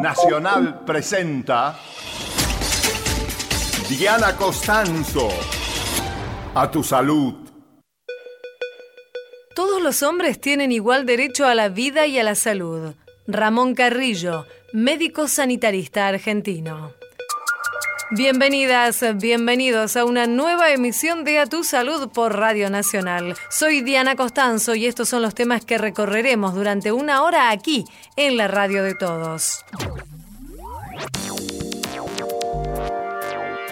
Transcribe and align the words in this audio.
Nacional 0.00 0.84
presenta 0.84 1.78
Diana 3.88 4.36
Costanzo. 4.36 5.28
A 6.54 6.70
tu 6.70 6.82
salud. 6.82 7.34
Todos 9.54 9.82
los 9.82 10.02
hombres 10.02 10.40
tienen 10.40 10.70
igual 10.70 11.06
derecho 11.06 11.46
a 11.46 11.54
la 11.54 11.68
vida 11.68 12.06
y 12.06 12.18
a 12.18 12.22
la 12.22 12.34
salud. 12.34 12.94
Ramón 13.26 13.74
Carrillo, 13.74 14.46
médico 14.72 15.28
sanitarista 15.28 16.08
argentino. 16.08 16.92
Bienvenidas, 18.10 19.02
bienvenidos 19.16 19.96
a 19.96 20.04
una 20.04 20.26
nueva 20.26 20.70
emisión 20.70 21.24
de 21.24 21.38
A 21.38 21.46
Tu 21.46 21.64
Salud 21.64 22.10
por 22.10 22.36
Radio 22.36 22.68
Nacional. 22.68 23.34
Soy 23.50 23.80
Diana 23.80 24.16
Costanzo 24.16 24.74
y 24.74 24.86
estos 24.86 25.08
son 25.08 25.22
los 25.22 25.34
temas 25.34 25.64
que 25.64 25.78
recorreremos 25.78 26.54
durante 26.54 26.92
una 26.92 27.22
hora 27.22 27.50
aquí, 27.50 27.84
en 28.16 28.36
la 28.36 28.48
radio 28.48 28.82
de 28.82 28.94
todos. 28.94 29.64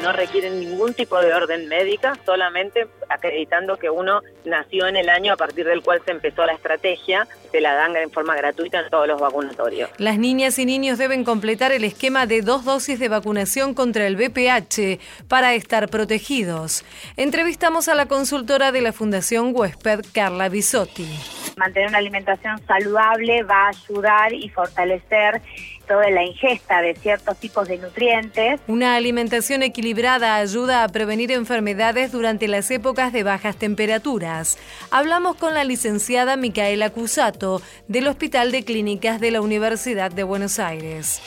no 0.03 0.13
requieren 0.13 0.61
ningún 0.61 0.95
tipo 0.95 1.21
de 1.21 1.33
orden 1.35 1.69
médica, 1.69 2.19
solamente 2.25 2.89
acreditando 3.11 3.77
que 3.77 3.91
uno 3.91 4.23
nació 4.45 4.87
en 4.87 4.97
el 4.97 5.09
año 5.09 5.33
a 5.33 5.37
partir 5.37 5.67
del 5.67 5.83
cual 5.83 6.01
se 6.05 6.13
empezó 6.13 6.47
la 6.47 6.53
estrategia, 6.53 7.27
se 7.51 7.61
la 7.61 7.75
dan 7.75 7.97
en 7.97 8.11
forma 8.11 8.37
gratuita 8.37 8.81
en 8.81 8.89
todos 8.89 9.07
los 9.07 9.21
vacunatorios. 9.21 9.91
Las 9.99 10.19
niñas 10.19 10.59
y 10.59 10.65
niños 10.65 10.99
deben 10.99 11.25
completar 11.25 11.73
el 11.73 11.85
esquema 11.85 12.27
de 12.27 12.43
dos 12.43 12.65
dosis 12.65 12.99
de 12.99 13.09
vacunación 13.09 13.75
contra 13.75 14.07
el 14.07 14.17
VPH 14.17 15.01
para 15.29 15.55
estar 15.55 15.89
protegidos. 15.89 16.85
Entrevistamos 17.17 17.89
a 17.89 17.95
la 17.95 18.07
consultora 18.07 18.73
de 18.73 18.81
la 18.81 18.93
Fundación 18.93 19.53
Huésped, 19.55 20.01
Carla 20.13 20.49
Bisotti. 20.49 21.09
Mantener 21.57 21.89
una 21.89 21.99
alimentación 21.99 22.59
saludable 22.67 23.43
va 23.43 23.67
a 23.67 23.69
ayudar 23.69 24.33
y 24.33 24.49
fortalecer 24.49 25.43
toda 25.91 26.09
la 26.11 26.23
ingesta 26.23 26.81
de 26.83 26.95
ciertos 26.95 27.37
tipos 27.39 27.67
de 27.67 27.79
nutrientes. 27.79 28.61
Una 28.69 28.95
alimentación 28.95 29.65
equilibrada 29.65 30.37
ayuda 30.37 30.85
a 30.85 30.89
prevenir 30.89 31.33
enfermedades 31.33 32.13
durante 32.13 32.47
las 32.47 32.71
épocas 32.71 33.00
de 33.09 33.23
bajas 33.23 33.57
temperaturas. 33.57 34.59
Hablamos 34.91 35.37
con 35.37 35.55
la 35.55 35.65
licenciada 35.65 36.37
Micaela 36.37 36.91
Cusato 36.91 37.63
del 37.89 38.09
Hospital 38.09 38.53
de 38.53 38.63
Clínicas 38.63 39.21
de 39.21 39.31
la 39.31 39.41
Universidad 39.41 40.13
de 40.13 40.23
Buenos 40.23 40.59
Aires. 40.59 41.23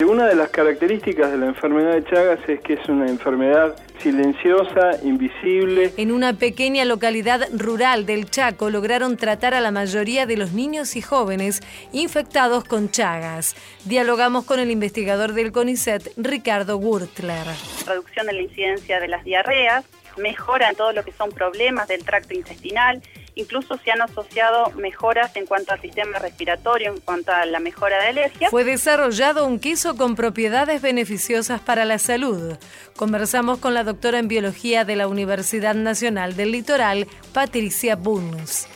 Una 0.00 0.26
de 0.26 0.34
las 0.34 0.48
características 0.48 1.30
de 1.30 1.36
la 1.36 1.46
enfermedad 1.46 1.92
de 1.92 2.04
Chagas 2.04 2.40
es 2.48 2.60
que 2.60 2.74
es 2.74 2.88
una 2.88 3.06
enfermedad 3.06 3.76
silenciosa, 4.02 4.98
invisible. 5.04 5.92
En 5.96 6.10
una 6.10 6.32
pequeña 6.32 6.84
localidad 6.84 7.48
rural 7.56 8.04
del 8.04 8.28
Chaco 8.28 8.68
lograron 8.70 9.16
tratar 9.16 9.54
a 9.54 9.60
la 9.60 9.70
mayoría 9.70 10.26
de 10.26 10.36
los 10.36 10.52
niños 10.52 10.96
y 10.96 11.02
jóvenes 11.02 11.60
infectados 11.92 12.64
con 12.64 12.90
Chagas. 12.90 13.54
Dialogamos 13.84 14.44
con 14.44 14.58
el 14.58 14.70
investigador 14.70 15.34
del 15.34 15.52
CONICET, 15.52 16.12
Ricardo 16.16 16.78
Wurtler. 16.78 17.46
Reducción 17.86 18.26
de 18.26 18.32
la 18.32 18.42
incidencia 18.42 18.98
de 18.98 19.08
las 19.08 19.24
diarreas, 19.24 19.84
mejora 20.18 20.70
en 20.70 20.76
todo 20.76 20.92
lo 20.92 21.04
que 21.04 21.12
son 21.12 21.30
problemas 21.30 21.88
del 21.88 22.04
tracto 22.04 22.34
intestinal, 22.34 23.02
Incluso 23.34 23.78
se 23.82 23.90
han 23.90 24.02
asociado 24.02 24.70
mejoras 24.72 25.34
en 25.36 25.46
cuanto 25.46 25.72
al 25.72 25.80
sistema 25.80 26.18
respiratorio, 26.18 26.92
en 26.92 27.00
cuanto 27.00 27.32
a 27.32 27.46
la 27.46 27.60
mejora 27.60 28.00
de 28.02 28.08
alergias. 28.08 28.50
Fue 28.50 28.64
desarrollado 28.64 29.46
un 29.46 29.58
queso 29.58 29.96
con 29.96 30.16
propiedades 30.16 30.82
beneficiosas 30.82 31.60
para 31.60 31.84
la 31.84 31.98
salud. 31.98 32.56
Conversamos 32.96 33.58
con 33.58 33.72
la 33.72 33.84
doctora 33.84 34.18
en 34.18 34.28
biología 34.28 34.84
de 34.84 34.96
la 34.96 35.08
Universidad 35.08 35.74
Nacional 35.74 36.36
del 36.36 36.52
Litoral, 36.52 37.06
Patricia 37.32 37.96
Buns. 37.96 38.68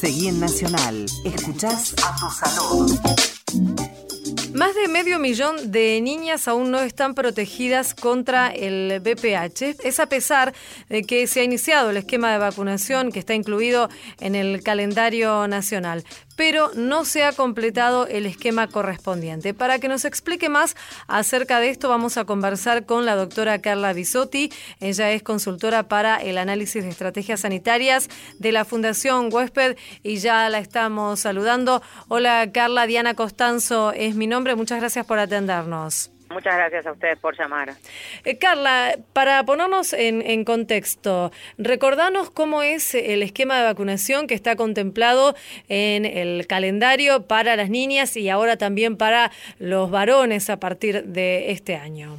Seguí 0.00 0.28
en 0.28 0.40
Nacional. 0.40 1.04
Escuchás 1.26 1.94
a 2.02 2.16
tu 2.16 2.30
salud. 2.30 3.99
Más 4.54 4.74
de 4.74 4.88
medio 4.88 5.20
millón 5.20 5.70
de 5.70 6.00
niñas 6.00 6.48
aún 6.48 6.72
no 6.72 6.80
están 6.80 7.14
protegidas 7.14 7.94
contra 7.94 8.48
el 8.48 8.98
BPH. 8.98 9.76
Es 9.84 10.00
a 10.00 10.06
pesar 10.06 10.52
de 10.88 11.04
que 11.04 11.28
se 11.28 11.40
ha 11.40 11.44
iniciado 11.44 11.90
el 11.90 11.96
esquema 11.98 12.32
de 12.32 12.38
vacunación 12.38 13.12
que 13.12 13.20
está 13.20 13.34
incluido 13.34 13.88
en 14.18 14.34
el 14.34 14.62
calendario 14.64 15.46
nacional 15.46 16.04
pero 16.36 16.70
no 16.74 17.04
se 17.04 17.24
ha 17.24 17.32
completado 17.32 18.06
el 18.06 18.26
esquema 18.26 18.68
correspondiente. 18.68 19.54
Para 19.54 19.78
que 19.78 19.88
nos 19.88 20.04
explique 20.04 20.48
más 20.48 20.76
acerca 21.06 21.60
de 21.60 21.70
esto, 21.70 21.88
vamos 21.88 22.16
a 22.16 22.24
conversar 22.24 22.86
con 22.86 23.06
la 23.06 23.16
doctora 23.16 23.60
Carla 23.60 23.92
Bisotti. 23.92 24.52
Ella 24.80 25.12
es 25.12 25.22
consultora 25.22 25.88
para 25.88 26.16
el 26.16 26.38
análisis 26.38 26.82
de 26.82 26.90
estrategias 26.90 27.40
sanitarias 27.40 28.08
de 28.38 28.52
la 28.52 28.64
Fundación 28.64 29.28
Huésped 29.32 29.76
y 30.02 30.16
ya 30.16 30.48
la 30.48 30.58
estamos 30.58 31.20
saludando. 31.20 31.82
Hola 32.08 32.50
Carla, 32.52 32.86
Diana 32.86 33.14
Costanzo 33.14 33.92
es 33.92 34.14
mi 34.14 34.26
nombre. 34.26 34.54
Muchas 34.56 34.80
gracias 34.80 35.06
por 35.06 35.18
atendernos. 35.18 36.10
Muchas 36.30 36.56
gracias 36.56 36.86
a 36.86 36.92
ustedes 36.92 37.18
por 37.18 37.36
llamar. 37.36 37.70
Eh, 38.24 38.38
Carla, 38.38 38.94
para 39.12 39.42
ponernos 39.44 39.92
en, 39.92 40.44
contexto, 40.44 41.32
recordanos 41.58 42.30
cómo 42.30 42.62
es 42.62 42.94
el 42.94 43.24
esquema 43.24 43.58
de 43.58 43.64
vacunación 43.64 44.28
que 44.28 44.34
está 44.34 44.54
contemplado 44.54 45.34
en 45.68 46.04
el 46.04 46.46
calendario 46.46 47.26
para 47.26 47.56
las 47.56 47.68
niñas 47.68 48.16
y 48.16 48.28
ahora 48.28 48.56
también 48.56 48.96
para 48.96 49.32
los 49.58 49.90
varones 49.90 50.50
a 50.50 50.60
partir 50.60 51.02
de 51.02 51.50
este 51.50 51.74
año. 51.74 52.16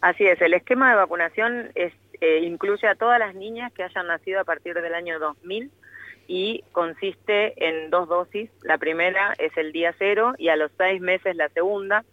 Así 0.00 0.24
es, 0.24 0.40
el 0.40 0.54
esquema 0.54 0.88
de 0.88 0.96
vacunación 0.96 1.70
es, 1.74 1.92
eh, 2.22 2.40
incluye 2.44 2.88
a 2.88 2.94
todas 2.94 3.18
las 3.18 3.34
niñas 3.34 3.70
que 3.74 3.82
hayan 3.82 4.06
nacido 4.06 4.40
a 4.40 4.44
partir 4.44 4.72
del 4.72 4.94
año 4.94 5.18
2000 5.18 5.70
y 6.28 6.64
consiste 6.72 7.52
en 7.62 7.90
dos 7.90 8.08
dosis. 8.08 8.50
La 8.62 8.78
primera 8.78 9.34
es 9.36 9.54
el 9.58 9.72
día 9.72 9.94
cero 9.98 10.32
y 10.38 10.48
a 10.48 10.56
los 10.56 10.72
seis 10.78 11.02
meses 11.02 11.36
la 11.36 11.50
segunda 11.50 12.04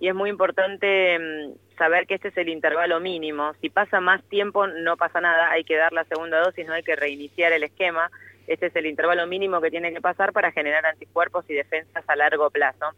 y 0.00 0.08
es 0.08 0.14
muy 0.14 0.30
importante 0.30 1.18
mm, 1.18 1.76
saber 1.78 2.06
que 2.06 2.14
este 2.14 2.28
es 2.28 2.36
el 2.36 2.48
intervalo 2.48 3.00
mínimo. 3.00 3.52
Si 3.60 3.70
pasa 3.70 4.00
más 4.00 4.22
tiempo 4.24 4.66
no 4.66 4.96
pasa 4.96 5.20
nada, 5.20 5.50
hay 5.50 5.64
que 5.64 5.76
dar 5.76 5.92
la 5.92 6.04
segunda 6.04 6.40
dosis, 6.40 6.66
no 6.66 6.74
hay 6.74 6.82
que 6.82 6.96
reiniciar 6.96 7.52
el 7.52 7.64
esquema. 7.64 8.10
Este 8.46 8.66
es 8.66 8.76
el 8.76 8.86
intervalo 8.86 9.26
mínimo 9.26 9.60
que 9.60 9.70
tiene 9.70 9.92
que 9.92 10.00
pasar 10.00 10.32
para 10.32 10.52
generar 10.52 10.84
anticuerpos 10.84 11.44
y 11.48 11.54
defensas 11.54 12.04
a 12.06 12.16
largo 12.16 12.50
plazo. 12.50 12.90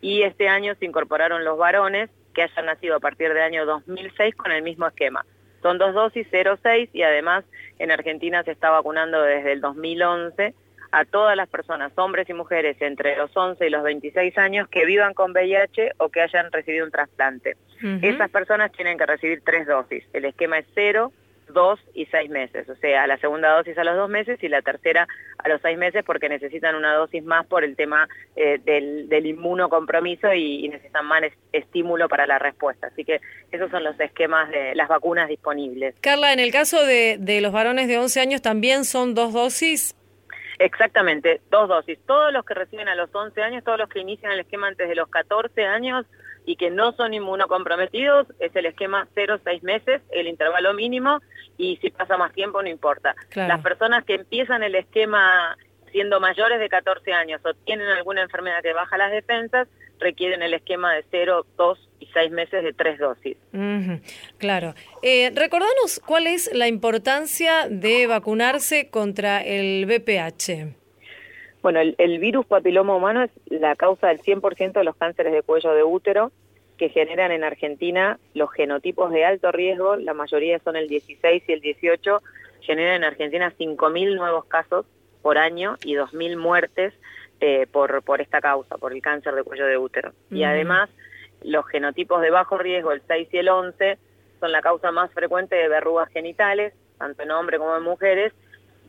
Y 0.00 0.22
este 0.22 0.48
año 0.48 0.74
se 0.76 0.86
incorporaron 0.86 1.44
los 1.44 1.58
varones 1.58 2.10
que 2.34 2.42
hayan 2.42 2.66
nacido 2.66 2.96
a 2.96 3.00
partir 3.00 3.28
del 3.28 3.42
año 3.42 3.66
2006 3.66 4.34
con 4.34 4.52
el 4.52 4.62
mismo 4.62 4.86
esquema. 4.86 5.24
Son 5.62 5.78
dos 5.78 5.94
dosis, 5.94 6.26
0,6 6.30 6.90
y 6.92 7.02
además 7.02 7.44
en 7.78 7.90
Argentina 7.90 8.42
se 8.42 8.52
está 8.52 8.70
vacunando 8.70 9.22
desde 9.22 9.52
el 9.52 9.60
2011 9.60 10.54
a 10.94 11.04
todas 11.04 11.36
las 11.36 11.48
personas, 11.48 11.92
hombres 11.96 12.28
y 12.28 12.34
mujeres 12.34 12.76
entre 12.80 13.16
los 13.16 13.36
11 13.36 13.66
y 13.66 13.70
los 13.70 13.82
26 13.82 14.38
años 14.38 14.68
que 14.68 14.84
vivan 14.86 15.12
con 15.12 15.32
VIH 15.32 15.92
o 15.98 16.08
que 16.08 16.20
hayan 16.20 16.52
recibido 16.52 16.84
un 16.84 16.92
trasplante. 16.92 17.56
Esas 18.00 18.30
personas 18.30 18.72
tienen 18.72 18.96
que 18.96 19.04
recibir 19.04 19.42
tres 19.44 19.66
dosis. 19.66 20.04
El 20.14 20.24
esquema 20.24 20.58
es 20.58 20.66
cero, 20.74 21.12
dos 21.52 21.78
y 21.92 22.06
seis 22.06 22.30
meses, 22.30 22.68
o 22.68 22.76
sea, 22.76 23.06
la 23.06 23.18
segunda 23.18 23.50
dosis 23.50 23.76
a 23.76 23.84
los 23.84 23.96
dos 23.96 24.08
meses 24.08 24.42
y 24.42 24.48
la 24.48 24.62
tercera 24.62 25.06
a 25.36 25.48
los 25.48 25.60
seis 25.60 25.76
meses 25.76 26.02
porque 26.04 26.28
necesitan 26.28 26.74
una 26.76 26.94
dosis 26.94 27.22
más 27.22 27.44
por 27.46 27.64
el 27.64 27.76
tema 27.76 28.08
eh, 28.36 28.58
del, 28.64 29.08
del 29.08 29.26
inmunocompromiso 29.26 30.32
y, 30.32 30.68
necesitan 30.68 31.04
más 31.06 31.22
estímulo 31.52 32.08
para 32.08 32.26
la 32.26 32.38
respuesta. 32.38 32.86
Así 32.86 33.04
que 33.04 33.20
esos 33.52 33.70
son 33.70 33.84
los 33.84 33.98
esquemas 34.00 34.48
de 34.50 34.74
las 34.74 34.88
vacunas 34.88 35.28
disponibles. 35.28 35.94
Carla, 36.00 36.32
en 36.32 36.40
el 36.40 36.50
caso 36.50 36.86
de, 36.86 37.16
de 37.18 37.40
los 37.40 37.52
varones 37.52 37.88
de 37.88 37.98
11 37.98 38.20
años 38.20 38.40
también 38.40 38.84
son 38.84 39.14
dos 39.14 39.32
dosis. 39.34 39.94
Exactamente, 40.58 41.40
dos 41.50 41.68
dosis. 41.68 41.98
Todos 42.06 42.32
los 42.32 42.44
que 42.44 42.54
reciben 42.54 42.88
a 42.88 42.94
los 42.94 43.14
11 43.14 43.42
años, 43.42 43.64
todos 43.64 43.78
los 43.78 43.88
que 43.88 44.00
inician 44.00 44.32
el 44.32 44.40
esquema 44.40 44.68
antes 44.68 44.88
de 44.88 44.94
los 44.94 45.08
14 45.08 45.64
años 45.64 46.06
y 46.46 46.56
que 46.56 46.70
no 46.70 46.92
son 46.92 47.14
inmunocomprometidos, 47.14 48.26
es 48.38 48.54
el 48.54 48.66
esquema 48.66 49.08
0-6 49.14 49.62
meses, 49.62 50.02
el 50.10 50.28
intervalo 50.28 50.74
mínimo, 50.74 51.20
y 51.56 51.76
si 51.78 51.90
pasa 51.90 52.16
más 52.16 52.32
tiempo 52.32 52.62
no 52.62 52.68
importa. 52.68 53.14
Las 53.34 53.62
personas 53.62 54.04
que 54.04 54.14
empiezan 54.14 54.62
el 54.62 54.74
esquema 54.74 55.56
siendo 55.90 56.20
mayores 56.20 56.58
de 56.58 56.68
14 56.68 57.12
años 57.12 57.40
o 57.44 57.54
tienen 57.54 57.88
alguna 57.88 58.22
enfermedad 58.22 58.62
que 58.62 58.72
baja 58.72 58.98
las 58.98 59.12
defensas, 59.12 59.68
requieren 60.00 60.42
el 60.42 60.52
esquema 60.54 60.92
de 60.92 61.04
0, 61.10 61.46
2 61.56 61.88
y 62.04 62.12
6 62.12 62.30
meses 62.32 62.62
de 62.62 62.72
tres 62.72 62.98
dosis. 62.98 63.36
claro. 64.38 64.74
Eh, 65.02 65.32
recordanos 65.34 66.00
cuál 66.04 66.26
es 66.26 66.50
la 66.52 66.68
importancia 66.68 67.68
de 67.68 68.06
vacunarse 68.06 68.88
contra 68.90 69.42
el 69.42 69.86
VPH. 69.86 70.74
Bueno, 71.62 71.80
el, 71.80 71.94
el 71.98 72.18
virus 72.18 72.44
papiloma 72.46 72.94
humano 72.94 73.22
es 73.22 73.30
la 73.46 73.74
causa 73.74 74.08
del 74.08 74.20
100% 74.20 74.72
de 74.72 74.84
los 74.84 74.96
cánceres 74.96 75.32
de 75.32 75.42
cuello 75.42 75.72
de 75.72 75.82
útero 75.82 76.30
que 76.76 76.88
generan 76.88 77.32
en 77.32 77.44
Argentina 77.44 78.18
los 78.34 78.52
genotipos 78.52 79.12
de 79.12 79.24
alto 79.24 79.52
riesgo, 79.52 79.96
la 79.96 80.14
mayoría 80.14 80.58
son 80.58 80.76
el 80.76 80.88
16 80.88 81.44
y 81.46 81.52
el 81.52 81.60
18, 81.60 82.22
generan 82.60 82.96
en 82.96 83.04
Argentina 83.04 83.52
5.000 83.56 84.16
nuevos 84.16 84.44
casos 84.46 84.86
por 85.22 85.38
año 85.38 85.76
y 85.84 85.94
2.000 85.94 86.36
muertes 86.36 86.92
eh, 87.40 87.66
por, 87.70 88.02
por 88.02 88.20
esta 88.20 88.40
causa, 88.40 88.76
por 88.76 88.92
el 88.92 89.02
cáncer 89.02 89.34
de 89.34 89.42
cuello 89.42 89.66
de 89.66 89.78
útero. 89.78 90.12
Y 90.30 90.44
además, 90.44 90.90
los 91.44 91.66
genotipos 91.68 92.20
de 92.20 92.30
bajo 92.30 92.58
riesgo, 92.58 92.92
el 92.92 93.02
6 93.06 93.28
y 93.32 93.38
el 93.38 93.48
11, 93.48 93.98
son 94.40 94.52
la 94.52 94.62
causa 94.62 94.90
más 94.90 95.12
frecuente 95.12 95.54
de 95.54 95.68
verrugas 95.68 96.08
genitales, 96.10 96.74
tanto 96.98 97.22
en 97.22 97.30
hombres 97.30 97.60
como 97.60 97.76
en 97.76 97.82
mujeres. 97.82 98.32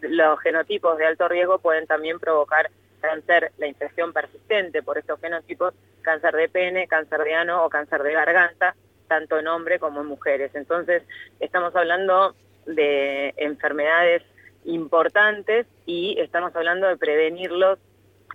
Los 0.02 0.40
genotipos 0.40 0.98
de 0.98 1.06
alto 1.06 1.28
riesgo 1.28 1.60
pueden 1.60 1.86
también 1.86 2.20
provocar 2.20 2.70
cáncer, 3.02 3.52
la 3.58 3.68
infección 3.68 4.14
persistente 4.14 4.82
por 4.82 4.98
estos 4.98 5.20
fenotipos, 5.20 5.74
cáncer 6.02 6.36
de 6.36 6.50
pene, 6.50 6.88
cáncer 6.88 7.24
de 7.24 7.34
ano 7.36 7.64
o 7.64 7.70
cáncer 7.70 8.04
de 8.04 8.14
garganta, 8.14 8.76
tanto 9.08 9.38
en 9.38 9.48
hombres 9.48 9.80
como 9.80 10.02
en 10.02 10.08
mujeres. 10.08 10.52
Entonces, 10.56 11.04
estamos 11.40 11.76
hablando 11.76 12.36
de 12.66 13.34
enfermedades 13.38 14.24
importantes 14.64 15.68
y 15.86 16.18
estamos 16.20 16.56
hablando 16.56 16.88
de 16.88 16.98
prevenirlos 16.98 17.80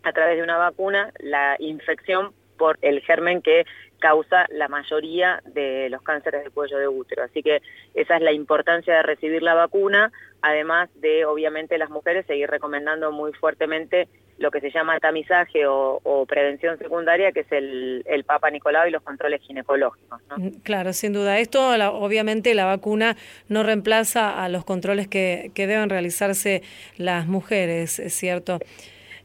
a 0.03 0.13
través 0.13 0.37
de 0.37 0.43
una 0.43 0.57
vacuna, 0.57 1.13
la 1.19 1.57
infección 1.59 2.33
por 2.57 2.79
el 2.83 3.01
germen 3.01 3.43
que 3.43 3.65
causa 4.01 4.47
la 4.51 4.67
mayoría 4.67 5.41
de 5.45 5.89
los 5.91 6.03
cánceres 6.03 6.43
de 6.43 6.51
cuello 6.51 6.79
de 6.79 6.89
útero. 6.89 7.23
Así 7.23 7.43
que 7.43 7.63
esa 7.95 8.17
es 8.17 8.23
la 8.23 8.33
importancia 8.33 8.95
de 8.95 9.03
recibir 9.03 9.43
la 9.43 9.55
vacuna, 9.55 10.11
además 10.43 10.91
de, 10.97 11.25
obviamente, 11.25 11.79
las 11.79 11.91
mujeres 11.91 12.27
seguir 12.27 12.51
recomendando 12.51 13.13
muy 13.13 13.33
fuertemente 13.35 14.09
lo 14.39 14.51
que 14.51 14.61
se 14.61 14.71
llama 14.71 14.99
tamizaje 14.99 15.67
o, 15.67 16.25
prevención 16.27 16.79
secundaria, 16.79 17.31
que 17.31 17.41
es 17.41 17.53
el, 17.53 18.03
el, 18.07 18.25
Papa 18.25 18.51
Nicolau 18.51 18.89
y 18.89 18.91
los 18.91 19.03
controles 19.03 19.43
ginecológicos. 19.43 20.19
Mm, 20.37 20.49
claro, 20.63 20.95
sin 20.95 21.13
duda. 21.13 21.39
Esto, 21.39 21.69
obviamente, 21.69 22.55
la 22.55 22.65
vacuna 22.65 23.17
no 23.49 23.63
reemplaza 23.63 24.43
a 24.43 24.49
los 24.49 24.65
controles 24.65 25.09
que, 25.09 25.53
que 25.55 25.67
deben 25.67 25.91
realizarse 25.91 26.63
las 26.97 27.27
mujeres, 27.27 27.99
¿es 27.99 28.15
cierto? 28.15 28.61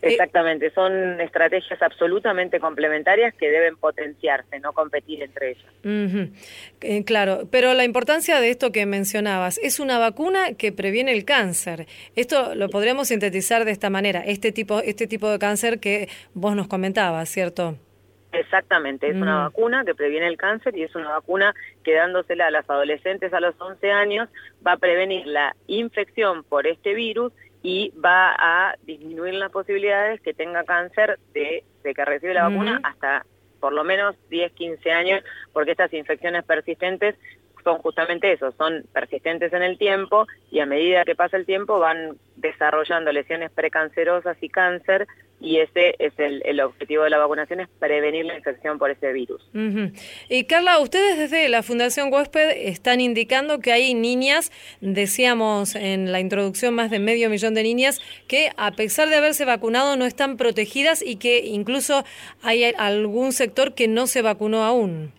Eh, 0.06 0.10
Exactamente, 0.12 0.70
son 0.70 1.20
estrategias 1.20 1.82
absolutamente 1.82 2.60
complementarias 2.60 3.34
que 3.34 3.50
deben 3.50 3.76
potenciarse, 3.76 4.60
no 4.60 4.72
competir 4.72 5.24
entre 5.24 5.52
ellas. 5.52 5.66
Eh, 6.82 7.04
claro, 7.06 7.48
pero 7.50 7.74
la 7.74 7.86
importancia 7.86 8.40
de 8.40 8.52
esto 8.52 8.72
que 8.72 8.86
mencionabas, 8.86 9.58
es 9.58 9.80
una 9.80 9.98
vacuna 9.98 10.54
que 10.54 10.72
previene 10.72 11.12
el 11.12 11.26
cáncer. 11.26 11.88
Esto 12.16 12.54
lo 12.54 12.70
podríamos 12.70 13.08
sintetizar 13.08 13.66
de 13.66 13.72
esta 13.72 13.90
manera, 13.90 14.22
este 14.24 14.52
tipo, 14.52 14.80
este 14.80 15.08
tipo 15.08 15.28
de 15.28 15.40
cáncer 15.40 15.80
que 15.80 16.08
vos 16.36 16.56
nos 16.56 16.68
comentabas, 16.68 17.28
¿cierto? 17.28 17.76
Exactamente, 18.32 19.10
es 19.10 19.16
una 19.16 19.40
mm. 19.40 19.44
vacuna 19.46 19.86
que 19.86 19.96
previene 19.96 20.28
el 20.28 20.38
cáncer 20.38 20.78
y 20.78 20.84
es 20.84 20.94
una 20.94 21.10
vacuna 21.10 21.56
que 21.84 21.94
dándosela 21.94 22.48
a 22.48 22.52
las 22.52 22.70
adolescentes 22.70 23.34
a 23.34 23.40
los 23.40 23.60
11 23.60 23.92
años 23.92 24.30
va 24.66 24.74
a 24.74 24.78
prevenir 24.78 25.26
la 25.26 25.56
infección 25.68 26.44
por 26.44 26.68
este 26.68 26.94
virus 26.94 27.34
y 27.66 27.92
va 28.00 28.36
a 28.38 28.76
disminuir 28.84 29.34
las 29.34 29.50
posibilidades 29.50 30.22
que 30.22 30.36
tenga 30.36 30.64
cáncer 30.66 31.18
de, 31.34 31.64
que 31.84 32.06
recibe 32.06 32.36
la 32.36 32.48
vacuna 32.48 32.80
hasta 32.84 33.26
por 33.60 33.74
lo 33.74 33.84
menos 33.84 34.16
10, 34.30 34.52
15 34.52 34.92
años, 34.92 35.24
porque 35.52 35.72
estas 35.72 35.92
infecciones 35.92 36.44
persistentes 36.44 37.16
son 37.66 37.80
justamente 37.80 38.32
eso, 38.32 38.54
son 38.58 38.86
persistentes 38.94 39.52
en 39.52 39.64
el 39.64 39.78
tiempo 39.78 40.28
y 40.52 40.60
a 40.60 40.66
medida 40.66 41.04
que 41.04 41.16
pasa 41.16 41.36
el 41.36 41.46
tiempo 41.46 41.80
van 41.80 42.16
desarrollando 42.38 43.12
lesiones 43.12 43.52
precancerosas 43.52 44.38
y 44.40 44.48
cáncer 44.48 45.08
y 45.42 45.58
ese 45.58 45.96
es 46.00 46.14
el, 46.18 46.60
objetivo 46.62 47.04
de 47.04 47.10
la 47.10 47.18
vacunación, 47.18 47.60
es 47.60 47.68
prevenir 47.80 48.26
la 48.26 48.38
infección 48.38 48.80
por 48.80 48.90
ese 48.90 49.12
virus. 49.12 49.42
Y 50.30 50.46
Carla, 50.46 50.80
ustedes 50.80 51.18
desde 51.18 51.50
la 51.50 51.62
Fundación 51.62 52.12
Huésped 52.12 52.52
están 52.56 53.02
indicando 53.02 53.60
que 53.60 53.74
hay 53.74 53.94
niñas, 53.94 54.52
decíamos 54.80 55.76
en 55.76 56.14
la 56.14 56.22
introducción 56.22 56.74
más 56.74 56.90
de 56.90 57.00
medio 57.00 57.30
millón 57.30 57.54
de 57.54 57.64
niñas, 57.64 58.00
que 58.28 58.52
a 58.56 58.72
pesar 58.72 59.10
de 59.10 59.18
haberse 59.18 59.44
vacunado 59.44 59.98
no 59.98 60.06
están 60.06 60.38
protegidas 60.38 61.02
y 61.02 61.18
que 61.18 61.40
incluso 61.46 62.06
hay 62.42 62.64
algún 62.64 63.34
sector 63.34 63.74
que 63.74 63.88
no 63.88 64.08
se 64.08 64.22
vacunó 64.22 64.64
aún. 64.64 65.12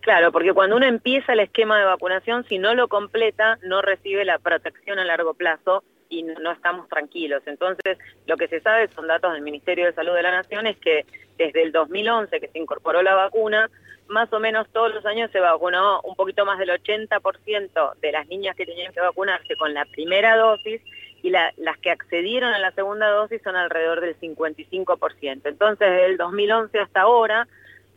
Claro, 0.00 0.32
porque 0.32 0.54
cuando 0.54 0.76
uno 0.76 0.86
empieza 0.86 1.34
el 1.34 1.40
esquema 1.40 1.78
de 1.78 1.84
vacunación, 1.84 2.44
si 2.44 2.58
no 2.58 2.74
lo 2.74 2.88
completa, 2.88 3.58
no 3.62 3.82
recibe 3.82 4.24
la 4.24 4.38
protección 4.38 4.98
a 4.98 5.04
largo 5.04 5.34
plazo 5.34 5.84
y 6.08 6.22
no, 6.22 6.52
estamos 6.52 6.88
tranquilos. 6.88 7.42
Entonces, 7.46 7.98
lo 8.26 8.36
que 8.36 8.48
se 8.48 8.60
sabe 8.60 8.88
son 8.88 9.06
datos 9.06 9.32
del 9.32 9.42
Ministerio 9.42 9.86
de 9.86 9.92
Salud 9.92 10.14
de 10.14 10.22
la 10.22 10.30
Nación 10.30 10.66
es 10.66 10.76
que 10.78 11.04
desde 11.36 11.62
el 11.62 11.72
2011 11.72 12.40
que 12.40 12.48
se 12.48 12.58
incorporó 12.58 13.02
la 13.02 13.14
vacuna, 13.14 13.70
más 14.08 14.32
o 14.32 14.40
menos 14.40 14.68
todos 14.72 14.92
los 14.92 15.04
años 15.06 15.30
se 15.30 15.38
vacunó 15.38 16.00
un 16.02 16.16
poquito 16.16 16.44
más 16.44 16.58
del 16.58 16.70
80% 16.70 17.94
de 18.00 18.12
las 18.12 18.26
niñas 18.26 18.56
que 18.56 18.66
tenían 18.66 18.92
que 18.92 19.00
vacunarse 19.00 19.54
con 19.56 19.72
la 19.72 19.84
primera 19.84 20.36
dosis 20.36 20.80
y 21.22 21.30
las 21.30 21.78
que 21.82 21.90
accedieron 21.90 22.52
a 22.54 22.58
la 22.58 22.72
segunda 22.72 23.08
dosis 23.10 23.42
son 23.42 23.54
alrededor 23.54 24.00
del 24.00 24.18
55%. 24.18 25.42
Entonces, 25.44 25.78
desde 25.78 26.06
el 26.06 26.16
2011 26.16 26.78
hasta 26.78 27.02
ahora, 27.02 27.46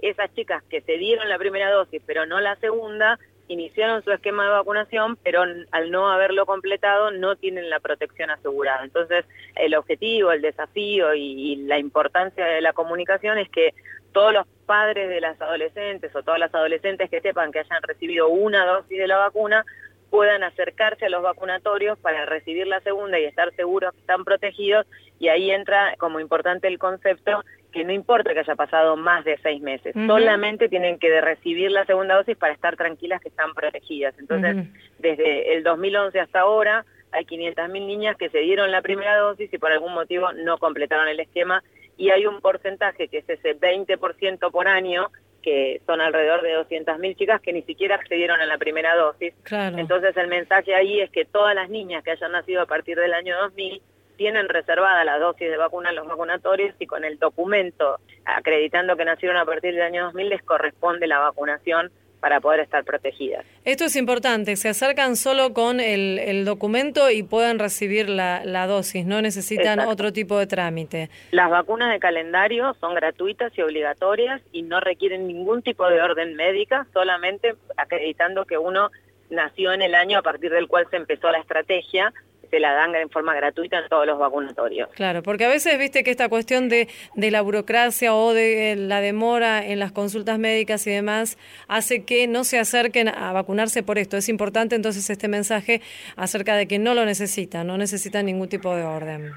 esas 0.09 0.33
chicas 0.33 0.63
que 0.69 0.81
se 0.81 0.97
dieron 0.97 1.29
la 1.29 1.37
primera 1.37 1.71
dosis 1.71 2.01
pero 2.05 2.25
no 2.25 2.39
la 2.39 2.55
segunda, 2.57 3.19
iniciaron 3.47 4.03
su 4.03 4.11
esquema 4.11 4.45
de 4.45 4.51
vacunación, 4.51 5.17
pero 5.17 5.43
al 5.71 5.91
no 5.91 6.11
haberlo 6.11 6.45
completado 6.45 7.11
no 7.11 7.35
tienen 7.35 7.69
la 7.69 7.79
protección 7.79 8.29
asegurada. 8.29 8.83
Entonces, 8.83 9.25
el 9.55 9.75
objetivo, 9.75 10.31
el 10.31 10.41
desafío 10.41 11.13
y, 11.13 11.55
la 11.67 11.77
importancia 11.77 12.45
de 12.45 12.61
la 12.61 12.73
comunicación 12.73 13.37
es 13.37 13.49
que 13.49 13.73
todos 14.11 14.33
los 14.33 14.47
padres 14.65 15.09
de 15.09 15.21
las 15.21 15.41
adolescentes 15.41 16.15
o 16.15 16.23
todas 16.23 16.39
las 16.39 16.53
adolescentes 16.53 17.09
que 17.09 17.21
sepan 17.21 17.51
que 17.51 17.59
hayan 17.59 17.81
recibido 17.81 18.29
una 18.29 18.65
dosis 18.65 18.97
de 18.97 19.07
la 19.07 19.17
vacuna 19.17 19.65
puedan 20.09 20.43
acercarse 20.43 21.07
a 21.07 21.09
los 21.09 21.23
vacunatorios 21.23 21.97
para 21.97 22.25
recibir 22.25 22.67
la 22.67 22.79
segunda 22.81 23.19
y 23.19 23.25
estar 23.25 23.51
seguros 23.55 23.93
que 23.93 24.01
están 24.01 24.23
protegidos 24.23 24.85
y 25.17 25.29
ahí 25.29 25.49
entra 25.49 25.95
como 25.97 26.19
importante 26.19 26.67
el 26.67 26.77
concepto 26.77 27.43
que 27.73 27.83
no 27.83 27.91
importa 27.91 28.33
que 28.33 28.39
haya 28.39 28.55
pasado 28.55 28.95
más 28.95 29.25
de 29.25 29.37
seis 29.39 29.61
meses, 29.61 29.93
solamente 30.07 30.69
tienen 30.69 30.99
que 30.99 31.19
recibir 31.19 31.71
la 31.71 31.85
segunda 31.85 32.15
dosis 32.15 32.37
para 32.37 32.53
estar 32.53 32.77
tranquilas 32.77 33.19
que 33.19 33.29
están 33.29 33.53
protegidas. 33.53 34.13
Entonces, 34.19 34.67
desde 34.99 35.55
el 35.55 35.63
2011 35.63 36.19
hasta 36.19 36.41
ahora, 36.41 36.85
hay 37.11 37.25
500.000 37.25 37.71
niñas 37.85 38.15
que 38.17 38.29
se 38.29 38.39
dieron 38.39 38.71
la 38.71 38.81
primera 38.81 39.17
dosis 39.17 39.51
y 39.51 39.57
por 39.57 39.71
algún 39.71 39.93
motivo 39.93 40.31
no 40.33 40.57
completaron 40.57 41.07
el 41.07 41.19
esquema 41.19 41.63
y 41.97 42.09
hay 42.11 42.25
un 42.25 42.41
porcentaje 42.41 43.07
que 43.07 43.19
es 43.19 43.29
ese 43.29 43.59
20% 43.59 44.51
por 44.51 44.67
año 44.67 45.09
que 45.41 45.81
son 45.85 45.99
alrededor 45.99 46.41
de 46.41 46.57
200.000 46.57 47.17
chicas 47.17 47.41
que 47.41 47.53
ni 47.53 47.63
siquiera 47.63 47.95
accedieron 47.95 48.39
a 48.39 48.45
la 48.45 48.57
primera 48.57 48.95
dosis. 48.95 49.33
Entonces 49.77 50.15
el 50.15 50.27
mensaje 50.27 50.73
ahí 50.73 51.01
es 51.01 51.11
que 51.11 51.25
todas 51.25 51.53
las 51.53 51.69
niñas 51.69 52.03
que 52.03 52.11
hayan 52.11 52.31
nacido 52.31 52.61
a 52.61 52.65
partir 52.65 52.97
del 52.97 53.13
año 53.13 53.35
2000 53.37 53.81
tienen 54.17 54.49
reservada 54.49 55.03
la 55.03 55.19
dosis 55.19 55.49
de 55.49 55.57
vacuna 55.57 55.89
en 55.89 55.95
los 55.95 56.07
vacunatorios 56.07 56.75
y 56.79 56.85
con 56.85 57.03
el 57.03 57.19
documento 57.19 57.99
acreditando 58.25 58.95
que 58.95 59.05
nacieron 59.05 59.37
a 59.37 59.45
partir 59.45 59.73
del 59.73 59.83
año 59.83 60.05
2000 60.05 60.29
les 60.29 60.43
corresponde 60.43 61.07
la 61.07 61.19
vacunación 61.19 61.91
para 62.23 62.39
poder 62.39 62.61
estar 62.61 62.85
protegidas. 62.85 63.45
Esto 63.65 63.83
es 63.83 63.97
importante, 63.97 64.55
se 64.55 64.69
acercan 64.69 65.17
solo 65.17 65.53
con 65.53 65.81
el, 65.81 66.45
documento 66.45 67.11
y 67.11 67.21
pueden 67.21 67.59
recibir 67.59 68.07
la, 68.07 68.65
dosis, 68.65 69.05
no 69.05 69.21
necesitan 69.21 69.81
otro 69.81 70.13
tipo 70.13 70.39
de 70.39 70.47
trámite. 70.47 71.09
Las 71.31 71.49
vacunas 71.49 71.91
de 71.91 71.99
calendario 71.99 72.75
son 72.79 72.95
gratuitas 72.95 73.51
y 73.57 73.61
obligatorias 73.61 74.41
y 74.53 74.61
no 74.61 74.79
requieren 74.79 75.27
ningún 75.27 75.63
tipo 75.63 75.85
de 75.89 76.01
orden 76.01 76.35
médica, 76.35 76.87
solamente 76.93 77.55
acreditando 77.75 78.45
que 78.45 78.57
uno 78.57 78.89
nació 79.29 79.73
en 79.73 79.81
el 79.81 79.93
año 79.93 80.19
a 80.19 80.21
partir 80.21 80.49
del 80.51 80.69
cual 80.69 80.87
se 80.89 80.95
empezó 80.95 81.29
la 81.29 81.39
estrategia 81.39 82.13
se 82.53 82.59
la 82.59 82.71
dan 82.73 82.93
en 82.93 83.09
forma 83.09 83.33
gratuita 83.33 83.79
en 83.79 83.89
todos 83.89 84.05
los 84.05 84.19
vacunatorios. 84.19 84.87
Claro, 84.89 85.23
porque 85.23 85.45
a 85.45 85.47
veces 85.49 85.75
viste 85.79 86.03
que 86.03 86.11
esta 86.11 86.29
cuestión 86.29 86.69
de, 86.69 86.87
de 87.15 87.31
la 87.31 87.41
burocracia 87.41 88.13
o 88.13 88.31
de 88.31 88.75
la 88.77 89.01
demora 89.01 89.65
en 89.65 89.79
las 89.79 89.91
consultas 89.91 90.37
médicas 90.37 90.85
y 90.85 90.91
demás 90.91 91.39
hace 91.67 92.05
que 92.05 92.27
no 92.27 92.43
se 92.43 92.59
acerquen 92.59 93.07
a 93.07 93.33
vacunarse 93.33 93.81
por 93.81 93.97
esto. 93.97 94.17
Es 94.17 94.29
importante 94.29 94.75
entonces 94.75 95.09
este 95.09 95.27
mensaje 95.27 95.81
acerca 96.15 96.55
de 96.55 96.67
que 96.67 96.77
no 96.77 96.93
lo 96.93 97.05
necesitan, 97.05 97.65
no 97.65 97.79
necesitan 97.79 98.27
ningún 98.27 98.49
tipo 98.49 98.75
de 98.75 98.83
orden. 98.83 99.31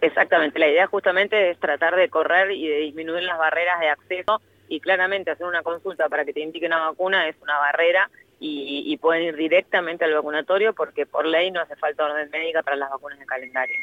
Exactamente, 0.00 0.60
la 0.60 0.68
idea 0.68 0.86
justamente 0.86 1.50
es 1.50 1.58
tratar 1.58 1.96
de 1.96 2.08
correr 2.10 2.52
y 2.52 2.68
de 2.68 2.76
disminuir 2.76 3.24
las 3.24 3.38
barreras 3.38 3.80
de 3.80 3.88
acceso 3.88 4.40
y 4.68 4.78
claramente 4.78 5.32
hacer 5.32 5.46
una 5.46 5.64
consulta 5.64 6.08
para 6.08 6.24
que 6.24 6.32
te 6.32 6.40
indique 6.40 6.66
una 6.66 6.78
vacuna 6.78 7.28
es 7.28 7.34
una 7.42 7.58
barrera 7.58 8.08
y, 8.44 8.96
pueden 8.96 9.22
ir 9.22 9.36
directamente 9.36 10.04
al 10.04 10.14
vacunatorio 10.14 10.72
porque 10.74 11.06
por 11.06 11.26
ley 11.26 11.50
no 11.50 11.60
hace 11.60 11.76
falta 11.76 12.04
orden 12.04 12.28
médica 12.30 12.62
para 12.62 12.76
las 12.76 12.90
vacunas 12.90 13.18
de 13.18 13.26
calendario. 13.26 13.76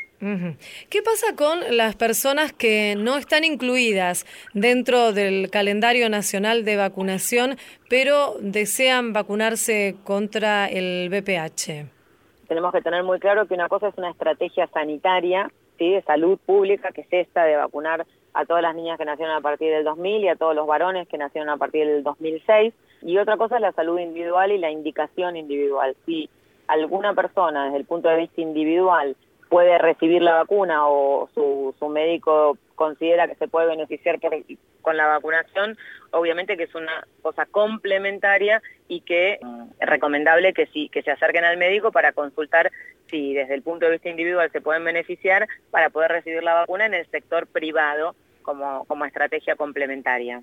¿Qué 0.89 1.01
pasa 1.01 1.35
con 1.35 1.77
las 1.77 1.95
personas 1.95 2.51
que 2.51 2.95
no 2.97 3.17
están 3.17 3.43
incluidas 3.43 4.25
dentro 4.53 5.13
del 5.13 5.49
calendario 5.49 6.09
nacional 6.09 6.65
de 6.65 6.75
vacunación, 6.75 7.57
pero 7.89 8.35
desean 8.41 9.13
vacunarse 9.13 9.95
contra 10.03 10.67
el 10.67 11.09
VPH? 11.09 11.87
Tenemos 12.47 12.73
que 12.73 12.81
tener 12.81 13.03
muy 13.03 13.19
claro 13.19 13.47
que 13.47 13.53
una 13.53 13.69
cosa 13.69 13.89
es 13.89 13.97
una 13.97 14.11
estrategia 14.11 14.67
sanitaria, 14.67 15.51
¿sí? 15.77 15.91
de 15.91 16.01
salud 16.01 16.37
pública, 16.45 16.91
que 16.91 17.01
es 17.01 17.07
esta 17.11 17.45
de 17.45 17.55
vacunar 17.55 18.05
a 18.33 18.45
todas 18.45 18.61
las 18.61 18.75
niñas 18.75 18.97
que 18.97 19.05
nacieron 19.05 19.35
a 19.35 19.41
partir 19.41 19.71
del 19.71 19.83
2000 19.83 20.23
y 20.23 20.27
a 20.27 20.35
todos 20.35 20.55
los 20.55 20.67
varones 20.67 21.07
que 21.07 21.17
nacieron 21.17 21.49
a 21.49 21.57
partir 21.57 21.87
del 21.87 22.03
2006 22.03 22.73
y 23.01 23.17
otra 23.17 23.37
cosa 23.37 23.55
es 23.55 23.61
la 23.61 23.71
salud 23.71 23.99
individual 23.99 24.51
y 24.51 24.57
la 24.57 24.71
indicación 24.71 25.37
individual. 25.37 25.95
Si 26.05 26.29
alguna 26.67 27.13
persona 27.13 27.65
desde 27.65 27.77
el 27.77 27.85
punto 27.85 28.09
de 28.09 28.17
vista 28.17 28.41
individual 28.41 29.15
puede 29.49 29.77
recibir 29.77 30.21
la 30.21 30.35
vacuna 30.35 30.87
o 30.87 31.29
su, 31.33 31.73
su 31.79 31.87
médico 31.89 32.57
considera 32.79 33.27
que 33.27 33.35
se 33.35 33.49
puede 33.49 33.67
beneficiar 33.67 34.21
por, 34.21 34.33
con 34.81 34.95
la 34.95 35.05
vacunación, 35.05 35.77
obviamente 36.11 36.55
que 36.55 36.63
es 36.63 36.73
una 36.73 37.05
cosa 37.21 37.45
complementaria 37.45 38.61
y 38.87 39.01
que 39.01 39.33
es 39.33 39.89
recomendable 39.89 40.53
que 40.53 40.65
sí, 40.67 40.87
que 40.87 41.03
se 41.03 41.11
acerquen 41.11 41.43
al 41.43 41.57
médico 41.57 41.91
para 41.91 42.13
consultar 42.13 42.71
si 43.09 43.33
desde 43.33 43.53
el 43.53 43.63
punto 43.63 43.85
de 43.85 43.91
vista 43.91 44.07
individual 44.07 44.49
se 44.53 44.61
pueden 44.61 44.85
beneficiar 44.85 45.45
para 45.71 45.89
poder 45.89 46.11
recibir 46.11 46.41
la 46.41 46.53
vacuna 46.53 46.85
en 46.85 46.93
el 46.93 47.05
sector 47.07 47.47
privado 47.47 48.15
como, 48.43 48.85
como 48.85 49.03
estrategia 49.03 49.57
complementaria. 49.57 50.41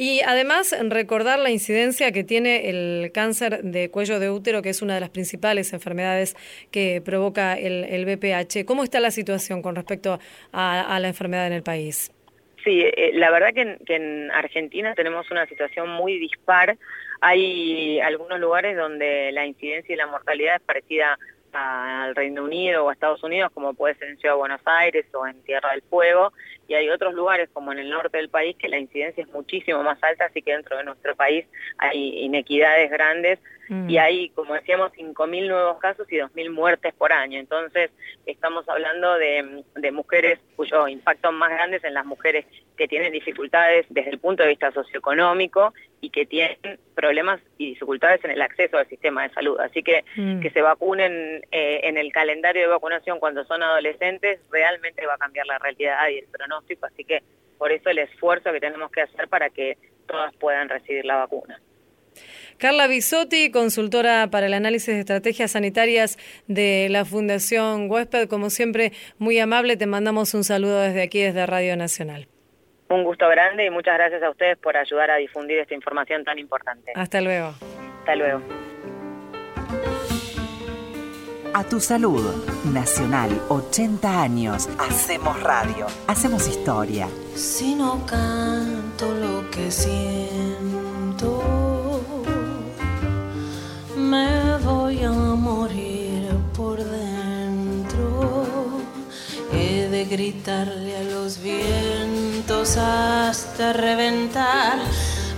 Y 0.00 0.20
además 0.20 0.76
recordar 0.90 1.40
la 1.40 1.50
incidencia 1.50 2.12
que 2.12 2.22
tiene 2.22 2.70
el 2.70 3.10
cáncer 3.12 3.64
de 3.64 3.90
cuello 3.90 4.20
de 4.20 4.30
útero, 4.30 4.62
que 4.62 4.68
es 4.68 4.80
una 4.80 4.94
de 4.94 5.00
las 5.00 5.10
principales 5.10 5.72
enfermedades 5.72 6.36
que 6.70 7.02
provoca 7.04 7.54
el, 7.54 7.82
el 7.82 8.04
BPH. 8.04 8.64
¿Cómo 8.64 8.84
está 8.84 9.00
la 9.00 9.10
situación 9.10 9.60
con 9.60 9.74
respecto 9.74 10.20
a, 10.52 10.96
la 11.00 11.08
enfermedad 11.08 11.48
en 11.48 11.52
el 11.52 11.64
país? 11.64 12.12
Sí, 12.62 12.80
eh, 12.80 13.10
la 13.14 13.32
verdad 13.32 13.52
que 13.52 13.62
en, 13.62 13.78
que 13.84 13.96
en, 13.96 14.30
Argentina 14.30 14.94
tenemos 14.94 15.28
una 15.32 15.46
situación 15.46 15.88
muy 15.88 16.16
dispar. 16.16 16.78
Hay 17.20 17.98
algunos 17.98 18.38
lugares 18.38 18.76
donde 18.76 19.32
la 19.32 19.46
incidencia 19.46 19.92
y 19.92 19.98
la 19.98 20.06
mortalidad 20.06 20.54
es 20.54 20.62
parecida 20.62 21.18
al 21.52 22.14
Reino 22.14 22.44
Unido 22.44 22.84
o 22.84 22.90
a 22.90 22.92
Estados 22.92 23.24
Unidos, 23.24 23.50
como 23.52 23.74
puede 23.74 23.96
ser 23.96 24.10
en 24.10 24.18
Ciudad 24.18 24.34
de 24.34 24.38
Buenos 24.38 24.60
Aires 24.64 25.06
o 25.12 25.26
en 25.26 25.42
Tierra 25.42 25.70
del 25.72 25.82
Fuego, 25.82 26.32
y 26.68 26.74
hay 26.74 26.90
otros 26.90 27.14
lugares 27.14 27.48
como 27.52 27.72
en 27.72 27.78
el 27.78 27.90
norte 27.90 28.18
del 28.18 28.28
país 28.28 28.54
que 28.56 28.68
la 28.68 28.78
incidencia 28.78 29.24
es 29.24 29.30
muchísimo 29.30 29.82
más 29.82 30.00
alta, 30.02 30.26
así 30.26 30.42
que 30.42 30.52
dentro 30.52 30.76
de 30.76 30.84
nuestro 30.84 31.16
país 31.16 31.46
hay 31.78 32.20
inequidades 32.20 32.90
grandes 32.90 33.40
y 33.68 33.72
mm. 33.72 33.98
hay, 33.98 34.28
como 34.30 34.54
decíamos, 34.54 34.92
5.000 34.92 35.46
nuevos 35.46 35.78
casos 35.78 36.10
y 36.10 36.16
2.000 36.16 36.50
muertes 36.50 36.94
por 36.94 37.12
año. 37.12 37.38
Entonces, 37.38 37.90
estamos 38.24 38.66
hablando 38.68 39.14
de, 39.16 39.62
de 39.74 39.92
mujeres 39.92 40.38
cuyo 40.56 40.88
impacto 40.88 41.32
más 41.32 41.50
grande 41.50 41.76
es 41.76 41.84
en 41.84 41.92
las 41.92 42.06
mujeres 42.06 42.46
que 42.78 42.88
tienen 42.88 43.12
dificultades 43.12 43.84
desde 43.90 44.10
el 44.10 44.18
punto 44.18 44.42
de 44.42 44.50
vista 44.50 44.72
socioeconómico 44.72 45.74
y 46.00 46.10
que 46.10 46.24
tienen 46.24 46.78
problemas 46.94 47.40
y 47.58 47.70
dificultades 47.70 48.24
en 48.24 48.30
el 48.30 48.40
acceso 48.40 48.78
al 48.78 48.88
sistema 48.88 49.24
de 49.24 49.34
salud. 49.34 49.58
Así 49.60 49.82
que 49.82 50.04
mm. 50.16 50.40
que 50.40 50.50
se 50.50 50.62
vacunen 50.62 51.42
eh, 51.50 51.80
en 51.84 51.98
el 51.98 52.10
calendario 52.12 52.62
de 52.62 52.68
vacunación 52.68 53.18
cuando 53.18 53.44
son 53.44 53.62
adolescentes 53.62 54.40
realmente 54.50 55.04
va 55.06 55.14
a 55.14 55.18
cambiar 55.18 55.46
la 55.46 55.58
realidad 55.58 56.08
y 56.08 56.18
el 56.18 56.26
pronóstico. 56.26 56.57
Así 56.82 57.04
que 57.04 57.22
por 57.58 57.72
eso 57.72 57.90
el 57.90 57.98
esfuerzo 57.98 58.52
que 58.52 58.60
tenemos 58.60 58.90
que 58.90 59.02
hacer 59.02 59.28
para 59.28 59.50
que 59.50 59.76
todas 60.06 60.34
puedan 60.36 60.68
recibir 60.68 61.04
la 61.04 61.16
vacuna. 61.16 61.60
Carla 62.58 62.88
Bisotti, 62.88 63.50
consultora 63.50 64.28
para 64.30 64.46
el 64.46 64.54
análisis 64.54 64.94
de 64.94 65.00
estrategias 65.00 65.52
sanitarias 65.52 66.18
de 66.48 66.88
la 66.90 67.04
Fundación 67.04 67.90
Huésped, 67.90 68.28
como 68.28 68.50
siempre, 68.50 68.92
muy 69.18 69.38
amable, 69.38 69.76
te 69.76 69.86
mandamos 69.86 70.34
un 70.34 70.42
saludo 70.42 70.80
desde 70.80 71.02
aquí, 71.02 71.20
desde 71.20 71.46
Radio 71.46 71.76
Nacional. 71.76 72.26
Un 72.90 73.04
gusto 73.04 73.28
grande 73.28 73.66
y 73.66 73.70
muchas 73.70 73.94
gracias 73.94 74.22
a 74.22 74.30
ustedes 74.30 74.58
por 74.58 74.76
ayudar 74.76 75.10
a 75.10 75.16
difundir 75.16 75.58
esta 75.58 75.74
información 75.74 76.24
tan 76.24 76.38
importante. 76.38 76.92
Hasta 76.94 77.20
luego. 77.20 77.54
Hasta 78.00 78.16
luego. 78.16 78.67
A 81.54 81.64
tu 81.64 81.80
salud, 81.80 82.22
Nacional, 82.64 83.30
80 83.48 84.22
años. 84.22 84.68
Hacemos 84.78 85.42
radio, 85.42 85.86
hacemos 86.06 86.46
historia. 86.46 87.08
Si 87.34 87.74
no 87.74 88.04
canto 88.06 89.12
lo 89.12 89.50
que 89.50 89.70
siento, 89.70 91.42
me 93.96 94.58
voy 94.58 95.02
a 95.02 95.10
morir 95.10 96.28
por 96.56 96.78
dentro. 96.78 98.46
He 99.52 99.88
de 99.88 100.04
gritarle 100.04 100.96
a 100.96 101.02
los 101.04 101.40
vientos 101.40 102.76
hasta 102.76 103.72
reventar, 103.72 104.78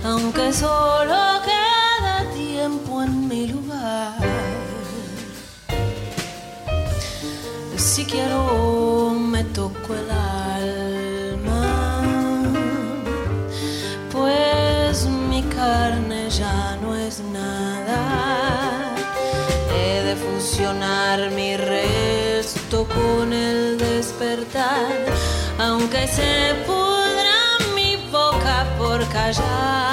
aunque 0.03 0.53
solo 0.53 1.15
queda 1.43 1.70
quiero 8.11 9.11
me 9.11 9.43
toco 9.45 9.95
el 9.95 10.11
alma, 10.11 12.01
pues 14.11 15.05
mi 15.29 15.41
carne 15.43 16.29
ya 16.29 16.77
no 16.81 16.95
es 16.95 17.21
nada. 17.21 18.93
He 19.73 20.03
de 20.03 20.15
fusionar 20.15 21.31
mi 21.31 21.55
resto 21.55 22.85
con 22.87 23.31
el 23.31 23.77
despertar, 23.77 24.91
aunque 25.57 26.05
se 26.07 26.55
pudra 26.65 27.37
mi 27.75 27.95
boca 28.11 28.65
por 28.77 29.07
callar. 29.07 29.90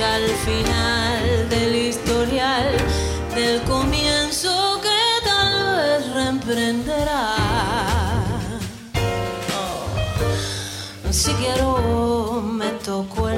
al 0.00 0.26
final 0.46 1.48
del 1.50 1.74
historial, 1.74 2.74
del 3.34 3.60
comienzo 3.62 4.80
que 4.80 5.28
tal 5.28 5.76
vez 5.76 6.14
reemprenderá. 6.14 7.34
Oh. 9.58 11.12
Si 11.12 11.32
quiero, 11.34 12.40
me 12.42 12.70
tocó 12.84 13.28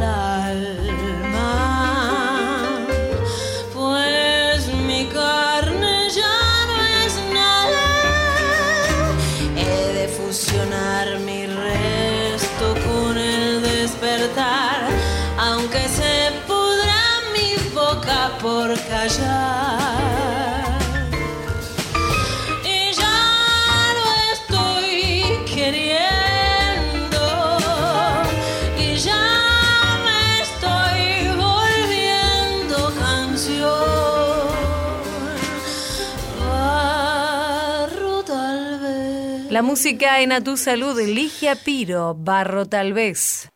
La 39.55 39.63
música 39.63 40.21
en 40.21 40.33
A 40.33 40.43
Tu 40.43 40.57
Salud, 40.57 41.01
Ligia 41.01 41.55
Piro, 41.55 42.17
Barro 42.19 42.67
Tal 42.67 42.93
vez. 42.93 43.51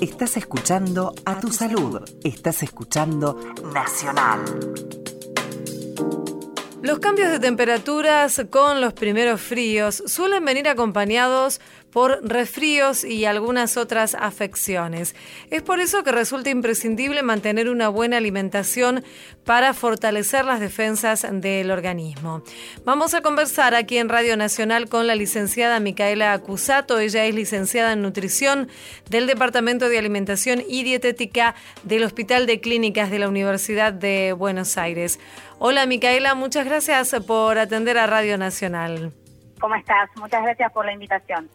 Estás 0.00 0.36
escuchando 0.36 1.14
A 1.24 1.38
Tu 1.38 1.52
Salud. 1.52 2.02
Estás 2.24 2.64
escuchando 2.64 3.38
Nacional. 3.72 4.40
Los 6.82 6.98
cambios 6.98 7.30
de 7.30 7.38
temperaturas 7.38 8.46
con 8.50 8.80
los 8.80 8.94
primeros 8.94 9.40
fríos 9.40 10.02
suelen 10.06 10.44
venir 10.44 10.66
acompañados 10.68 11.60
por 11.94 12.28
resfríos 12.28 13.04
y 13.04 13.24
algunas 13.24 13.76
otras 13.76 14.16
afecciones. 14.16 15.14
Es 15.52 15.62
por 15.62 15.78
eso 15.78 16.02
que 16.02 16.10
resulta 16.10 16.50
imprescindible 16.50 17.22
mantener 17.22 17.70
una 17.70 17.88
buena 17.88 18.16
alimentación 18.16 19.04
para 19.44 19.72
fortalecer 19.74 20.44
las 20.44 20.58
defensas 20.58 21.24
del 21.30 21.70
organismo. 21.70 22.42
Vamos 22.84 23.14
a 23.14 23.20
conversar 23.20 23.76
aquí 23.76 23.98
en 23.98 24.08
Radio 24.08 24.36
Nacional 24.36 24.88
con 24.88 25.06
la 25.06 25.14
licenciada 25.14 25.78
Micaela 25.78 26.32
Acusato. 26.32 26.98
Ella 26.98 27.26
es 27.26 27.34
licenciada 27.36 27.92
en 27.92 28.02
nutrición 28.02 28.66
del 29.08 29.28
Departamento 29.28 29.88
de 29.88 29.96
Alimentación 29.96 30.64
y 30.68 30.82
Dietética 30.82 31.54
del 31.84 32.02
Hospital 32.02 32.46
de 32.46 32.60
Clínicas 32.60 33.08
de 33.12 33.20
la 33.20 33.28
Universidad 33.28 33.92
de 33.92 34.32
Buenos 34.32 34.78
Aires. 34.78 35.20
Hola 35.60 35.86
Micaela, 35.86 36.34
muchas 36.34 36.64
gracias 36.64 37.14
por 37.24 37.56
atender 37.56 37.98
a 37.98 38.08
Radio 38.08 38.36
Nacional. 38.36 39.12
¿Cómo 39.60 39.74
estás? 39.74 40.10
Muchas 40.16 40.42
gracias 40.42 40.72
por 40.72 40.84
la 40.84 40.92
invitación. 40.92 41.48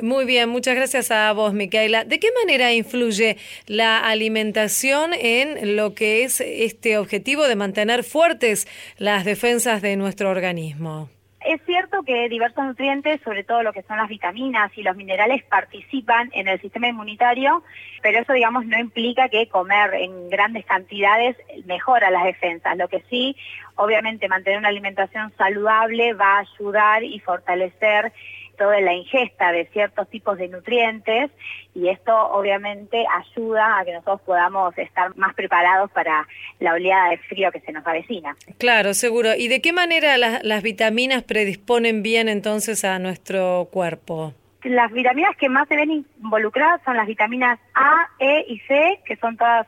Muy 0.00 0.24
bien, 0.24 0.48
muchas 0.48 0.74
gracias 0.74 1.10
a 1.10 1.32
vos, 1.32 1.52
Micaela. 1.52 2.04
¿De 2.04 2.18
qué 2.18 2.28
manera 2.42 2.72
influye 2.72 3.36
la 3.66 3.98
alimentación 3.98 5.12
en 5.14 5.76
lo 5.76 5.94
que 5.94 6.24
es 6.24 6.40
este 6.40 6.98
objetivo 6.98 7.46
de 7.46 7.56
mantener 7.56 8.04
fuertes 8.04 8.66
las 8.98 9.24
defensas 9.24 9.82
de 9.82 9.96
nuestro 9.96 10.30
organismo? 10.30 11.08
Es 11.44 11.60
cierto 11.66 12.02
que 12.02 12.28
diversos 12.28 12.64
nutrientes, 12.64 13.20
sobre 13.22 13.42
todo 13.42 13.62
lo 13.62 13.72
que 13.72 13.82
son 13.82 13.96
las 13.96 14.08
vitaminas 14.08 14.70
y 14.76 14.82
los 14.82 14.96
minerales, 14.96 15.42
participan 15.44 16.30
en 16.32 16.46
el 16.46 16.60
sistema 16.60 16.88
inmunitario, 16.88 17.62
pero 18.00 18.20
eso, 18.20 18.32
digamos, 18.32 18.64
no 18.66 18.78
implica 18.78 19.28
que 19.28 19.48
comer 19.48 19.94
en 19.94 20.28
grandes 20.28 20.64
cantidades 20.64 21.36
mejora 21.64 22.10
las 22.10 22.24
defensas. 22.24 22.76
Lo 22.76 22.88
que 22.88 23.02
sí, 23.10 23.36
obviamente, 23.74 24.28
mantener 24.28 24.58
una 24.58 24.68
alimentación 24.68 25.32
saludable 25.36 26.14
va 26.14 26.36
a 26.36 26.40
ayudar 26.40 27.02
y 27.02 27.18
fortalecer 27.20 28.12
toda 28.62 28.80
la 28.80 28.94
ingesta 28.94 29.50
de 29.50 29.66
ciertos 29.72 30.08
tipos 30.08 30.38
de 30.38 30.46
nutrientes 30.46 31.32
y 31.74 31.88
esto 31.88 32.16
obviamente 32.30 33.04
ayuda 33.12 33.80
a 33.80 33.84
que 33.84 33.92
nosotros 33.92 34.20
podamos 34.20 34.78
estar 34.78 35.16
más 35.16 35.34
preparados 35.34 35.90
para 35.90 36.28
la 36.60 36.74
oleada 36.74 37.10
de 37.10 37.18
frío 37.18 37.50
que 37.50 37.58
se 37.58 37.72
nos 37.72 37.84
avecina. 37.84 38.36
Claro, 38.58 38.94
seguro. 38.94 39.34
¿Y 39.36 39.48
de 39.48 39.60
qué 39.60 39.72
manera 39.72 40.16
las, 40.16 40.44
las 40.44 40.62
vitaminas 40.62 41.24
predisponen 41.24 42.04
bien 42.04 42.28
entonces 42.28 42.84
a 42.84 43.00
nuestro 43.00 43.68
cuerpo? 43.72 44.32
Las 44.62 44.92
vitaminas 44.92 45.36
que 45.36 45.48
más 45.48 45.66
se 45.66 45.74
ven 45.74 45.90
involucradas 46.20 46.80
son 46.84 46.96
las 46.96 47.08
vitaminas 47.08 47.58
A, 47.74 48.10
E 48.20 48.44
y 48.46 48.60
C, 48.60 49.00
que 49.04 49.16
son 49.16 49.36
todas 49.36 49.66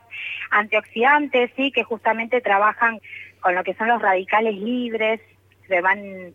antioxidantes, 0.51 1.51
sí, 1.57 1.69
que 1.73 1.83
justamente 1.83 2.39
trabajan 2.39 3.01
con 3.41 3.55
lo 3.55 3.63
que 3.65 3.73
son 3.73 3.89
los 3.89 4.01
radicales 4.01 4.55
libres, 4.55 5.19
se 5.67 5.81
van 5.81 6.33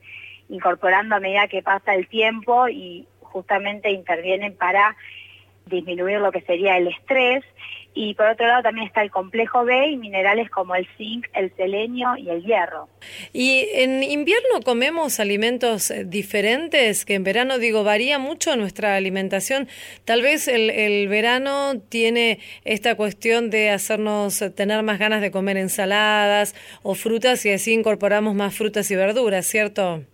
incorporando 0.50 1.14
a 1.14 1.20
medida 1.20 1.48
que 1.48 1.62
pasa 1.62 1.94
el 1.94 2.06
tiempo 2.08 2.68
y 2.68 3.06
justamente 3.20 3.90
intervienen 3.90 4.54
para 4.54 4.96
disminuir 5.66 6.18
lo 6.18 6.32
que 6.32 6.42
sería 6.42 6.76
el 6.76 6.88
estrés. 6.88 7.44
Y 7.92 8.14
por 8.14 8.26
otro 8.26 8.46
lado 8.46 8.62
también 8.62 8.86
está 8.86 9.02
el 9.02 9.10
complejo 9.10 9.64
B 9.64 9.88
y 9.88 9.96
minerales 9.96 10.48
como 10.48 10.76
el 10.76 10.86
zinc, 10.96 11.26
el 11.34 11.52
selenio 11.56 12.16
y 12.16 12.30
el 12.30 12.44
hierro. 12.44 12.88
¿Y 13.32 13.66
en 13.72 14.04
invierno 14.04 14.60
comemos 14.64 15.18
alimentos 15.18 15.90
eh, 15.90 16.04
diferentes? 16.04 17.04
Que 17.04 17.14
en 17.14 17.24
verano, 17.24 17.58
digo, 17.58 17.82
varía 17.82 18.20
mucho 18.20 18.56
nuestra 18.56 18.94
alimentación. 18.94 19.68
Tal 20.04 20.22
vez 20.22 20.46
el, 20.46 20.70
el 20.70 21.08
verano 21.08 21.80
tiene 21.88 22.38
esta 22.64 22.94
cuestión 22.94 23.50
de 23.50 23.70
hacernos 23.70 24.44
tener 24.54 24.84
más 24.84 25.00
ganas 25.00 25.20
de 25.20 25.32
comer 25.32 25.56
ensaladas 25.56 26.54
o 26.82 26.94
frutas 26.94 27.44
y 27.44 27.50
así 27.50 27.72
incorporamos 27.72 28.36
más 28.36 28.54
frutas 28.54 28.88
y 28.92 28.96
verduras, 28.96 29.46
¿cierto? 29.46 30.04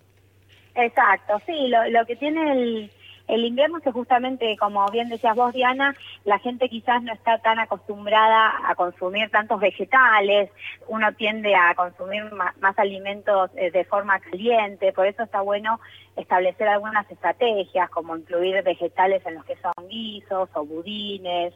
Exacto, 0.77 1.41
sí, 1.47 1.69
lo, 1.69 2.05
que 2.05 2.15
tiene 2.15 2.51
el, 2.51 2.91
el 3.27 3.45
invierno 3.45 3.79
es 3.79 3.83
que 3.83 3.91
justamente, 3.91 4.55
como 4.57 4.85
bien 4.91 5.09
decías 5.09 5.35
vos, 5.35 5.51
Diana, 5.51 5.95
la 6.23 6.37
gente 6.37 6.69
quizás 6.69 7.01
no 7.01 7.11
está 7.11 7.39
tan 7.39 7.57
acostumbrada 7.57 8.53
a 8.63 8.75
consumir 8.75 9.31
tantos 9.31 9.59
vegetales, 9.59 10.51
uno 10.87 11.11
tiende 11.13 11.55
a 11.55 11.73
consumir 11.73 12.31
más, 12.31 12.55
más 12.59 12.77
alimentos 12.77 13.49
eh, 13.55 13.71
de 13.71 13.85
forma 13.85 14.19
caliente, 14.19 14.93
por 14.93 15.07
eso 15.07 15.23
está 15.23 15.41
bueno 15.41 15.79
establecer 16.15 16.67
algunas 16.67 17.09
estrategias, 17.09 17.89
como 17.89 18.15
incluir 18.15 18.61
vegetales 18.61 19.25
en 19.25 19.33
los 19.33 19.45
que 19.45 19.57
son 19.57 19.89
guisos 19.89 20.47
o 20.53 20.63
budines, 20.63 21.55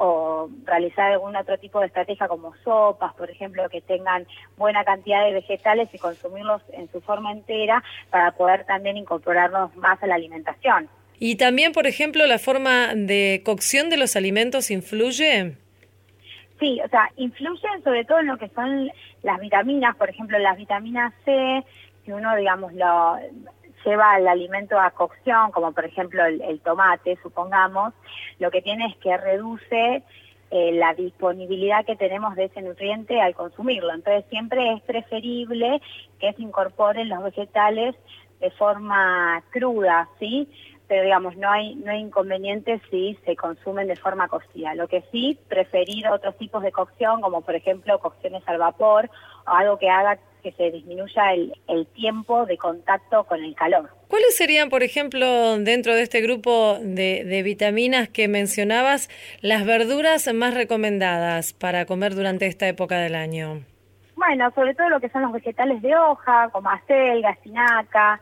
o 0.00 0.48
realizar 0.64 1.10
algún 1.10 1.34
otro 1.34 1.58
tipo 1.58 1.80
de 1.80 1.86
estrategia 1.86 2.28
como 2.28 2.54
sopas, 2.62 3.12
por 3.14 3.30
ejemplo, 3.30 3.68
que 3.68 3.80
tengan 3.80 4.26
buena 4.56 4.84
cantidad 4.84 5.24
de 5.24 5.32
vegetales 5.32 5.88
y 5.92 5.98
consumirlos 5.98 6.62
en 6.72 6.90
su 6.92 7.00
forma 7.00 7.32
entera 7.32 7.82
para 8.10 8.30
poder 8.32 8.64
también 8.64 8.96
incorporarlos 8.96 9.74
más 9.76 10.00
a 10.02 10.06
la 10.06 10.14
alimentación. 10.14 10.88
Y 11.18 11.34
también, 11.34 11.72
por 11.72 11.88
ejemplo, 11.88 12.24
la 12.26 12.38
forma 12.38 12.94
de 12.94 13.42
cocción 13.44 13.90
de 13.90 13.96
los 13.96 14.14
alimentos 14.14 14.70
influye. 14.70 15.56
Sí, 16.60 16.80
o 16.84 16.88
sea, 16.88 17.10
influyen 17.16 17.82
sobre 17.82 18.04
todo 18.04 18.20
en 18.20 18.28
lo 18.28 18.38
que 18.38 18.48
son 18.50 18.90
las 19.22 19.40
vitaminas, 19.40 19.96
por 19.96 20.10
ejemplo, 20.10 20.38
las 20.38 20.56
vitaminas 20.56 21.12
C, 21.24 21.64
si 22.04 22.12
uno, 22.12 22.36
digamos, 22.36 22.72
lo 22.72 23.16
lleva 23.84 24.18
el 24.18 24.28
alimento 24.28 24.78
a 24.78 24.90
cocción, 24.90 25.50
como 25.52 25.72
por 25.72 25.84
ejemplo 25.84 26.24
el, 26.24 26.60
tomate, 26.60 27.18
supongamos, 27.22 27.94
lo 28.38 28.50
que 28.50 28.62
tiene 28.62 28.86
es 28.86 28.96
que 28.96 29.16
reduce 29.16 30.02
eh, 30.50 30.72
la 30.72 30.94
disponibilidad 30.94 31.84
que 31.84 31.96
tenemos 31.96 32.34
de 32.36 32.44
ese 32.44 32.62
nutriente 32.62 33.20
al 33.20 33.34
consumirlo. 33.34 33.92
Entonces 33.92 34.24
siempre 34.30 34.72
es 34.72 34.82
preferible 34.82 35.80
que 36.18 36.32
se 36.32 36.42
incorporen 36.42 37.08
los 37.08 37.22
vegetales 37.22 37.94
de 38.40 38.50
forma 38.52 39.42
cruda, 39.50 40.08
¿sí? 40.18 40.48
Pero 40.88 41.02
digamos, 41.02 41.36
no 41.36 41.50
hay, 41.50 41.74
no 41.76 41.92
hay 41.92 42.00
inconveniente 42.00 42.80
si 42.90 43.18
se 43.24 43.36
consumen 43.36 43.86
de 43.88 43.96
forma 43.96 44.26
cocida. 44.28 44.74
Lo 44.74 44.88
que 44.88 45.04
sí, 45.12 45.38
preferir 45.48 46.08
otros 46.08 46.36
tipos 46.38 46.62
de 46.62 46.72
cocción, 46.72 47.20
como 47.20 47.42
por 47.42 47.54
ejemplo 47.54 47.98
cocciones 47.98 48.42
al 48.46 48.58
vapor, 48.58 49.10
o 49.46 49.50
algo 49.50 49.78
que 49.78 49.90
haga 49.90 50.18
que 50.42 50.52
se 50.52 50.70
disminuya 50.70 51.32
el, 51.32 51.52
el 51.68 51.86
tiempo 51.88 52.46
de 52.46 52.56
contacto 52.56 53.24
con 53.24 53.42
el 53.42 53.54
calor. 53.54 53.90
¿Cuáles 54.08 54.36
serían, 54.36 54.70
por 54.70 54.82
ejemplo, 54.82 55.58
dentro 55.58 55.94
de 55.94 56.02
este 56.02 56.20
grupo 56.20 56.78
de, 56.80 57.24
de, 57.24 57.42
vitaminas 57.42 58.08
que 58.08 58.28
mencionabas, 58.28 59.10
las 59.42 59.66
verduras 59.66 60.32
más 60.32 60.54
recomendadas 60.54 61.52
para 61.52 61.84
comer 61.84 62.14
durante 62.14 62.46
esta 62.46 62.66
época 62.68 62.98
del 62.98 63.14
año? 63.14 63.64
Bueno, 64.16 64.50
sobre 64.54 64.74
todo 64.74 64.88
lo 64.88 65.00
que 65.00 65.10
son 65.10 65.22
los 65.22 65.32
vegetales 65.32 65.80
de 65.82 65.94
hoja, 65.94 66.48
como 66.50 66.70
acelga, 66.70 67.30
espinaca, 67.30 68.20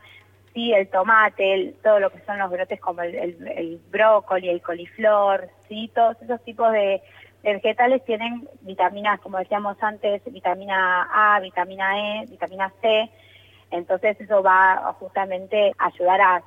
sí, 0.56 0.72
el 0.72 0.88
tomate, 0.88 1.52
el, 1.52 1.74
todo 1.84 2.00
lo 2.00 2.08
que 2.08 2.20
son 2.20 2.38
los 2.38 2.50
brotes 2.50 2.80
como 2.80 3.02
el, 3.02 3.14
el, 3.14 3.48
el 3.48 3.80
brócoli, 3.90 4.48
el 4.48 4.62
coliflor, 4.62 5.50
sí, 5.68 5.90
todos 5.94 6.16
esos 6.22 6.42
tipos 6.44 6.72
de, 6.72 7.02
de 7.42 7.52
vegetales 7.52 8.02
tienen 8.06 8.48
vitaminas, 8.62 9.20
como 9.20 9.36
decíamos 9.36 9.76
antes, 9.82 10.22
vitamina 10.24 11.06
A, 11.12 11.40
vitamina 11.40 12.22
E, 12.22 12.26
vitamina 12.26 12.72
C, 12.80 13.10
entonces 13.70 14.18
eso 14.18 14.42
va 14.42 14.96
justamente 14.98 15.72
a 15.76 15.88
ayudar 15.88 16.22
a 16.22 16.42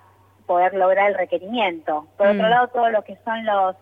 poder 0.48 0.74
lograr 0.74 1.12
el 1.12 1.16
requerimiento. 1.16 2.08
Por 2.18 2.28
mm. 2.28 2.32
otro 2.32 2.50
lado, 2.50 2.68
todo 2.70 2.90
lo 2.90 3.04
que 3.04 3.16
son 3.24 3.46
los, 3.46 3.76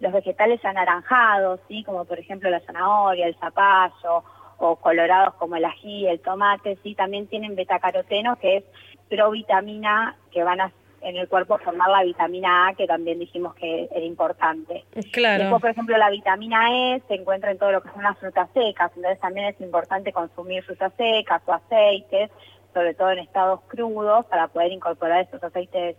los 0.00 0.12
vegetales 0.14 0.64
anaranjados, 0.64 1.60
¿sí? 1.68 1.84
como 1.84 2.06
por 2.06 2.18
ejemplo 2.18 2.48
la 2.48 2.60
zanahoria, 2.60 3.26
el 3.26 3.36
zapallo, 3.36 4.24
o 4.56 4.76
colorados 4.76 5.34
como 5.34 5.56
el 5.56 5.64
ají, 5.64 6.06
el 6.06 6.20
tomate, 6.20 6.78
sí, 6.82 6.94
también 6.94 7.26
tienen 7.26 7.54
betacaroteno, 7.54 8.36
que 8.36 8.58
es 8.58 8.64
provitamina 9.08 10.16
que 10.30 10.42
van 10.42 10.60
a 10.60 10.72
en 11.04 11.16
el 11.16 11.28
cuerpo 11.28 11.58
formar 11.58 11.90
la 11.90 12.02
vitamina 12.02 12.68
A, 12.68 12.74
que 12.74 12.86
también 12.86 13.18
dijimos 13.18 13.54
que 13.54 13.88
era 13.90 14.04
importante. 14.04 14.84
Claro. 15.12 15.44
Después, 15.44 15.60
por 15.60 15.70
ejemplo, 15.70 15.96
la 15.98 16.10
vitamina 16.10 16.94
E 16.94 17.02
se 17.06 17.14
encuentra 17.14 17.50
en 17.50 17.58
todo 17.58 17.72
lo 17.72 17.82
que 17.82 17.90
son 17.90 18.02
las 18.02 18.18
frutas 18.18 18.48
secas, 18.54 18.90
entonces 18.96 19.20
también 19.20 19.46
es 19.46 19.60
importante 19.60 20.12
consumir 20.12 20.64
frutas 20.64 20.92
secas 20.96 21.42
o 21.44 21.52
aceites, 21.52 22.30
sobre 22.72 22.94
todo 22.94 23.10
en 23.10 23.18
estados 23.18 23.60
crudos, 23.68 24.24
para 24.26 24.48
poder 24.48 24.72
incorporar 24.72 25.20
estos 25.20 25.44
aceites 25.44 25.96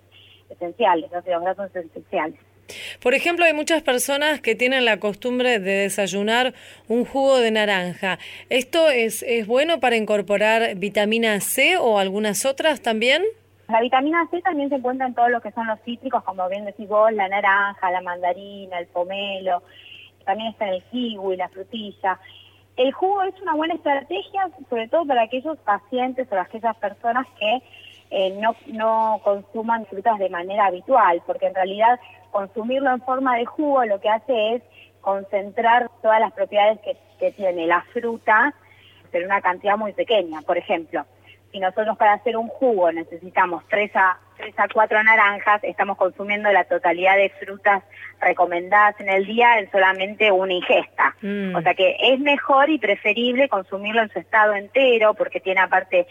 esenciales, 0.50 1.13
ácidos 1.13 1.41
grasos 1.41 1.76
esenciales. 1.76 2.39
Por 3.01 3.13
ejemplo, 3.13 3.45
hay 3.45 3.54
muchas 3.54 3.82
personas 3.84 4.41
que 4.41 4.56
tienen 4.56 4.86
la 4.86 4.99
costumbre 4.99 5.60
de 5.60 5.71
desayunar 5.84 6.54
un 6.88 7.06
jugo 7.06 7.38
de 7.38 7.51
naranja. 7.51 8.19
¿Esto 8.49 8.89
es, 8.89 9.23
es 9.23 9.47
bueno 9.47 9.80
para 9.80 9.95
incorporar 9.95 10.75
vitamina 10.75 11.39
C 11.41 11.78
o 11.78 11.99
algunas 11.99 12.45
otras 12.45 12.82
también? 12.82 13.23
La 13.67 13.82
vitamina 13.82 14.28
C 14.30 14.41
también 14.41 14.69
se 14.69 14.75
encuentra 14.75 15.08
en 15.08 15.15
todos 15.15 15.30
lo 15.30 15.41
que 15.41 15.51
son 15.51 15.65
los 15.67 15.80
cítricos, 15.82 16.23
como 16.23 16.47
bien 16.49 16.65
decís 16.65 16.88
vos, 16.88 17.12
la 17.12 17.28
naranja, 17.28 17.89
la 17.89 18.01
mandarina, 18.01 18.78
el 18.78 18.88
pomelo, 18.88 19.63
también 20.23 20.51
está 20.51 20.67
en 20.67 20.75
el 20.75 20.84
kiwi, 20.84 21.36
la 21.36 21.49
frutilla. 21.49 22.19
El 22.78 22.91
jugo 22.91 23.23
es 23.23 23.41
una 23.41 23.56
buena 23.56 23.73
estrategia, 23.73 24.49
sobre 24.69 24.88
todo 24.88 25.06
para 25.06 25.23
aquellos 25.23 25.58
pacientes 25.60 26.28
o 26.32 26.39
aquellas 26.39 26.75
personas 26.78 27.25
que 27.39 27.62
eh, 28.12 28.38
no, 28.39 28.56
no 28.67 29.19
consuman 29.23 29.86
frutas 29.88 30.19
de 30.19 30.30
manera 30.30 30.67
habitual, 30.67 31.23
porque 31.25 31.47
en 31.47 31.56
realidad 31.56 31.99
consumirlo 32.36 32.91
en 32.91 33.00
forma 33.00 33.38
de 33.38 33.45
jugo 33.45 33.86
lo 33.86 34.02
que 34.02 34.10
hace 34.10 34.56
es 34.56 34.62
concentrar 35.00 35.89
todas 36.02 36.19
las 36.19 36.34
propiedades 36.34 36.80
que, 36.82 36.98
que 37.17 37.32
tiene 37.32 37.65
la 37.65 37.82
fruta 37.93 38.54
en 39.13 39.24
una 39.24 39.39
cantidad 39.39 39.78
muy 39.78 39.93
pequeña. 39.93 40.41
Por 40.41 40.58
ejemplo, 40.58 41.06
si 41.54 41.62
nosotros 41.62 41.98
para 41.98 42.12
hacer 42.12 42.36
un 42.36 42.50
jugo 42.50 42.91
necesitamos 42.91 43.63
3 43.69 43.89
a 43.95 44.19
tres 44.36 44.54
a 44.58 44.67
cuatro 44.67 45.02
naranjas, 45.02 45.63
estamos 45.63 45.95
consumiendo 45.95 46.52
la 46.52 46.65
totalidad 46.65 47.15
de 47.15 47.30
frutas 47.30 47.84
recomendadas 48.19 49.00
en 49.00 49.08
el 49.08 49.26
día 49.26 49.58
en 49.60 49.71
solamente 49.71 50.30
una 50.30 50.52
ingesta. 50.52 51.15
Mm. 51.21 51.56
O 51.56 51.62
sea 51.62 51.74
que 51.74 51.95
es 52.02 52.19
mejor 52.19 52.69
y 52.69 52.78
preferible 52.78 53.48
consumirlo 53.48 54.02
en 54.02 54.10
su 54.10 54.19
estado 54.19 54.56
entero 54.56 55.13
porque 55.13 55.39
tiene 55.39 55.62
aparte 55.62 56.06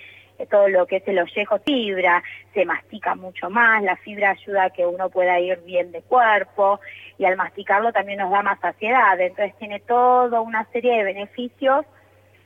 todo 0.50 0.68
lo 0.68 0.86
que 0.86 0.96
es 0.96 1.08
el 1.08 1.18
ollejo 1.18 1.58
fibra, 1.60 2.22
se 2.52 2.64
mastica 2.64 3.14
mucho 3.14 3.50
más, 3.50 3.82
la 3.82 3.96
fibra 3.96 4.30
ayuda 4.30 4.64
a 4.64 4.70
que 4.70 4.86
uno 4.86 5.08
pueda 5.08 5.38
ir 5.40 5.60
bien 5.64 5.92
de 5.92 6.02
cuerpo 6.02 6.80
y 7.18 7.24
al 7.24 7.36
masticarlo 7.36 7.92
también 7.92 8.18
nos 8.18 8.30
da 8.30 8.42
más 8.42 8.60
saciedad, 8.60 9.18
entonces 9.20 9.54
tiene 9.58 9.80
toda 9.80 10.40
una 10.40 10.64
serie 10.72 10.96
de 10.96 11.04
beneficios 11.04 11.86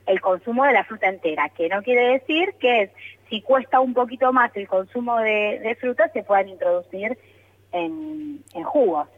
el 0.06 0.20
consumo 0.20 0.64
de 0.64 0.72
la 0.72 0.84
fruta 0.84 1.08
entera, 1.08 1.50
que 1.50 1.68
no 1.68 1.82
quiere 1.82 2.12
decir 2.12 2.54
que 2.58 2.90
si 3.28 3.42
cuesta 3.42 3.80
un 3.80 3.92
poquito 3.92 4.32
más 4.32 4.50
el 4.56 4.66
consumo 4.66 5.18
de, 5.18 5.60
de 5.62 5.74
fruta 5.74 6.08
se 6.08 6.22
puedan 6.22 6.48
introducir 6.48 7.18
en, 7.72 8.44
en. 8.54 8.64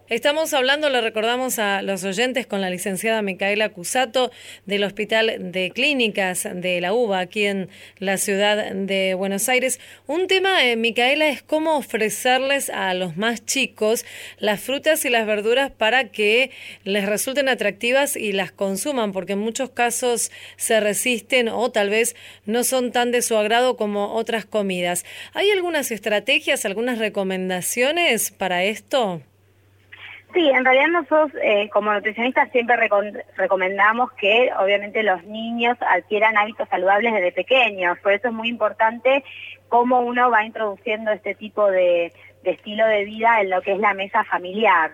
Estamos 0.09 0.55
hablando, 0.55 0.89
le 0.89 1.01
recordamos 1.01 1.61
a 1.61 1.83
los 1.83 2.03
oyentes, 2.03 2.47
con 2.47 2.61
la 2.61 2.69
licenciada 2.69 3.23
Micaela 3.23 3.69
Cusato 3.69 4.33
del 4.67 4.83
Hospital 4.83 5.53
de 5.53 5.71
Clínicas 5.71 6.49
de 6.53 6.81
la 6.81 6.93
UBA 6.93 7.21
aquí 7.21 7.45
en 7.45 7.69
la 7.99 8.17
ciudad 8.17 8.73
de 8.73 9.15
Buenos 9.15 9.49
Aires. 9.49 9.79
Un 10.09 10.27
tema, 10.27 10.65
eh, 10.65 10.75
Micaela, 10.75 11.29
es 11.29 11.43
cómo 11.43 11.77
ofrecerles 11.77 12.71
a 12.71 12.93
los 12.95 13.17
más 13.17 13.47
chicos 13.47 14.05
las 14.39 14.61
frutas 14.61 15.05
y 15.05 15.11
las 15.11 15.27
verduras 15.27 15.71
para 15.71 16.09
que 16.09 16.51
les 16.83 17.07
resulten 17.07 17.49
atractivas 17.49 18.17
y 18.17 18.33
las 18.33 18.51
consuman, 18.51 19.13
porque 19.13 19.35
en 19.35 19.39
muchos 19.39 19.71
casos 19.71 20.33
se 20.57 20.81
resisten 20.81 21.49
o 21.49 21.71
tal 21.71 21.89
vez 21.89 22.17
no 22.47 22.65
son 22.65 22.91
tan 22.91 23.13
de 23.13 23.23
su 23.23 23.37
agrado 23.37 23.77
como 23.77 24.15
otras 24.15 24.45
comidas. 24.45 25.05
¿Hay 25.35 25.51
algunas 25.51 25.93
estrategias, 25.93 26.65
algunas 26.65 26.99
recomendaciones 26.99 28.33
para 28.40 28.62
esto? 28.62 29.20
Sí, 30.33 30.48
en 30.48 30.64
realidad 30.64 30.88
nosotros 30.88 31.33
eh, 31.42 31.68
como 31.68 31.92
nutricionistas 31.92 32.50
siempre 32.53 32.88
recomendamos 33.37 34.12
que 34.12 34.50
obviamente 34.59 35.03
los 35.03 35.22
niños 35.24 35.76
adquieran 35.83 36.38
hábitos 36.38 36.66
saludables 36.70 37.12
desde 37.12 37.33
pequeños, 37.33 37.98
por 37.98 38.12
eso 38.12 38.29
es 38.29 38.35
muy 38.35 38.48
importante 38.48 39.22
cómo 39.68 40.00
uno 40.00 40.31
va 40.31 40.44
introduciendo 40.44 41.11
este 41.11 41.35
tipo 41.35 41.70
de, 41.70 42.14
de 42.42 42.50
estilo 42.53 42.87
de 42.87 43.05
vida 43.05 43.42
en 43.42 43.50
lo 43.50 43.61
que 43.61 43.72
es 43.72 43.79
la 43.79 43.92
mesa 43.92 44.24
familiar. 44.24 44.92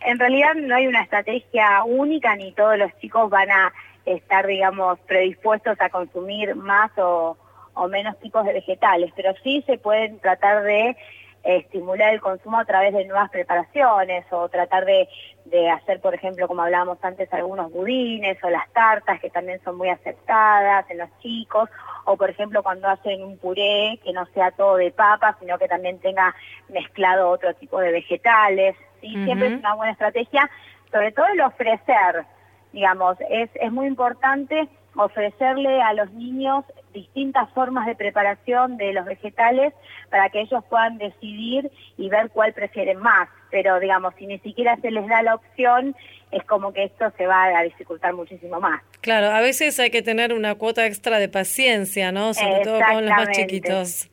En 0.00 0.18
realidad 0.18 0.54
no 0.56 0.74
hay 0.74 0.88
una 0.88 1.02
estrategia 1.02 1.84
única 1.84 2.34
ni 2.34 2.50
todos 2.50 2.78
los 2.78 2.90
chicos 2.98 3.30
van 3.30 3.50
a 3.52 3.72
estar, 4.06 4.44
digamos, 4.44 4.98
predispuestos 5.00 5.80
a 5.80 5.90
consumir 5.90 6.56
más 6.56 6.90
o, 6.96 7.36
o 7.74 7.88
menos 7.88 8.18
tipos 8.18 8.44
de 8.44 8.54
vegetales, 8.54 9.12
pero 9.14 9.34
sí 9.44 9.62
se 9.66 9.78
pueden 9.78 10.18
tratar 10.18 10.64
de 10.64 10.96
estimular 11.44 12.12
el 12.12 12.20
consumo 12.20 12.58
a 12.58 12.64
través 12.64 12.92
de 12.92 13.04
nuevas 13.04 13.30
preparaciones 13.30 14.24
o 14.30 14.48
tratar 14.48 14.84
de, 14.84 15.08
de 15.46 15.70
hacer, 15.70 16.00
por 16.00 16.14
ejemplo, 16.14 16.46
como 16.48 16.62
hablábamos 16.62 16.98
antes, 17.02 17.32
algunos 17.32 17.72
budines 17.72 18.42
o 18.42 18.50
las 18.50 18.70
tartas 18.72 19.20
que 19.20 19.30
también 19.30 19.60
son 19.64 19.76
muy 19.76 19.88
aceptadas 19.88 20.88
en 20.90 20.98
los 20.98 21.08
chicos 21.20 21.68
o, 22.04 22.16
por 22.16 22.30
ejemplo, 22.30 22.62
cuando 22.62 22.88
hacen 22.88 23.22
un 23.22 23.38
puré 23.38 23.98
que 24.02 24.12
no 24.12 24.26
sea 24.26 24.50
todo 24.50 24.76
de 24.76 24.90
papa, 24.90 25.36
sino 25.40 25.58
que 25.58 25.68
también 25.68 25.98
tenga 26.00 26.34
mezclado 26.68 27.30
otro 27.30 27.54
tipo 27.54 27.80
de 27.80 27.92
vegetales. 27.92 28.76
¿sí? 29.00 29.12
Siempre 29.24 29.48
es 29.48 29.58
una 29.58 29.74
buena 29.74 29.92
estrategia, 29.92 30.50
sobre 30.90 31.12
todo 31.12 31.26
el 31.26 31.40
ofrecer, 31.40 32.24
digamos, 32.72 33.16
es, 33.28 33.50
es 33.54 33.72
muy 33.72 33.86
importante 33.86 34.68
ofrecerle 34.98 35.80
a 35.80 35.92
los 35.92 36.12
niños 36.12 36.64
distintas 36.92 37.48
formas 37.50 37.86
de 37.86 37.94
preparación 37.94 38.76
de 38.76 38.92
los 38.92 39.04
vegetales 39.04 39.72
para 40.10 40.28
que 40.28 40.40
ellos 40.40 40.64
puedan 40.68 40.98
decidir 40.98 41.70
y 41.96 42.08
ver 42.08 42.30
cuál 42.30 42.52
prefieren 42.52 42.98
más. 42.98 43.28
Pero, 43.50 43.78
digamos, 43.78 44.14
si 44.18 44.26
ni 44.26 44.38
siquiera 44.40 44.76
se 44.80 44.90
les 44.90 45.06
da 45.06 45.22
la 45.22 45.36
opción, 45.36 45.94
es 46.32 46.44
como 46.44 46.72
que 46.72 46.84
esto 46.84 47.12
se 47.16 47.26
va 47.26 47.44
a 47.44 47.62
dificultar 47.62 48.12
muchísimo 48.12 48.60
más. 48.60 48.82
Claro, 49.00 49.28
a 49.28 49.40
veces 49.40 49.78
hay 49.78 49.90
que 49.90 50.02
tener 50.02 50.34
una 50.34 50.56
cuota 50.56 50.84
extra 50.84 51.18
de 51.18 51.28
paciencia, 51.28 52.10
¿no? 52.10 52.34
Sobre 52.34 52.60
todo 52.64 52.80
con 52.92 53.06
los 53.06 53.14
más 53.14 53.30
chiquitos. 53.30 54.10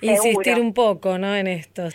Insistir 0.00 0.44
Seguro. 0.44 0.62
un 0.62 0.74
poco, 0.74 1.18
¿no? 1.18 1.34
En 1.34 1.46
esto. 1.46 1.88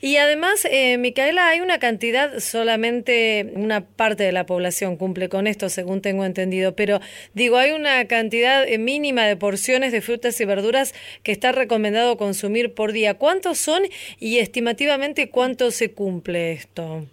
Y 0.00 0.16
además, 0.16 0.66
eh, 0.70 0.96
Micaela, 0.96 1.48
hay 1.48 1.60
una 1.60 1.78
cantidad, 1.78 2.38
solamente 2.38 3.52
una 3.54 3.82
parte 3.82 4.22
de 4.22 4.32
la 4.32 4.46
población 4.46 4.96
cumple 4.96 5.28
con 5.28 5.46
esto, 5.46 5.68
según 5.68 6.00
tengo 6.00 6.24
entendido, 6.24 6.74
pero 6.74 7.00
digo, 7.34 7.58
hay 7.58 7.72
una 7.72 8.06
cantidad 8.06 8.66
eh, 8.66 8.78
mínima 8.78 9.24
de 9.24 9.36
porciones 9.36 9.92
de 9.92 10.00
frutas 10.00 10.40
y 10.40 10.46
verduras 10.46 10.94
que 11.22 11.32
está 11.32 11.52
recomendado 11.52 12.16
consumir 12.16 12.74
por 12.74 12.92
día. 12.92 13.18
¿Cuántos 13.18 13.58
son 13.58 13.82
y 14.18 14.38
estimativamente 14.38 15.28
cuánto 15.28 15.70
se 15.70 15.92
cumple 15.92 16.52
esto? 16.52 17.04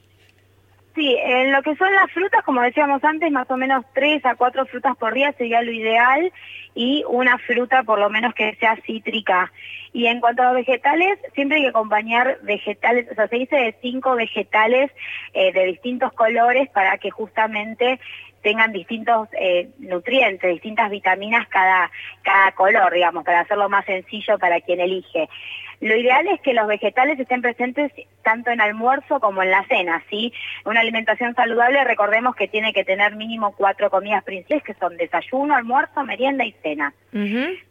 Sí, 0.96 1.16
en 1.16 1.52
lo 1.52 1.62
que 1.62 1.76
son 1.76 1.94
las 1.94 2.12
frutas, 2.12 2.44
como 2.44 2.62
decíamos 2.62 3.04
antes, 3.04 3.32
más 3.32 3.52
o 3.52 3.58
menos 3.58 3.86
tres 3.94 4.26
a 4.26 4.34
cuatro 4.34 4.66
frutas 4.66 4.98
por 4.98 5.14
día 5.14 5.32
sería 5.34 5.62
lo 5.62 5.72
ideal 5.72 6.32
y 6.74 7.04
una 7.08 7.38
fruta 7.38 7.84
por 7.84 8.00
lo 8.00 8.10
menos 8.10 8.34
que 8.34 8.56
sea 8.56 8.76
cítrica. 8.78 9.52
Y 9.98 10.06
en 10.06 10.20
cuanto 10.20 10.44
a 10.44 10.54
vegetales, 10.54 11.18
siempre 11.34 11.58
hay 11.58 11.64
que 11.64 11.70
acompañar 11.70 12.38
vegetales, 12.44 13.08
o 13.12 13.16
sea, 13.16 13.28
se 13.30 13.36
dice 13.36 13.56
de 13.56 13.76
cinco 13.82 14.16
vegetales 14.16 14.92
eh, 15.34 15.52
de 15.52 15.66
distintos 15.66 16.14
colores 16.14 16.70
para 16.70 17.00
que 17.00 17.10
justamente 17.10 18.00
tengan 18.44 18.74
distintos 18.74 19.28
eh, 19.32 19.70
nutrientes, 19.80 20.54
distintas 20.54 20.92
vitaminas 20.92 21.48
cada, 21.48 21.90
cada 22.22 22.52
color, 22.52 22.94
digamos, 22.94 23.26
para 23.26 23.40
hacerlo 23.40 23.70
más 23.70 23.86
sencillo 23.86 24.38
para 24.38 24.62
quien 24.62 24.82
elige. 24.82 25.30
Lo 25.80 25.96
ideal 25.96 26.28
es 26.28 26.42
que 26.42 26.54
los 26.54 26.68
vegetales 26.68 27.20
estén 27.20 27.42
presentes 27.42 27.92
tanto 28.24 28.50
en 28.50 28.60
almuerzo 28.62 29.20
como 29.20 29.44
en 29.44 29.52
la 29.52 29.64
cena, 29.68 30.04
¿sí? 30.10 30.34
Una 30.66 30.80
alimentación 30.80 31.36
saludable, 31.36 31.84
recordemos 31.84 32.36
que 32.36 32.48
tiene 32.48 32.74
que 32.74 32.84
tener 32.84 33.16
mínimo 33.16 33.54
cuatro 33.56 33.90
comidas 33.90 34.24
principales, 34.24 34.64
que 34.64 34.74
son 34.74 34.98
desayuno, 34.98 35.56
almuerzo, 35.56 36.04
merienda 36.04 36.46
y 36.46 36.52
cena. 36.64 36.94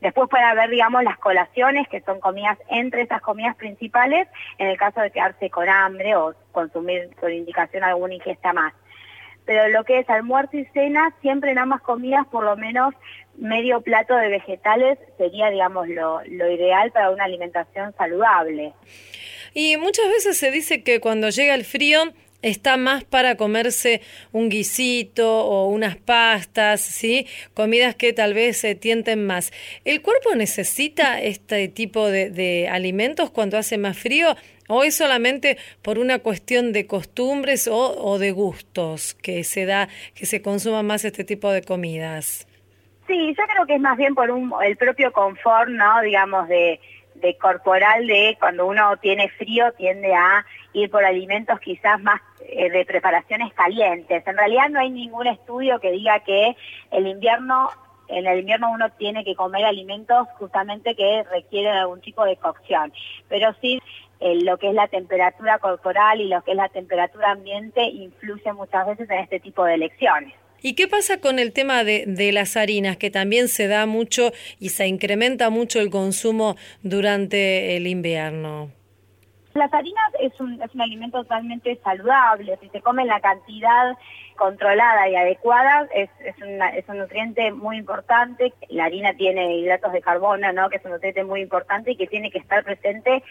Después 0.01 0.29
puede 0.29 0.45
haber, 0.45 0.71
digamos, 0.71 1.03
las 1.05 1.19
colaciones, 1.19 1.89
que 1.89 2.01
son 2.01 2.21
comidas 2.21 2.59
entre 2.71 3.03
esas 3.03 3.21
comidas 3.21 3.57
principales, 3.57 4.29
en 4.59 4.69
el 4.69 4.77
caso 4.77 5.01
de 5.01 5.11
quedarse 5.11 5.51
con 5.51 5.69
hambre 5.69 6.17
o 6.17 6.35
consumir 6.53 7.11
por 7.21 7.31
indicación 7.31 7.85
alguna 7.85 8.15
ingesta 8.15 8.53
más. 8.53 8.73
Pero 9.47 9.69
lo 9.69 9.85
que 9.85 10.01
es 10.01 10.11
almuerzo 10.11 10.57
y 10.57 10.65
cena, 10.67 11.15
siempre 11.23 11.53
en 11.53 11.59
ambas 11.59 11.81
comidas, 11.81 12.27
por 12.27 12.45
lo 12.45 12.57
menos 12.57 12.93
medio 13.39 13.81
plato 13.81 14.17
de 14.17 14.29
vegetales 14.29 14.99
sería, 15.17 15.51
digamos, 15.51 15.89
lo, 15.89 16.21
lo 16.27 16.51
ideal 16.51 16.91
para 16.91 17.11
una 17.11 17.25
alimentación 17.25 17.95
saludable. 17.97 18.73
Y 19.55 19.77
muchas 19.77 20.09
veces 20.09 20.37
se 20.37 20.51
dice 20.51 20.83
que 20.83 21.01
cuando 21.01 21.31
llega 21.31 21.55
el 21.55 21.65
frío 21.65 22.13
está 22.43 22.77
más 22.77 23.05
para 23.05 23.37
comerse 23.37 24.03
un 24.33 24.49
guisito 24.49 25.45
o 25.47 25.69
unas 25.69 25.97
pastas, 25.97 26.81
¿sí? 26.81 27.27
Comidas 27.55 27.95
que 27.95 28.13
tal 28.13 28.35
vez 28.35 28.59
se 28.59 28.75
tienten 28.75 29.27
más. 29.27 29.53
¿El 29.85 30.03
cuerpo 30.03 30.35
necesita 30.35 31.21
este 31.21 31.69
tipo 31.69 32.09
de, 32.09 32.31
de 32.31 32.69
alimentos 32.69 33.31
cuando 33.31 33.59
hace 33.59 33.79
más 33.79 33.99
frío? 33.99 34.37
¿O 34.69 34.83
es 34.83 34.97
solamente 34.97 35.59
por 35.83 35.99
una 35.99 36.19
cuestión 36.19 36.73
de 36.73 36.87
costumbres 36.87 37.69
o, 37.69 37.97
o 37.99 38.19
de 38.19 38.33
gustos 38.33 39.15
que 39.15 39.45
se 39.45 39.67
da, 39.67 39.89
que 40.15 40.27
se 40.27 40.43
consuma 40.43 40.83
más 40.83 41.05
este 41.05 41.25
tipo 41.25 41.51
de 41.51 41.63
comidas? 41.63 42.47
Sí, 43.07 43.35
yo 43.39 43.45
creo 43.47 43.67
que 43.67 43.75
es 43.77 43.81
más 43.81 43.97
bien 43.97 44.15
por 44.15 44.31
un, 44.31 44.53
el 44.65 44.77
propio 44.77 45.13
confort, 45.13 45.69
¿no? 45.69 46.01
Digamos, 46.01 46.49
de, 46.49 46.81
de 47.15 47.37
corporal, 47.39 48.07
de 48.07 48.37
cuando 48.39 48.67
uno 48.67 48.97
tiene 48.97 49.29
frío 49.31 49.73
tiende 49.73 50.13
a 50.15 50.45
ir 50.73 50.91
por 50.91 51.05
alimentos 51.05 51.59
quizás 51.61 52.01
más 52.03 52.21
eh, 52.41 52.71
de 52.71 52.85
preparaciones 52.85 53.53
calientes. 53.55 54.27
En 54.27 54.37
realidad 54.37 54.69
no 54.71 54.81
hay 54.81 54.91
ningún 54.91 55.27
estudio 55.27 55.79
que 55.81 55.93
diga 55.93 56.21
que 56.21 56.57
el 56.91 57.07
invierno, 57.07 57.71
en 58.09 58.27
el 58.27 58.41
invierno 58.41 58.71
uno 58.71 58.91
tiene 58.99 59.25
que 59.25 59.35
comer 59.35 59.65
alimentos 59.65 60.29
justamente 60.39 60.95
que 60.95 61.25
requieren 61.31 61.73
algún 61.73 62.01
tipo 62.01 62.25
de 62.25 62.37
cocción. 62.37 62.93
Pero 63.29 63.55
sí, 63.61 63.81
eh, 64.21 64.37
lo 64.43 64.59
que 64.59 64.69
es 64.69 64.75
la 64.75 64.89
temperatura 64.89 65.59
corporal 65.59 66.21
y 66.21 66.29
lo 66.29 66.43
que 66.43 66.53
es 66.53 66.57
la 66.57 66.69
temperatura 66.69 67.33
ambiente 67.33 67.83
influye 67.83 68.53
muchas 68.53 68.87
veces 68.87 69.11
en 69.11 69.19
este 69.19 69.41
tipo 69.41 69.65
de 69.65 69.75
elecciones. 69.75 70.33
¿Y 70.63 70.75
qué 70.75 70.89
pasa 70.89 71.21
con 71.21 71.39
el 71.39 71.53
tema 71.53 71.85
de, 71.85 72.05
de, 72.07 72.33
las 72.33 72.57
harinas, 72.57 72.97
que 72.97 73.11
también 73.11 73.49
se 73.49 73.69
da 73.69 73.87
mucho 73.87 74.33
y 74.59 74.71
se 74.71 74.87
incrementa 74.87 75.51
mucho 75.51 75.81
el 75.81 75.91
consumo 75.91 76.57
durante 76.83 77.77
el 77.77 77.87
invierno? 77.87 78.71
Las 79.57 79.73
harinas 79.73 80.13
es 80.21 80.39
un, 80.41 80.61
es 80.61 80.75
un 80.75 80.83
alimento 80.83 81.23
totalmente 81.23 81.79
saludable, 81.83 82.59
si 82.61 82.69
se 82.69 82.83
come 82.83 83.03
en 83.03 83.09
la 83.09 83.21
cantidad 83.21 83.97
controlada 84.37 85.09
y 85.09 85.17
adecuada, 85.17 85.89
es, 85.95 86.11
es, 86.21 86.37
una, 86.43 86.69
es 86.71 86.87
un 86.89 86.99
nutriente 86.99 87.51
muy 87.53 87.79
importante. 87.79 88.53
La 88.69 88.85
harina 88.85 89.15
tiene 89.15 89.57
hidratos 89.57 89.93
de 89.93 90.03
carbono, 90.03 90.53
¿no? 90.53 90.69
que 90.69 90.77
es 90.77 90.85
un 90.85 90.93
nutriente 90.93 91.25
muy 91.25 91.41
importante 91.41 91.93
y 91.93 91.97
que 91.97 92.07
tiene 92.07 92.31
que 92.31 92.39
estar 92.39 92.63
presente 92.65 93.23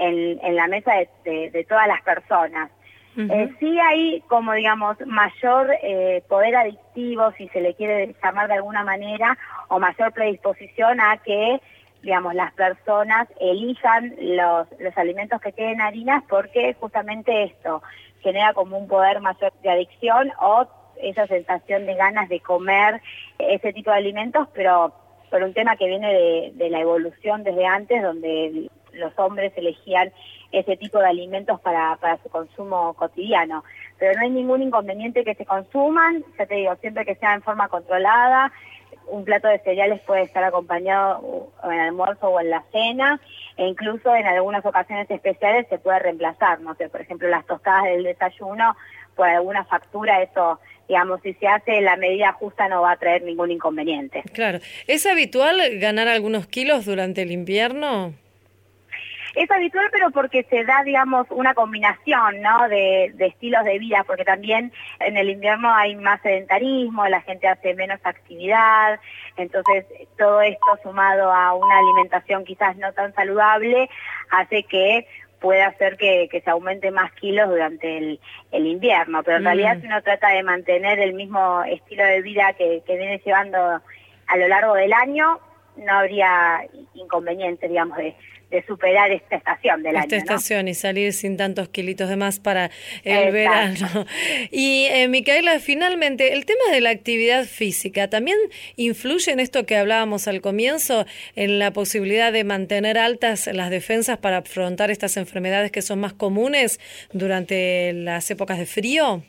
en, 0.00 0.40
en 0.42 0.56
la 0.56 0.66
mesa 0.66 0.94
de, 0.94 1.08
de, 1.24 1.50
de 1.50 1.64
todas 1.64 1.86
las 1.86 2.02
personas. 2.02 2.70
Uh 3.16 3.20
-huh. 3.22 3.32
eh, 3.32 3.54
sí 3.58 3.78
hay 3.80 4.20
como 4.28 4.52
digamos 4.52 4.96
mayor 5.04 5.74
eh, 5.82 6.22
poder 6.28 6.54
adictivo 6.54 7.32
si 7.36 7.48
se 7.48 7.60
le 7.60 7.74
quiere 7.74 8.14
llamar 8.22 8.46
de 8.46 8.54
alguna 8.54 8.84
manera 8.84 9.36
o 9.68 9.80
mayor 9.80 10.12
predisposición 10.12 11.00
a 11.00 11.16
que 11.16 11.60
digamos, 12.02 12.34
las 12.34 12.52
personas 12.54 13.28
elijan 13.40 14.14
los, 14.18 14.66
los 14.78 14.96
alimentos 14.96 15.40
que 15.40 15.52
tienen 15.52 15.80
harinas 15.80 16.22
porque 16.28 16.74
justamente 16.80 17.44
esto 17.44 17.82
genera 18.20 18.52
como 18.54 18.78
un 18.78 18.88
poder 18.88 19.20
mayor 19.20 19.52
de 19.62 19.70
adicción 19.70 20.32
o 20.40 20.66
esa 21.02 21.26
sensación 21.26 21.86
de 21.86 21.94
ganas 21.94 22.28
de 22.28 22.40
comer 22.40 23.00
ese 23.38 23.72
tipo 23.72 23.90
de 23.90 23.96
alimentos, 23.98 24.48
pero 24.54 24.92
por 25.30 25.42
un 25.42 25.54
tema 25.54 25.76
que 25.76 25.86
viene 25.86 26.12
de, 26.12 26.52
de 26.54 26.70
la 26.70 26.80
evolución 26.80 27.42
desde 27.42 27.64
antes, 27.66 28.02
donde 28.02 28.70
los 28.92 29.12
hombres 29.18 29.52
elegían 29.56 30.12
ese 30.52 30.76
tipo 30.76 30.98
de 30.98 31.06
alimentos 31.06 31.60
para, 31.60 31.96
para 31.96 32.20
su 32.22 32.28
consumo 32.28 32.94
cotidiano. 32.94 33.64
Pero 33.98 34.14
no 34.14 34.22
hay 34.22 34.30
ningún 34.30 34.62
inconveniente 34.62 35.24
que 35.24 35.34
se 35.34 35.46
consuman, 35.46 36.24
ya 36.38 36.46
te 36.46 36.56
digo, 36.56 36.74
siempre 36.76 37.04
que 37.04 37.14
sea 37.14 37.34
en 37.34 37.42
forma 37.42 37.68
controlada, 37.68 38.52
un 39.06 39.24
plato 39.24 39.48
de 39.48 39.58
cereales 39.58 40.00
puede 40.02 40.22
estar 40.22 40.42
acompañado 40.44 41.50
en 41.64 41.72
el 41.72 41.80
almuerzo 41.80 42.28
o 42.28 42.40
en 42.40 42.50
la 42.50 42.64
cena, 42.72 43.20
e 43.56 43.66
incluso 43.66 44.14
en 44.14 44.26
algunas 44.26 44.64
ocasiones 44.64 45.10
especiales 45.10 45.66
se 45.68 45.78
puede 45.78 45.98
reemplazar, 45.98 46.60
no 46.60 46.74
sé, 46.76 46.88
por 46.88 47.00
ejemplo, 47.00 47.28
las 47.28 47.46
tostadas 47.46 47.84
del 47.84 48.04
desayuno, 48.04 48.76
por 49.16 49.28
alguna 49.28 49.64
factura, 49.64 50.22
eso, 50.22 50.60
digamos, 50.88 51.20
si 51.22 51.34
se 51.34 51.46
hace 51.46 51.80
la 51.80 51.96
medida 51.96 52.32
justa 52.32 52.68
no 52.68 52.82
va 52.82 52.92
a 52.92 52.96
traer 52.96 53.22
ningún 53.22 53.50
inconveniente. 53.50 54.22
Claro. 54.32 54.60
¿Es 54.86 55.04
habitual 55.06 55.60
ganar 55.78 56.08
algunos 56.08 56.46
kilos 56.46 56.86
durante 56.86 57.22
el 57.22 57.32
invierno? 57.32 58.14
Es 59.34 59.50
habitual, 59.50 59.88
pero 59.92 60.10
porque 60.10 60.44
se 60.44 60.64
da, 60.64 60.82
digamos, 60.84 61.26
una 61.30 61.54
combinación, 61.54 62.40
¿no? 62.40 62.68
De, 62.68 63.12
de, 63.14 63.26
estilos 63.26 63.64
de 63.64 63.78
vida, 63.78 64.04
porque 64.06 64.24
también 64.24 64.72
en 64.98 65.16
el 65.16 65.30
invierno 65.30 65.72
hay 65.74 65.94
más 65.96 66.20
sedentarismo, 66.22 67.06
la 67.06 67.20
gente 67.22 67.48
hace 67.48 67.74
menos 67.74 68.00
actividad, 68.02 68.98
entonces 69.36 69.86
todo 70.18 70.40
esto 70.42 70.78
sumado 70.82 71.32
a 71.32 71.54
una 71.54 71.78
alimentación 71.78 72.44
quizás 72.44 72.76
no 72.76 72.92
tan 72.92 73.14
saludable 73.14 73.88
hace 74.30 74.64
que 74.64 75.06
puede 75.40 75.62
hacer 75.62 75.96
que, 75.96 76.28
que 76.30 76.40
se 76.42 76.50
aumente 76.50 76.90
más 76.90 77.10
kilos 77.12 77.48
durante 77.48 77.98
el, 77.98 78.20
el 78.52 78.66
invierno, 78.66 79.22
pero 79.22 79.38
en 79.38 79.44
realidad 79.44 79.78
si 79.80 79.86
uno 79.86 80.02
trata 80.02 80.28
de 80.28 80.42
mantener 80.42 81.00
el 81.00 81.14
mismo 81.14 81.64
estilo 81.64 82.04
de 82.04 82.22
vida 82.22 82.52
que, 82.52 82.82
que 82.86 82.96
viene 82.96 83.22
llevando 83.24 83.58
a 84.26 84.36
lo 84.36 84.48
largo 84.48 84.74
del 84.74 84.92
año, 84.92 85.40
no 85.76 85.92
habría 85.92 86.60
inconveniente, 86.94 87.68
digamos, 87.68 87.96
de, 87.96 88.14
de 88.50 88.64
superar 88.66 89.10
esta 89.12 89.36
estación 89.36 89.82
del 89.82 89.96
esta 89.96 90.02
año. 90.02 90.16
Esta 90.16 90.34
estación 90.34 90.68
y 90.68 90.74
salir 90.74 91.12
sin 91.12 91.36
tantos 91.36 91.68
kilitos 91.68 92.08
de 92.08 92.16
más 92.16 92.40
para 92.40 92.70
el 93.04 93.28
Exacto. 93.28 93.32
verano. 93.32 94.06
Y 94.50 94.86
eh, 94.90 95.08
Micaela, 95.08 95.58
finalmente, 95.60 96.32
el 96.32 96.44
tema 96.44 96.64
de 96.72 96.80
la 96.80 96.90
actividad 96.90 97.44
física 97.44 98.08
también 98.08 98.36
influye 98.76 99.32
en 99.32 99.40
esto 99.40 99.64
que 99.66 99.76
hablábamos 99.76 100.26
al 100.28 100.40
comienzo, 100.40 101.06
en 101.36 101.58
la 101.58 101.72
posibilidad 101.72 102.32
de 102.32 102.44
mantener 102.44 102.98
altas 102.98 103.48
las 103.52 103.70
defensas 103.70 104.18
para 104.18 104.38
afrontar 104.38 104.90
estas 104.90 105.16
enfermedades 105.16 105.70
que 105.70 105.82
son 105.82 106.00
más 106.00 106.12
comunes 106.12 106.80
durante 107.12 107.92
las 107.92 108.30
épocas 108.30 108.58
de 108.58 108.66
frío. 108.66 109.22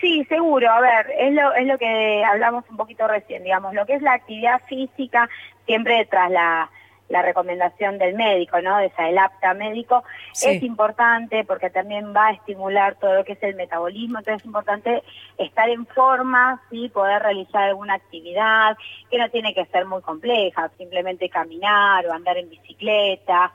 Sí, 0.00 0.24
seguro. 0.28 0.70
A 0.70 0.80
ver, 0.80 1.06
es 1.18 1.32
lo, 1.34 1.52
es 1.54 1.66
lo 1.66 1.76
que 1.76 2.24
hablamos 2.24 2.64
un 2.70 2.76
poquito 2.76 3.06
recién, 3.06 3.44
digamos, 3.44 3.74
lo 3.74 3.84
que 3.84 3.94
es 3.94 4.02
la 4.02 4.14
actividad 4.14 4.62
física, 4.66 5.28
siempre 5.66 6.06
tras 6.10 6.30
la 6.30 6.70
la 7.10 7.22
recomendación 7.22 7.98
del 7.98 8.14
médico, 8.14 8.62
¿no? 8.62 8.78
De 8.78 8.86
esa, 8.86 9.08
el 9.08 9.18
apta 9.18 9.52
médico, 9.52 10.04
sí. 10.32 10.48
es 10.50 10.62
importante 10.62 11.44
porque 11.44 11.68
también 11.68 12.14
va 12.14 12.28
a 12.28 12.32
estimular 12.32 12.94
todo 12.94 13.14
lo 13.14 13.24
que 13.24 13.32
es 13.32 13.42
el 13.42 13.56
metabolismo, 13.56 14.18
entonces 14.18 14.40
es 14.40 14.46
importante 14.46 15.02
estar 15.36 15.68
en 15.68 15.86
forma, 15.86 16.62
sí, 16.70 16.88
poder 16.88 17.22
realizar 17.22 17.64
alguna 17.64 17.94
actividad 17.94 18.78
que 19.10 19.18
no 19.18 19.28
tiene 19.28 19.52
que 19.52 19.66
ser 19.66 19.86
muy 19.86 20.00
compleja, 20.02 20.70
simplemente 20.78 21.28
caminar 21.28 22.06
o 22.06 22.12
andar 22.12 22.38
en 22.38 22.48
bicicleta. 22.48 23.52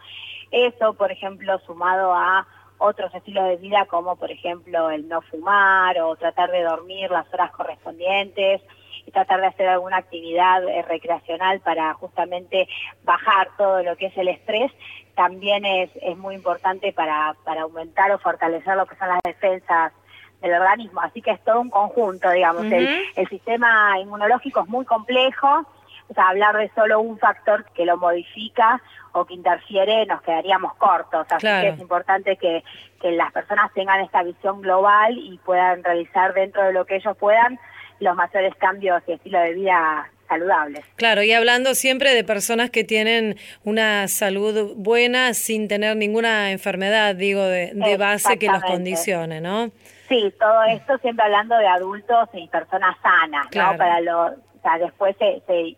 Eso, 0.51 0.93
por 0.93 1.11
ejemplo, 1.11 1.57
sumado 1.65 2.13
a 2.13 2.45
otros 2.77 3.13
estilos 3.15 3.47
de 3.47 3.55
vida 3.55 3.85
como 3.85 4.17
por 4.17 4.31
ejemplo 4.31 4.89
el 4.89 5.07
no 5.07 5.21
fumar 5.21 5.97
o 6.01 6.17
tratar 6.17 6.51
de 6.51 6.61
dormir 6.61 7.09
las 7.09 7.25
horas 7.33 7.51
correspondientes 7.51 8.61
y 9.05 9.11
tratar 9.11 9.41
de 9.41 9.47
hacer 9.47 9.67
alguna 9.67 9.97
actividad 9.97 10.63
eh, 10.67 10.81
recreacional 10.83 11.59
para 11.59 11.93
justamente 11.93 12.67
bajar 13.03 13.49
todo 13.57 13.83
lo 13.83 13.95
que 13.95 14.07
es 14.07 14.17
el 14.17 14.27
estrés, 14.27 14.71
también 15.15 15.65
es, 15.65 15.89
es 16.01 16.17
muy 16.17 16.35
importante 16.35 16.91
para, 16.91 17.35
para 17.43 17.61
aumentar 17.61 18.11
o 18.11 18.19
fortalecer 18.19 18.75
lo 18.75 18.85
que 18.85 18.95
son 18.95 19.09
las 19.09 19.19
defensas 19.23 19.93
del 20.41 20.53
organismo. 20.53 21.01
Así 21.01 21.21
que 21.21 21.31
es 21.31 21.43
todo 21.43 21.61
un 21.61 21.69
conjunto, 21.69 22.29
digamos. 22.31 22.63
Uh 22.63 22.69
-huh. 22.69 22.75
el, 22.77 23.05
el 23.15 23.29
sistema 23.29 23.97
inmunológico 23.99 24.61
es 24.61 24.67
muy 24.67 24.85
complejo, 24.85 25.65
o 26.07 26.13
sea, 26.13 26.29
hablar 26.29 26.55
de 26.57 26.69
solo 26.75 26.99
un 26.99 27.17
factor 27.17 27.65
que 27.73 27.85
lo 27.85 27.97
modifica 27.97 28.81
o 29.13 29.25
que 29.25 29.33
interfiere 29.33 30.05
nos 30.05 30.21
quedaríamos 30.21 30.75
cortos. 30.75 31.25
Así 31.29 31.39
claro. 31.39 31.61
que 31.61 31.69
es 31.69 31.79
importante 31.79 32.37
que, 32.37 32.63
que 33.01 33.11
las 33.11 33.31
personas 33.31 33.71
tengan 33.73 34.01
esta 34.01 34.21
visión 34.21 34.61
global 34.61 35.17
y 35.17 35.39
puedan 35.43 35.83
realizar 35.83 36.33
dentro 36.33 36.63
de 36.63 36.73
lo 36.73 36.85
que 36.85 36.97
ellos 36.97 37.17
puedan 37.17 37.59
los 37.99 38.15
mayores 38.15 38.53
cambios 38.55 39.01
y 39.07 39.13
estilo 39.13 39.39
de 39.39 39.53
vida 39.53 40.09
saludables. 40.27 40.83
Claro, 40.95 41.23
y 41.23 41.31
hablando 41.31 41.75
siempre 41.75 42.13
de 42.13 42.23
personas 42.23 42.69
que 42.71 42.83
tienen 42.83 43.37
una 43.63 44.07
salud 44.07 44.73
buena 44.75 45.33
sin 45.33 45.67
tener 45.67 45.95
ninguna 45.95 46.51
enfermedad, 46.51 47.15
digo, 47.15 47.43
de, 47.43 47.71
de 47.73 47.97
base 47.97 48.39
que 48.39 48.47
los 48.47 48.63
condicione, 48.63 49.39
¿no? 49.41 49.71
Sí, 50.09 50.33
todo 50.39 50.63
esto 50.63 50.97
siempre 50.99 51.25
hablando 51.25 51.57
de 51.57 51.67
adultos 51.67 52.29
y 52.33 52.47
personas 52.47 52.95
sanas, 53.01 53.47
claro. 53.47 53.73
¿no? 53.73 53.77
Para 53.77 54.01
lo, 54.01 54.25
o 54.25 54.61
sea, 54.61 54.77
después 54.77 55.15
se, 55.17 55.41
se 55.47 55.75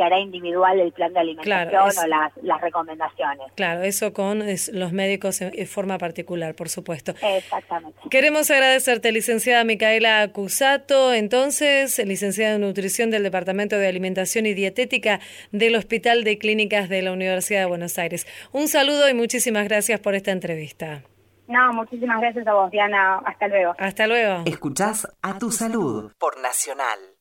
se 0.00 0.04
hará 0.06 0.18
individual 0.18 0.80
el 0.80 0.92
plan 0.92 1.12
de 1.12 1.20
alimentación 1.20 1.68
claro, 1.68 1.88
es, 1.88 1.98
o 1.98 2.06
las, 2.06 2.32
las, 2.42 2.58
recomendaciones. 2.62 3.52
Claro, 3.54 3.82
eso 3.82 4.14
con 4.14 4.40
es, 4.40 4.72
los 4.72 4.92
médicos 4.92 5.42
en, 5.42 5.50
en, 5.52 5.66
forma 5.66 5.98
particular, 5.98 6.54
por 6.54 6.70
supuesto. 6.70 7.12
Exactamente. 7.20 8.00
Queremos 8.08 8.50
agradecerte, 8.50 9.12
licenciada 9.12 9.62
Micaela 9.64 10.26
Cusato, 10.32 11.12
entonces, 11.12 11.98
licenciada 12.06 12.54
en 12.54 12.62
Nutrición 12.62 13.10
del 13.10 13.24
Departamento 13.24 13.76
de 13.76 13.88
Alimentación 13.88 14.46
y 14.46 14.54
Dietética 14.54 15.20
del 15.52 15.76
Hospital 15.76 16.24
de 16.24 16.38
Clínicas 16.38 16.88
de 16.88 17.02
la 17.02 17.12
Universidad 17.12 17.60
de 17.60 17.66
Buenos 17.66 17.98
Aires. 17.98 18.26
Un 18.52 18.68
saludo 18.68 19.06
y 19.06 19.12
muchísimas 19.12 19.68
gracias 19.68 20.00
por 20.00 20.14
esta 20.14 20.30
entrevista. 20.30 21.02
No, 21.46 21.74
muchísimas 21.74 22.22
gracias 22.22 22.46
a 22.46 22.54
vos, 22.54 22.70
Diana. 22.70 23.18
Hasta 23.26 23.48
luego. 23.48 23.74
Hasta 23.76 24.06
luego. 24.06 24.44
Escuchás 24.46 25.06
a 25.20 25.38
tu 25.38 25.50
salud 25.50 26.10
por 26.18 26.40
Nacional. 26.40 27.19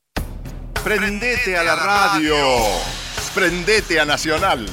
Prendete 0.83 1.57
a 1.57 1.63
la 1.63 1.75
radio. 1.75 2.35
Prendete 3.35 3.99
a 3.99 4.05
Nacional. 4.05 4.65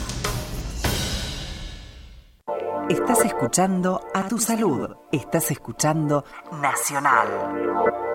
Estás 2.89 3.25
escuchando 3.25 4.01
a 4.15 4.29
tu 4.29 4.39
salud. 4.39 4.97
Estás 5.11 5.51
escuchando 5.51 6.25
Nacional. 6.63 8.06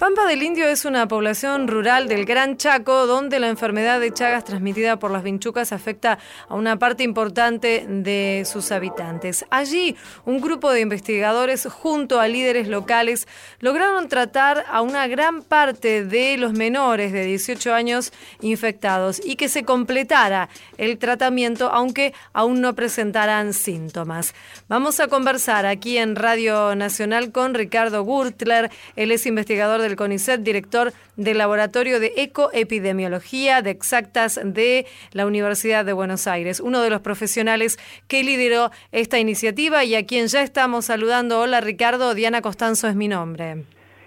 Pampa 0.00 0.26
del 0.26 0.42
Indio 0.42 0.66
es 0.66 0.86
una 0.86 1.06
población 1.08 1.68
rural 1.68 2.08
del 2.08 2.24
Gran 2.24 2.56
Chaco 2.56 3.06
donde 3.06 3.38
la 3.38 3.48
enfermedad 3.48 4.00
de 4.00 4.14
Chagas 4.14 4.46
transmitida 4.46 4.98
por 4.98 5.10
las 5.10 5.22
vinchucas 5.22 5.72
afecta 5.72 6.18
a 6.48 6.54
una 6.54 6.78
parte 6.78 7.02
importante 7.02 7.84
de 7.86 8.44
sus 8.50 8.72
habitantes. 8.72 9.44
Allí, 9.50 9.96
un 10.24 10.40
grupo 10.40 10.72
de 10.72 10.80
investigadores 10.80 11.66
junto 11.66 12.18
a 12.18 12.28
líderes 12.28 12.66
locales 12.66 13.28
lograron 13.58 14.08
tratar 14.08 14.64
a 14.70 14.80
una 14.80 15.06
gran 15.06 15.42
parte 15.42 16.02
de 16.02 16.38
los 16.38 16.54
menores 16.54 17.12
de 17.12 17.26
18 17.26 17.74
años 17.74 18.10
infectados 18.40 19.20
y 19.22 19.36
que 19.36 19.50
se 19.50 19.64
completara 19.64 20.48
el 20.78 20.96
tratamiento 20.96 21.68
aunque 21.70 22.14
aún 22.32 22.62
no 22.62 22.74
presentaran 22.74 23.52
síntomas. 23.52 24.34
Vamos 24.66 24.98
a 24.98 25.08
conversar 25.08 25.66
aquí 25.66 25.98
en 25.98 26.16
Radio 26.16 26.74
Nacional 26.74 27.32
con 27.32 27.52
Ricardo 27.52 28.02
Gurtler, 28.02 28.70
él 28.96 29.12
es 29.12 29.26
investigador 29.26 29.89
del 29.90 29.96
CONICET, 29.96 30.40
director 30.40 30.92
del 31.16 31.38
Laboratorio 31.38 31.98
de 31.98 32.12
Ecoepidemiología 32.16 33.60
de 33.60 33.70
Exactas 33.70 34.40
de 34.42 34.86
la 35.12 35.26
Universidad 35.26 35.84
de 35.84 35.92
Buenos 35.92 36.26
Aires, 36.26 36.60
uno 36.60 36.80
de 36.80 36.90
los 36.90 37.00
profesionales 37.00 37.78
que 38.06 38.22
lideró 38.22 38.70
esta 38.92 39.18
iniciativa 39.18 39.84
y 39.84 39.96
a 39.96 40.06
quien 40.06 40.28
ya 40.28 40.42
estamos 40.42 40.84
saludando. 40.84 41.40
Hola 41.40 41.60
Ricardo, 41.60 42.14
Diana 42.14 42.40
Costanzo 42.40 42.86
es 42.86 42.94
mi 42.94 43.08
nombre. 43.08 43.64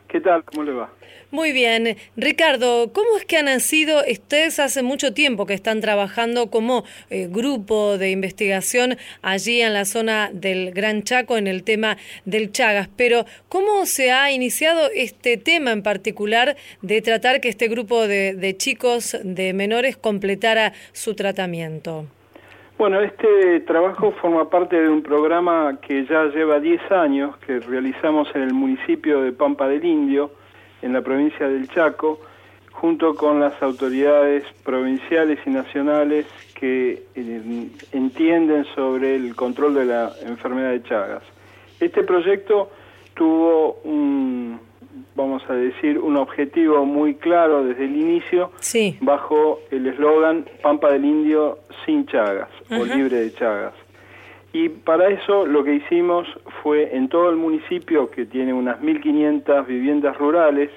¿Qué 0.08 0.22
tal? 0.22 0.44
¿Cómo 0.46 0.64
le 0.64 0.72
va? 0.72 0.90
Muy 1.34 1.52
bien. 1.52 1.98
Ricardo, 2.16 2.94
¿cómo 2.94 3.18
es 3.18 3.26
que 3.26 3.38
han 3.38 3.46
nacido? 3.46 4.02
Ustedes 4.08 4.60
hace 4.60 4.84
mucho 4.84 5.16
tiempo 5.16 5.48
que 5.48 5.56
están 5.56 5.82
trabajando 5.82 6.52
como 6.52 6.84
eh, 7.10 7.28
grupo 7.28 7.98
de 7.98 8.12
investigación 8.12 8.98
allí 9.24 9.60
en 9.60 9.74
la 9.74 9.86
zona 9.86 10.30
del 10.32 10.70
Gran 10.74 11.02
Chaco 11.02 11.36
en 11.36 11.48
el 11.48 11.64
tema 11.64 11.98
del 12.26 12.52
Chagas, 12.52 12.88
pero 12.96 13.26
¿cómo 13.50 13.88
se 13.88 14.12
ha 14.12 14.32
iniciado 14.32 14.92
este 14.94 15.38
tema 15.38 15.72
en 15.72 15.82
particular 15.82 16.56
de 16.84 17.02
tratar 17.02 17.42
que 17.42 17.50
este 17.50 17.68
grupo 17.68 18.08
de, 18.08 18.56
chicos, 18.60 19.18
de 19.24 19.54
menores, 19.54 19.98
completara 19.98 20.74
su 20.92 21.16
tratamiento? 21.16 22.06
Bueno, 22.78 23.02
este 23.02 23.62
trabajo 23.62 24.12
forma 24.22 24.52
parte 24.52 24.80
de 24.80 24.88
un 24.88 25.02
programa 25.02 25.80
que 25.82 26.06
ya 26.06 26.26
lleva 26.26 26.60
10 26.60 26.92
años, 26.92 27.36
que 27.38 27.60
realizamos 27.60 28.28
en 28.36 28.44
el 28.44 28.54
municipio 28.54 29.22
de 29.22 29.32
Pampa 29.32 29.68
del 29.68 29.84
Indio, 29.84 30.30
en 30.84 30.94
la 30.94 31.02
provincia 31.02 31.48
del 31.48 31.68
Chaco, 31.70 32.20
junto 32.72 33.16
con 33.16 33.40
las 33.40 33.62
autoridades 33.64 34.44
provinciales 34.64 35.40
y 35.46 35.50
nacionales 35.50 36.26
que 36.60 37.04
eh, 37.16 37.68
entienden 37.94 38.66
sobre 38.76 39.16
el 39.16 39.36
control 39.36 39.74
de 39.76 39.86
la 39.86 40.12
enfermedad 40.26 40.72
de 40.72 40.84
Chagas. 40.84 41.24
Este 41.80 42.04
proyecto 42.04 42.70
tuvo 43.16 43.80
un, 43.84 44.60
vamos 45.16 45.44
a 45.50 45.54
decir, 45.54 45.98
un 46.00 46.18
objetivo 46.18 46.86
muy 46.86 47.16
claro 47.16 47.64
desde 47.64 47.86
el 47.86 47.96
inicio, 47.96 48.52
Sí. 48.60 48.98
bajo 49.02 49.60
el 49.72 49.88
eslogan 49.88 50.46
Pampa 50.62 50.92
del 50.92 51.06
Indio 51.06 51.60
sin 51.86 52.06
Chagas 52.08 52.50
o 52.70 52.84
libre 52.84 53.18
de 53.22 53.34
Chagas. 53.34 53.74
Y 54.54 54.70
para 54.70 55.10
eso 55.10 55.48
lo 55.48 55.64
que 55.64 55.74
hicimos 55.74 56.28
fue 56.62 56.96
en 56.96 57.10
todo 57.10 57.30
el 57.32 57.36
municipio, 57.36 58.12
que 58.12 58.26
tiene 58.26 58.54
unas 58.54 58.80
1.500 58.82 59.66
viviendas 59.66 60.16
rurales, 60.18 60.70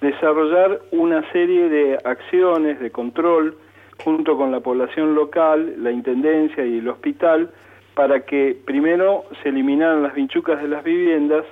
desarrollar 0.00 0.80
una 0.90 1.22
serie 1.30 1.68
de 1.68 1.96
acciones 2.04 2.80
de 2.80 2.90
control 2.90 3.56
junto 4.02 4.36
con 4.36 4.50
la 4.50 4.58
población 4.58 5.14
local, 5.14 5.76
la 5.78 5.92
intendencia 5.92 6.66
y 6.66 6.78
el 6.78 6.88
hospital, 6.88 7.50
para 7.94 8.24
que 8.24 8.56
primero 8.64 9.24
se 9.42 9.50
eliminaran 9.50 10.02
las 10.02 10.14
vinchucas 10.14 10.60
de 10.60 10.66
las 10.66 10.82
viviendas 10.82 11.44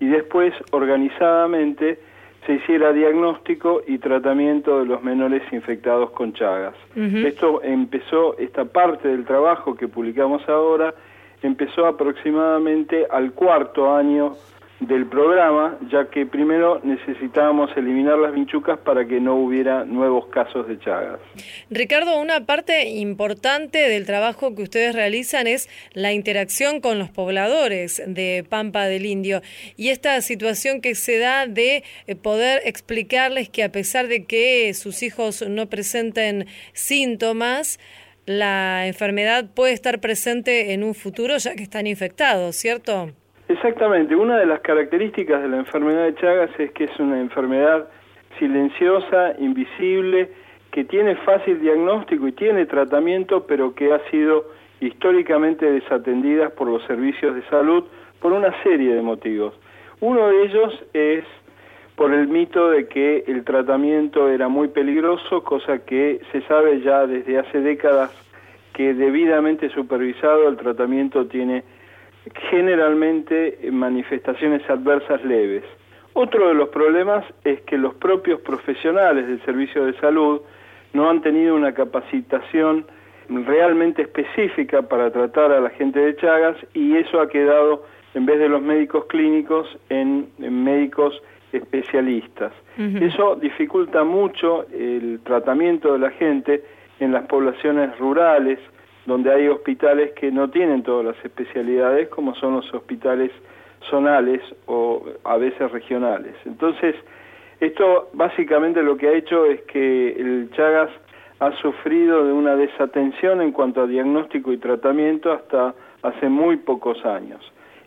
y 0.00 0.06
después 0.06 0.54
organizadamente 0.70 1.98
se 2.46 2.54
hiciera 2.54 2.94
diagnóstico 2.94 3.82
y 3.86 3.98
tratamiento 3.98 4.78
de 4.78 4.86
los 4.86 5.02
menores 5.02 5.42
infectados 5.52 6.10
con 6.12 6.32
Chagas. 6.32 6.74
Esto 6.96 7.60
empezó, 7.62 8.38
esta 8.38 8.64
parte 8.64 9.08
del 9.08 9.26
trabajo 9.26 9.74
que 9.74 9.88
publicamos 9.88 10.48
ahora, 10.48 10.94
empezó 11.42 11.86
aproximadamente 11.86 13.06
al 13.10 13.32
cuarto 13.32 13.94
año 13.94 14.36
del 14.80 15.06
programa, 15.06 15.78
ya 15.90 16.08
que 16.08 16.24
primero 16.24 16.80
necesitábamos 16.82 17.70
eliminar 17.76 18.18
las 18.18 18.32
vinchucas 18.32 18.78
para 18.78 19.06
que 19.06 19.20
no 19.20 19.36
hubiera 19.36 19.84
nuevos 19.84 20.26
casos 20.28 20.66
de 20.68 20.78
Chagas. 20.78 21.20
Ricardo, 21.68 22.18
una 22.18 22.46
parte 22.46 22.88
importante 22.88 23.78
del 23.78 24.06
trabajo 24.06 24.54
que 24.54 24.62
ustedes 24.62 24.94
realizan 24.94 25.46
es 25.46 25.68
la 25.92 26.12
interacción 26.12 26.80
con 26.80 26.98
los 26.98 27.10
pobladores 27.10 28.02
de 28.06 28.44
Pampa 28.48 28.86
del 28.86 29.04
Indio 29.04 29.42
y 29.76 29.90
esta 29.90 30.18
situación 30.22 30.80
que 30.80 30.94
se 30.94 31.18
da 31.18 31.46
de 31.46 31.84
eh, 32.06 32.16
poder 32.16 32.62
explicarles 32.64 33.50
que 33.50 33.62
a 33.62 33.70
pesar 33.70 34.08
de 34.08 34.24
que 34.24 34.72
sus 34.72 35.02
hijos 35.02 35.46
no 35.46 35.66
presenten 35.66 36.46
síntomas, 36.72 37.78
la 38.26 38.86
enfermedad 38.86 39.50
puede 39.54 39.72
estar 39.72 40.00
presente 40.00 40.72
en 40.72 40.84
un 40.84 40.94
futuro 40.94 41.36
ya 41.38 41.54
que 41.54 41.62
están 41.62 41.86
infectados, 41.86 42.56
¿cierto? 42.56 43.10
Exactamente, 43.48 44.14
una 44.14 44.38
de 44.38 44.46
las 44.46 44.60
características 44.60 45.42
de 45.42 45.48
la 45.48 45.56
enfermedad 45.56 46.04
de 46.04 46.14
Chagas 46.14 46.50
es 46.58 46.70
que 46.72 46.84
es 46.84 47.00
una 47.00 47.20
enfermedad 47.20 47.88
silenciosa, 48.38 49.34
invisible, 49.38 50.30
que 50.70 50.84
tiene 50.84 51.16
fácil 51.16 51.60
diagnóstico 51.60 52.28
y 52.28 52.32
tiene 52.32 52.66
tratamiento, 52.66 53.46
pero 53.46 53.74
que 53.74 53.92
ha 53.92 54.00
sido 54.10 54.44
históricamente 54.80 55.70
desatendida 55.70 56.50
por 56.50 56.68
los 56.68 56.84
servicios 56.84 57.34
de 57.34 57.42
salud 57.48 57.84
por 58.20 58.32
una 58.32 58.54
serie 58.62 58.94
de 58.94 59.02
motivos. 59.02 59.54
Uno 60.00 60.28
de 60.28 60.42
ellos 60.44 60.84
es 60.94 61.24
por 62.00 62.14
el 62.14 62.28
mito 62.28 62.70
de 62.70 62.88
que 62.88 63.24
el 63.26 63.44
tratamiento 63.44 64.30
era 64.30 64.48
muy 64.48 64.68
peligroso, 64.68 65.44
cosa 65.44 65.80
que 65.84 66.18
se 66.32 66.40
sabe 66.46 66.80
ya 66.80 67.06
desde 67.06 67.38
hace 67.38 67.60
décadas 67.60 68.10
que 68.72 68.94
debidamente 68.94 69.68
supervisado 69.68 70.48
el 70.48 70.56
tratamiento 70.56 71.26
tiene 71.26 71.62
generalmente 72.48 73.58
manifestaciones 73.70 74.62
adversas 74.70 75.22
leves. 75.26 75.62
Otro 76.14 76.48
de 76.48 76.54
los 76.54 76.70
problemas 76.70 77.22
es 77.44 77.60
que 77.66 77.76
los 77.76 77.92
propios 77.96 78.40
profesionales 78.40 79.28
del 79.28 79.44
servicio 79.44 79.84
de 79.84 79.92
salud 80.00 80.40
no 80.94 81.10
han 81.10 81.20
tenido 81.20 81.54
una 81.54 81.74
capacitación 81.74 82.86
realmente 83.28 84.00
específica 84.00 84.80
para 84.80 85.10
tratar 85.10 85.52
a 85.52 85.60
la 85.60 85.68
gente 85.68 86.00
de 86.00 86.16
Chagas 86.16 86.56
y 86.72 86.96
eso 86.96 87.20
ha 87.20 87.28
quedado, 87.28 87.84
en 88.14 88.24
vez 88.24 88.38
de 88.38 88.48
los 88.48 88.62
médicos 88.62 89.04
clínicos, 89.04 89.68
en, 89.90 90.30
médicos 90.38 91.22
especialistas. 91.52 92.52
Eso 92.78 93.36
dificulta 93.36 94.04
mucho 94.04 94.64
el 94.72 95.20
tratamiento 95.22 95.92
de 95.92 95.98
la 95.98 96.10
gente 96.10 96.64
en 96.98 97.12
las 97.12 97.26
poblaciones 97.26 97.98
rurales, 97.98 98.58
donde 99.04 99.32
hay 99.32 99.48
hospitales 99.48 100.12
que 100.12 100.30
no 100.30 100.48
tienen 100.48 100.82
todas 100.82 101.04
las 101.04 101.24
especialidades, 101.24 102.08
como 102.08 102.34
son 102.36 102.54
los 102.54 102.72
hospitales 102.72 103.30
zonales 103.90 104.40
o 104.66 105.04
a 105.24 105.36
veces 105.36 105.70
regionales. 105.72 106.34
Entonces, 106.46 106.94
esto 107.60 108.08
básicamente 108.14 108.82
lo 108.82 108.96
que 108.96 109.08
ha 109.08 109.12
hecho 109.12 109.44
es 109.44 109.60
que 109.62 110.12
el 110.12 110.50
Chagas 110.52 110.90
ha 111.40 111.52
sufrido 111.60 112.24
de 112.24 112.32
una 112.32 112.56
desatención 112.56 113.40
en 113.40 113.52
cuanto 113.52 113.82
a 113.82 113.86
diagnóstico 113.86 114.52
y 114.52 114.58
tratamiento 114.58 115.32
hasta 115.32 115.74
hace 116.02 116.28
muy 116.28 116.56
pocos 116.56 117.04
años. 117.04 117.40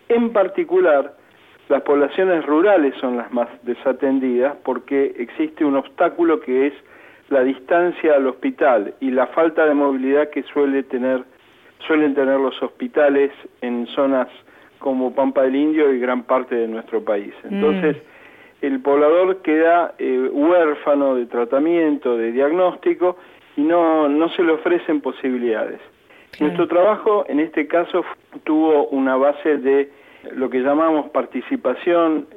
En 0.09 0.33
particular, 0.33 1.15
las 1.73 1.81
poblaciones 1.81 2.45
rurales 2.45 2.93
son 3.01 3.17
las 3.17 3.33
más 3.33 3.49
desatendidas 3.63 4.55
porque 4.63 5.15
existe 5.17 5.65
un 5.65 5.75
obstáculo 5.75 6.39
que 6.39 6.67
es 6.67 6.73
la 7.29 7.43
distancia 7.43 8.13
al 8.13 8.27
hospital 8.27 8.93
y 8.99 9.09
la 9.09 9.25
falta 9.25 9.65
de 9.65 9.73
movilidad 9.73 10.29
que 10.29 10.43
suele 10.43 10.83
tener, 10.83 11.23
suelen 11.87 12.13
tener 12.13 12.39
los 12.39 12.61
hospitales 12.61 13.31
en 13.61 13.87
zonas 13.87 14.27
como 14.77 15.15
Pampa 15.15 15.41
del 15.41 15.55
Indio 15.55 15.91
y 15.91 15.99
gran 15.99 16.21
parte 16.21 16.53
de 16.53 16.67
nuestro 16.67 17.03
país. 17.03 17.33
Entonces, 17.43 17.97
el 18.61 18.79
poblador 18.79 19.41
queda 19.41 19.95
eh, 19.97 20.29
huérfano 20.31 21.15
de 21.15 21.25
tratamiento, 21.25 22.15
de 22.17 22.33
diagnóstico 22.33 23.17
y 23.57 23.61
no, 23.61 24.07
no 24.09 24.29
se 24.29 24.43
le 24.43 24.51
ofrecen 24.51 25.01
posibilidades. 25.01 25.79
Nuestro 26.39 26.67
trabajo 26.67 27.25
en 27.27 27.39
este 27.39 27.65
caso 27.65 28.05
tuvo 28.43 28.89
una 28.89 29.15
base 29.15 29.57
de 29.57 30.02
lo 30.31 30.49
que 30.49 30.59
llamamos 30.59 31.09
participación 31.09 32.27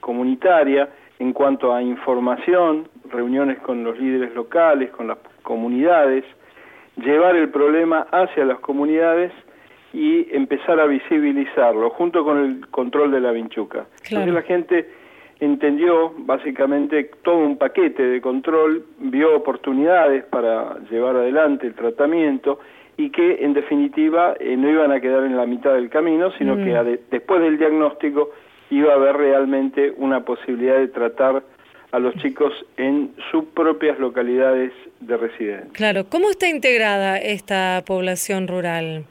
comunitaria 0.00 0.88
en 1.18 1.32
cuanto 1.32 1.74
a 1.74 1.82
información, 1.82 2.88
reuniones 3.10 3.58
con 3.58 3.84
los 3.84 3.98
líderes 3.98 4.34
locales, 4.34 4.90
con 4.90 5.08
las 5.08 5.18
comunidades, 5.42 6.24
llevar 6.96 7.36
el 7.36 7.50
problema 7.50 8.06
hacia 8.10 8.44
las 8.44 8.58
comunidades 8.60 9.32
y 9.92 10.34
empezar 10.34 10.80
a 10.80 10.86
visibilizarlo 10.86 11.90
junto 11.90 12.24
con 12.24 12.38
el 12.38 12.66
control 12.68 13.10
de 13.10 13.20
la 13.20 13.32
vinchuca. 13.32 13.86
Claro. 14.02 14.24
Entonces 14.24 14.34
la 14.34 14.42
gente 14.42 14.88
entendió 15.40 16.12
básicamente 16.18 17.10
todo 17.22 17.38
un 17.38 17.56
paquete 17.56 18.02
de 18.02 18.20
control, 18.20 18.84
vio 18.98 19.36
oportunidades 19.36 20.24
para 20.24 20.78
llevar 20.90 21.16
adelante 21.16 21.66
el 21.66 21.74
tratamiento 21.74 22.60
y 23.00 23.10
que 23.10 23.42
en 23.44 23.54
definitiva 23.54 24.34
eh, 24.38 24.56
no 24.56 24.68
iban 24.70 24.92
a 24.92 25.00
quedar 25.00 25.24
en 25.24 25.36
la 25.36 25.46
mitad 25.46 25.72
del 25.74 25.88
camino, 25.88 26.30
sino 26.38 26.56
Mm. 26.56 26.64
que 26.64 26.70
ade- 26.76 27.00
después 27.10 27.40
del 27.40 27.56
diagnóstico 27.58 28.30
iba 28.70 28.92
a 28.92 28.96
haber 28.96 29.16
realmente 29.16 29.92
una 29.96 30.24
posibilidad 30.24 30.76
de 30.76 30.88
tratar 30.88 31.42
a 31.92 31.98
los 31.98 32.14
chicos 32.16 32.52
en 32.76 33.10
sus 33.30 33.44
propias 33.46 33.98
localidades 33.98 34.72
de 35.00 35.16
residencia. 35.16 35.72
Claro, 35.72 36.04
¿cómo 36.08 36.30
está 36.30 36.48
integrada 36.48 37.16
esta 37.18 37.82
población 37.86 38.46
rural? 38.46 39.04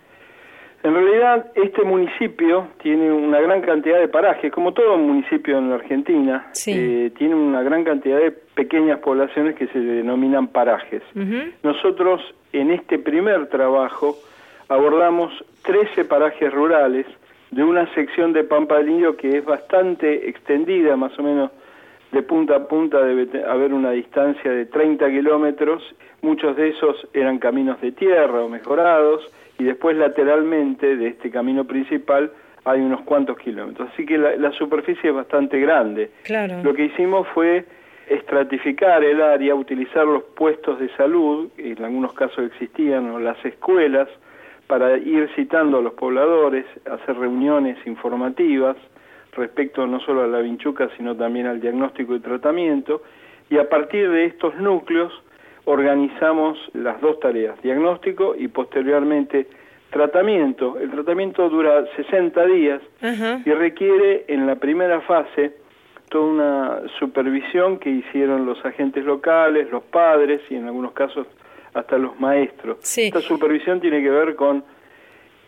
En 0.81 0.93
realidad, 0.93 1.47
este 1.55 1.83
municipio 1.83 2.67
tiene 2.81 3.11
una 3.11 3.41
gran 3.41 3.59
cantidad 3.61 3.99
de 3.99 4.07
parajes, 4.07 4.49
como 4.53 4.71
todo 4.73 4.97
municipio 4.97 5.57
en 5.57 5.69
la 5.71 5.75
Argentina, 5.75 6.47
Sí. 6.53 6.71
eh, 6.73 7.11
tiene 7.17 7.35
una 7.35 7.63
gran 7.63 7.83
cantidad 7.83 8.17
de 8.17 8.31
pequeñas 8.59 8.99
poblaciones 8.99 9.55
que 9.55 9.67
se 9.67 9.79
denominan 9.79 10.49
parajes. 10.49 11.01
Nosotros, 11.63 12.19
en 12.51 12.71
este 12.71 12.99
primer 12.99 13.47
trabajo, 13.47 14.17
abordamos 14.67 15.31
13 15.63 16.03
parajes 16.03 16.53
rurales 16.53 17.05
de 17.51 17.63
una 17.63 17.87
sección 17.93 18.33
de 18.33 18.43
Pampa 18.43 18.79
del 18.79 18.89
Indio 18.89 19.15
que 19.15 19.37
es 19.37 19.45
bastante 19.45 20.27
extendida, 20.27 20.97
más 20.97 21.17
o 21.17 21.23
menos 21.23 21.51
de 22.11 22.21
punta 22.21 22.57
a 22.57 22.67
punta 22.67 22.99
debe 23.01 23.45
haber 23.45 23.73
una 23.73 23.91
distancia 23.91 24.51
de 24.51 24.65
30 24.65 25.09
kilómetros, 25.09 25.81
muchos 26.21 26.57
de 26.57 26.67
esos 26.67 27.07
eran 27.13 27.39
caminos 27.39 27.79
de 27.79 27.93
tierra 27.93 28.41
o 28.41 28.49
mejorados, 28.49 29.25
y 29.57 29.63
después 29.63 29.95
lateralmente 29.95 30.97
de 30.97 31.07
este 31.07 31.31
camino 31.31 31.63
principal 31.63 32.29
hay 32.65 32.81
unos 32.81 33.03
cuantos 33.03 33.37
kilómetros. 33.37 33.89
Así 33.93 34.05
que 34.05 34.17
la, 34.17 34.35
la 34.35 34.51
superficie 34.51 35.11
es 35.11 35.15
bastante 35.15 35.61
grande. 35.61 36.11
Claro. 36.23 36.61
Lo 36.61 36.73
que 36.73 36.83
hicimos 36.83 37.25
fue 37.33 37.63
estratificar 38.09 39.03
el 39.03 39.21
área, 39.21 39.55
utilizar 39.55 40.05
los 40.05 40.23
puestos 40.23 40.79
de 40.79 40.89
salud, 40.95 41.49
que 41.55 41.71
en 41.71 41.83
algunos 41.83 42.13
casos 42.13 42.45
existían, 42.45 43.09
o 43.11 43.19
las 43.19 43.43
escuelas, 43.45 44.09
para 44.67 44.97
ir 44.97 45.29
citando 45.35 45.77
a 45.77 45.81
los 45.81 45.93
pobladores, 45.93 46.65
hacer 46.85 47.17
reuniones 47.17 47.77
informativas 47.85 48.75
respecto 49.33 49.85
no 49.87 49.99
solo 50.01 50.23
a 50.23 50.27
la 50.27 50.39
vinchuca, 50.39 50.89
sino 50.97 51.15
también 51.15 51.45
al 51.45 51.61
diagnóstico 51.61 52.15
y 52.15 52.19
tratamiento, 52.19 53.03
y 53.49 53.57
a 53.57 53.69
partir 53.69 54.09
de 54.09 54.25
estos 54.25 54.55
núcleos 54.57 55.13
organizamos 55.65 56.57
las 56.73 56.99
dos 57.01 57.19
tareas, 57.19 57.61
diagnóstico 57.61 58.35
y 58.35 58.47
posteriormente 58.47 59.47
tratamiento. 59.91 60.77
El 60.79 60.89
tratamiento 60.91 61.47
dura 61.49 61.85
60 61.95 62.45
días 62.45 62.81
y 63.45 63.51
requiere 63.51 64.25
en 64.27 64.47
la 64.47 64.55
primera 64.55 65.01
fase 65.01 65.53
toda 66.09 66.25
una 66.25 66.81
supervisión 66.99 67.79
que 67.79 67.89
hicieron 67.89 68.45
los 68.45 68.63
agentes 68.65 69.05
locales, 69.05 69.69
los 69.71 69.83
padres 69.83 70.41
y 70.49 70.55
en 70.55 70.65
algunos 70.65 70.91
casos 70.91 71.27
hasta 71.73 71.97
los 71.97 72.19
maestros. 72.19 72.77
Esta 72.97 73.21
supervisión 73.21 73.79
tiene 73.79 74.01
que 74.01 74.09
ver 74.09 74.35
con 74.35 74.63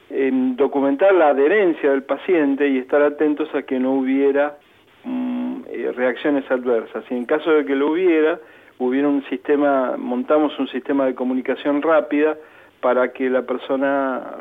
em, 0.10 0.56
documentar 0.56 1.14
la 1.14 1.30
adherencia 1.30 1.92
del 1.92 2.04
paciente 2.04 2.68
y 2.68 2.78
estar 2.78 3.02
atentos 3.02 3.54
a 3.56 3.64
que 3.64 3.80
no 3.80 3.94
hubiera 3.94 4.58
mm, 5.04 5.62
eh, 5.68 5.92
reacciones 5.96 6.50
adversas. 6.50 7.04
Y 7.10 7.16
en 7.16 7.26
caso 7.26 7.52
de 7.52 7.66
que 7.66 7.76
lo 7.76 7.92
hubiera, 7.92 8.40
hubiera 8.78 9.08
un 9.08 9.24
sistema, 9.26 9.96
montamos 9.98 10.58
un 10.60 10.68
sistema 10.68 11.06
de 11.06 11.16
comunicación 11.16 11.82
rápida 11.82 12.38
para 12.80 13.12
que 13.12 13.30
la 13.30 13.44
persona 13.44 14.38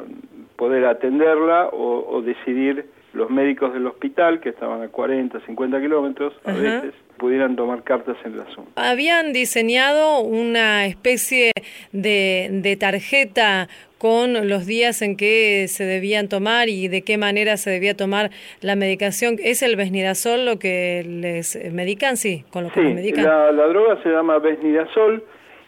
poder 0.57 0.85
atenderla 0.87 1.71
o 1.73 2.23
decidir 2.23 2.87
los 3.13 3.31
médicos 3.31 3.73
del 3.73 3.87
hospital, 3.87 4.41
que 4.41 4.51
estaban 4.51 4.83
a 4.83 4.89
40, 4.89 5.41
50 5.41 5.81
kilómetros, 5.81 6.33
a 6.45 6.53
veces, 6.53 6.95
pudieran 7.17 7.57
tomar 7.57 7.83
cartas 7.83 8.17
en 8.25 8.35
el 8.35 8.41
asunto. 8.41 8.71
Habían 8.77 9.33
diseñado 9.33 10.21
una 10.21 10.87
especie 10.87 11.53
de, 11.93 12.49
de 12.51 12.77
tarjeta 12.77 13.69
con 13.99 14.49
los 14.49 14.65
días 14.65 15.03
en 15.03 15.17
que 15.17 15.67
se 15.69 15.85
debían 15.85 16.29
tomar 16.29 16.71
y 16.71 16.89
de 16.89 17.03
qué 17.03 17.19
manera 17.19 17.59
se 17.59 17.69
debía 17.71 17.95
tomar 17.95 18.31
la 18.63 18.75
medicación. 18.75 19.37
¿Es 19.39 19.63
el 19.63 19.77
besnidazol 19.77 20.47
lo 20.47 20.59
que 20.59 21.05
les 21.07 21.59
medican? 21.71 22.17
Sí, 22.17 22.45
con 22.51 22.65
lo 22.65 22.71
que 22.73 22.81
les 22.81 22.95
medican. 22.95 23.25
La, 23.25 23.53
la 23.53 23.67
droga 23.67 24.03
se 24.03 24.09
llama 24.09 24.39
besnidazol 24.39 25.23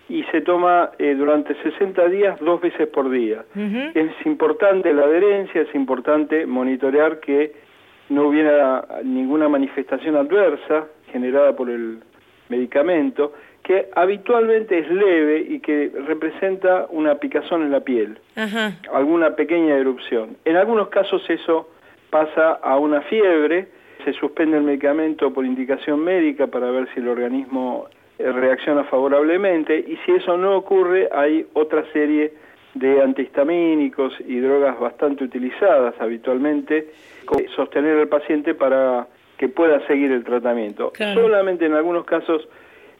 y 0.08 0.24
se 0.24 0.40
toma 0.40 0.90
eh, 0.98 1.14
durante 1.14 1.54
60 1.62 2.08
días 2.08 2.38
dos 2.40 2.60
veces 2.60 2.88
por 2.88 3.10
día. 3.10 3.44
Es 3.94 4.26
importante 4.26 4.92
la 4.92 5.04
adherencia, 5.04 5.62
es 5.62 5.74
importante 5.74 6.46
monitorear 6.46 7.20
que 7.20 7.52
no 8.08 8.28
hubiera 8.28 8.86
ninguna 9.04 9.48
manifestación 9.48 10.16
adversa 10.16 10.86
generada 11.10 11.54
por 11.56 11.70
el 11.70 12.00
medicamento, 12.48 13.32
que 13.62 13.88
habitualmente 13.94 14.78
es 14.78 14.90
leve 14.90 15.46
y 15.48 15.60
que 15.60 15.92
representa 16.06 16.86
una 16.90 17.14
picazón 17.16 17.62
en 17.62 17.70
la 17.70 17.80
piel, 17.80 18.18
alguna 18.92 19.36
pequeña 19.36 19.76
erupción. 19.76 20.36
En 20.44 20.56
algunos 20.56 20.88
casos 20.88 21.22
eso 21.30 21.70
pasa 22.10 22.52
a 22.52 22.76
una 22.78 23.00
fiebre, 23.02 23.68
se 24.04 24.12
suspende 24.14 24.58
el 24.58 24.64
medicamento 24.64 25.32
por 25.32 25.46
indicación 25.46 26.00
médica 26.00 26.48
para 26.48 26.70
ver 26.70 26.88
si 26.92 27.00
el 27.00 27.08
organismo 27.08 27.86
reacciona 28.18 28.84
favorablemente 28.84 29.78
y 29.78 29.96
si 30.04 30.12
eso 30.12 30.36
no 30.36 30.56
ocurre 30.56 31.08
hay 31.12 31.46
otra 31.54 31.84
serie 31.92 32.32
de 32.74 33.02
antihistamínicos 33.02 34.14
y 34.26 34.38
drogas 34.38 34.78
bastante 34.78 35.24
utilizadas 35.24 35.94
habitualmente 36.00 36.88
sostener 37.54 37.98
al 37.98 38.08
paciente 38.08 38.54
para 38.54 39.06
que 39.36 39.48
pueda 39.48 39.84
seguir 39.86 40.12
el 40.12 40.24
tratamiento. 40.24 40.92
Solamente 41.14 41.66
en 41.66 41.74
algunos 41.74 42.04
casos 42.04 42.48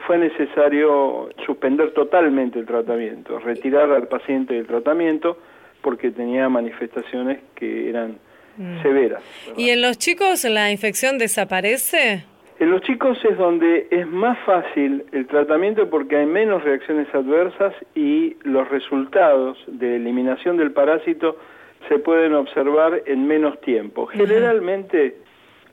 fue 0.07 0.19
necesario 0.19 1.31
suspender 1.47 1.93
totalmente 1.93 2.59
el 2.59 2.67
tratamiento, 2.67 3.39
retirar 3.39 3.91
al 3.93 4.09
paciente 4.09 4.55
del 4.55 4.67
tratamiento 4.67 5.39
porque 5.81 6.11
tenía 6.11 6.49
manifestaciones 6.49 7.39
que 7.55 7.89
eran 7.89 8.19
mm. 8.57 8.83
severas. 8.83 9.23
¿Y 9.57 9.71
en 9.71 9.83
los 9.83 9.99
chicos 9.99 10.45
la 10.45 10.71
infección 10.71 11.19
desaparece? 11.19 12.25
En 12.63 12.71
los 12.71 12.81
chicos 12.83 13.19
es 13.25 13.37
donde 13.39 13.89
es 13.91 14.07
más 14.07 14.39
fácil 14.47 15.05
el 15.11 15.27
tratamiento 15.27 15.91
porque 15.91 16.19
hay 16.19 16.27
menos 16.27 16.63
reacciones 16.63 17.13
adversas 17.13 17.75
y 17.97 18.37
los 18.45 18.69
resultados 18.69 19.59
de 19.67 19.97
eliminación 19.97 20.59
del 20.59 20.71
parásito 20.71 21.39
se 21.89 21.99
pueden 21.99 22.35
observar 22.35 23.03
en 23.07 23.27
menos 23.27 23.61
tiempo. 23.63 24.07
Generalmente 24.07 25.17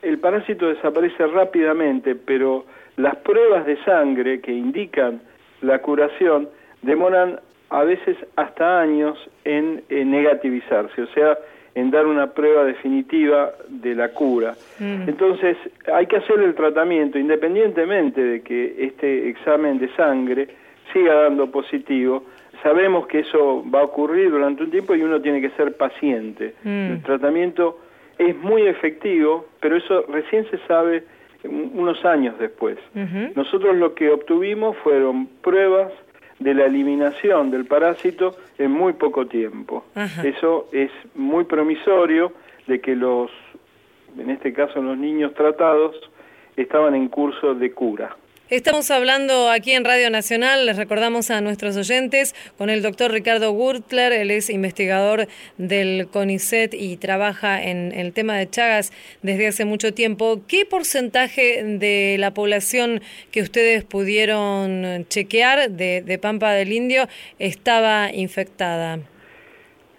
el 0.02 0.18
parásito 0.18 0.66
desaparece 0.66 1.28
rápidamente, 1.28 2.16
pero 2.16 2.64
las 2.96 3.14
pruebas 3.18 3.66
de 3.66 3.76
sangre 3.84 4.40
que 4.40 4.50
indican 4.50 5.22
la 5.60 5.78
curación 5.78 6.48
demoran 6.82 7.38
a 7.68 7.84
veces 7.84 8.16
hasta 8.34 8.80
años 8.80 9.16
en, 9.44 9.84
negativizarse, 9.88 11.02
o 11.02 11.06
sea, 11.14 11.38
en 11.74 11.90
dar 11.90 12.06
una 12.06 12.28
prueba 12.28 12.64
definitiva 12.64 13.52
de 13.68 13.94
la 13.94 14.08
cura. 14.08 14.54
Mm. 14.78 15.08
Entonces, 15.08 15.56
hay 15.92 16.06
que 16.06 16.16
hacer 16.16 16.40
el 16.40 16.54
tratamiento 16.54 17.18
independientemente 17.18 18.22
de 18.22 18.42
que 18.42 18.74
este 18.78 19.28
examen 19.28 19.78
de 19.78 19.88
sangre 19.94 20.48
siga 20.92 21.14
dando 21.14 21.50
positivo. 21.50 22.24
Sabemos 22.62 23.06
que 23.06 23.20
eso 23.20 23.64
va 23.72 23.80
a 23.80 23.84
ocurrir 23.84 24.30
durante 24.30 24.64
un 24.64 24.70
tiempo 24.70 24.94
y 24.94 25.02
uno 25.02 25.20
tiene 25.20 25.40
que 25.40 25.50
ser 25.50 25.76
paciente. 25.76 26.54
Mm. 26.64 26.92
El 26.92 27.02
tratamiento 27.02 27.78
es 28.18 28.36
muy 28.36 28.66
efectivo, 28.66 29.46
pero 29.60 29.76
eso 29.76 30.04
recién 30.08 30.44
se 30.50 30.58
sabe 30.66 31.04
unos 31.44 32.04
años 32.04 32.38
después. 32.38 32.76
Nosotros 33.34 33.74
lo 33.76 33.94
que 33.94 34.10
obtuvimos 34.10 34.76
fueron 34.78 35.26
pruebas 35.40 35.90
de 36.40 36.54
la 36.54 36.64
eliminación 36.64 37.50
del 37.50 37.66
parásito 37.66 38.34
en 38.58 38.72
muy 38.72 38.94
poco 38.94 39.26
tiempo. 39.26 39.84
Eso 40.24 40.68
es 40.72 40.90
muy 41.14 41.44
promisorio 41.44 42.32
de 42.66 42.80
que 42.80 42.96
los, 42.96 43.30
en 44.18 44.30
este 44.30 44.52
caso 44.52 44.82
los 44.82 44.98
niños 44.98 45.34
tratados, 45.34 45.94
estaban 46.56 46.94
en 46.94 47.08
curso 47.08 47.54
de 47.54 47.72
cura. 47.72 48.16
Estamos 48.50 48.90
hablando 48.90 49.48
aquí 49.48 49.70
en 49.70 49.84
Radio 49.84 50.10
Nacional, 50.10 50.66
les 50.66 50.76
recordamos 50.76 51.30
a 51.30 51.40
nuestros 51.40 51.76
oyentes, 51.76 52.34
con 52.58 52.68
el 52.68 52.82
doctor 52.82 53.12
Ricardo 53.12 53.52
Gurtler, 53.52 54.12
él 54.12 54.32
es 54.32 54.50
investigador 54.50 55.28
del 55.56 56.08
CONICET 56.08 56.74
y 56.74 56.96
trabaja 56.96 57.62
en 57.62 57.92
el 57.92 58.12
tema 58.12 58.36
de 58.36 58.50
Chagas 58.50 58.90
desde 59.22 59.46
hace 59.46 59.64
mucho 59.64 59.94
tiempo. 59.94 60.42
¿Qué 60.48 60.66
porcentaje 60.66 61.62
de 61.62 62.16
la 62.18 62.34
población 62.34 63.02
que 63.30 63.42
ustedes 63.42 63.84
pudieron 63.84 65.06
chequear 65.08 65.70
de, 65.70 66.02
de 66.02 66.18
Pampa 66.18 66.50
del 66.50 66.72
Indio 66.72 67.08
estaba 67.38 68.12
infectada? 68.12 68.98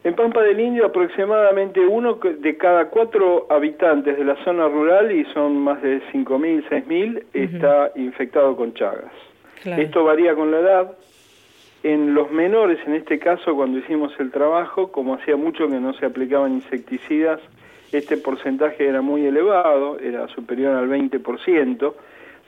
En 0.04 0.16
Pampa 0.16 0.42
del 0.42 0.60
Indio 0.60 0.88
aproximadamente 0.88 1.80
uno 1.80 2.16
de 2.16 2.58
cada 2.58 2.86
cuatro 2.86 3.46
habitantes 3.52 4.18
de 4.18 4.24
la 4.24 4.36
zona 4.44 4.68
rural, 4.68 5.12
y 5.12 5.26
son 5.26 5.58
más 5.60 5.80
de 5.84 6.02
5.000, 6.12 6.68
6.000, 6.70 7.24
está 7.34 7.92
infectado 7.96 8.56
con 8.56 8.74
Chagas. 8.74 9.12
Esto 9.64 10.04
varía 10.04 10.34
con 10.34 10.50
la 10.50 10.60
edad. 10.60 10.98
En 11.84 12.16
los 12.16 12.32
menores, 12.32 12.80
en 12.88 12.96
este 12.96 13.20
caso, 13.20 13.56
cuando 13.56 13.78
hicimos 13.78 14.12
el 14.20 14.32
trabajo, 14.32 14.92
como 14.92 15.14
hacía 15.16 15.36
mucho 15.36 15.68
que 15.68 15.80
no 15.80 15.94
se 15.94 16.08
aplicaban 16.08 16.54
insecticidas, 16.54 17.40
este 17.92 18.18
porcentaje 18.18 18.88
era 18.88 19.02
muy 19.02 19.26
elevado, 19.28 20.00
era 20.00 20.28
superior 20.30 20.76
al 20.78 20.90
20%. 20.90 21.94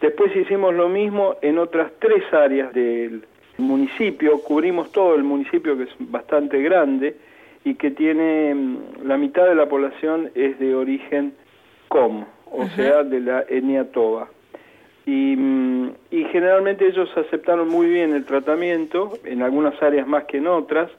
Después 0.01 0.36
hicimos 0.36 0.74
lo 0.74 0.89
mismo 0.89 1.36
en 1.41 1.60
otras 1.60 1.91
tres 1.99 2.24
áreas 2.34 2.74
del 2.74 3.26
municipio, 3.58 4.41
cubrimos 4.41 4.91
todo 4.91 5.14
el 5.14 5.24
municipio 5.24 5.78
que 5.78 5.84
es 5.84 5.95
bastante 5.99 6.62
grande, 6.64 7.16
y 7.64 7.76
que 7.76 7.91
tiene 7.91 8.53
mm, 8.53 8.78
la 9.05 9.18
mitad 9.18 9.45
de 9.45 9.55
la 9.55 9.68
población 9.68 10.32
es 10.36 10.59
de 10.59 10.76
origen 10.76 11.34
com, 11.88 12.26
o 12.51 12.68
sea, 12.70 13.03
de 13.03 13.20
la 13.20 13.45
etnia 13.47 13.91
toba. 13.91 14.30
Y, 15.05 15.36
mm, 15.36 15.91
y 16.11 16.24
generalmente 16.26 16.88
ellos 16.88 17.09
aceptaron 17.16 17.68
muy 17.68 17.88
bien 17.88 18.14
el 18.14 18.26
tratamiento, 18.26 19.14
en 19.26 19.41
algunas 19.41 19.82
áreas 19.82 20.07
más 20.07 20.26
que 20.26 20.38
en 20.38 20.47
otras, 20.47 20.89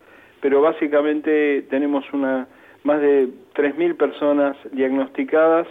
pero 0.40 0.60
básicamente 0.60 1.62
tenemos 1.70 2.04
una 2.12 2.46
más 2.82 3.00
de 3.00 3.28
3.000 3.54 3.96
personas 3.96 4.56
diagnosticadas 4.72 5.66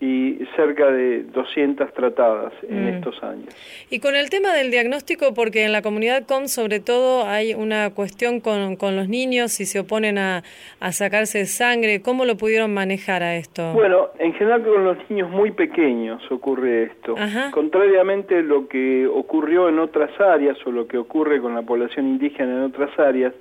y 0.00 0.38
cerca 0.54 0.90
de 0.92 1.24
200 1.24 1.92
tratadas 1.92 2.52
en 2.68 2.84
mm. 2.84 2.88
estos 2.88 3.22
años. 3.22 3.48
Y 3.90 3.98
con 3.98 4.14
el 4.14 4.30
tema 4.30 4.52
del 4.52 4.70
diagnóstico, 4.70 5.34
porque 5.34 5.64
en 5.64 5.72
la 5.72 5.82
comunidad 5.82 6.24
COM 6.24 6.46
sobre 6.46 6.78
todo 6.78 7.26
hay 7.26 7.54
una 7.54 7.90
cuestión 7.90 8.40
con, 8.40 8.76
con 8.76 8.94
los 8.94 9.08
niños, 9.08 9.52
si 9.52 9.66
se 9.66 9.80
oponen 9.80 10.18
a, 10.18 10.44
a, 10.78 10.92
sacarse 10.92 11.46
sangre, 11.46 12.00
¿cómo 12.00 12.24
lo 12.24 12.36
pudieron 12.36 12.72
manejar 12.72 13.24
a 13.24 13.36
esto? 13.36 13.72
Bueno, 13.72 14.10
en 14.20 14.32
general 14.34 14.62
con 14.62 14.84
los 14.84 14.98
niños 15.10 15.30
muy 15.30 15.50
pequeños 15.50 16.22
ocurre 16.30 16.84
esto. 16.84 17.16
Contrariamente 17.50 18.38
a 18.38 18.42
lo 18.42 18.68
que 18.68 19.06
ocurrió 19.06 19.68
en 19.68 19.80
otras 19.80 20.10
áreas 20.20 20.56
o 20.64 20.70
lo 20.70 20.86
que 20.86 20.98
ocurre 20.98 21.40
con 21.40 21.54
la 21.54 21.62
población 21.62 22.06
indígena 22.06 22.52
en 22.52 22.62
otras 22.62 22.96
áreas, 22.98 23.34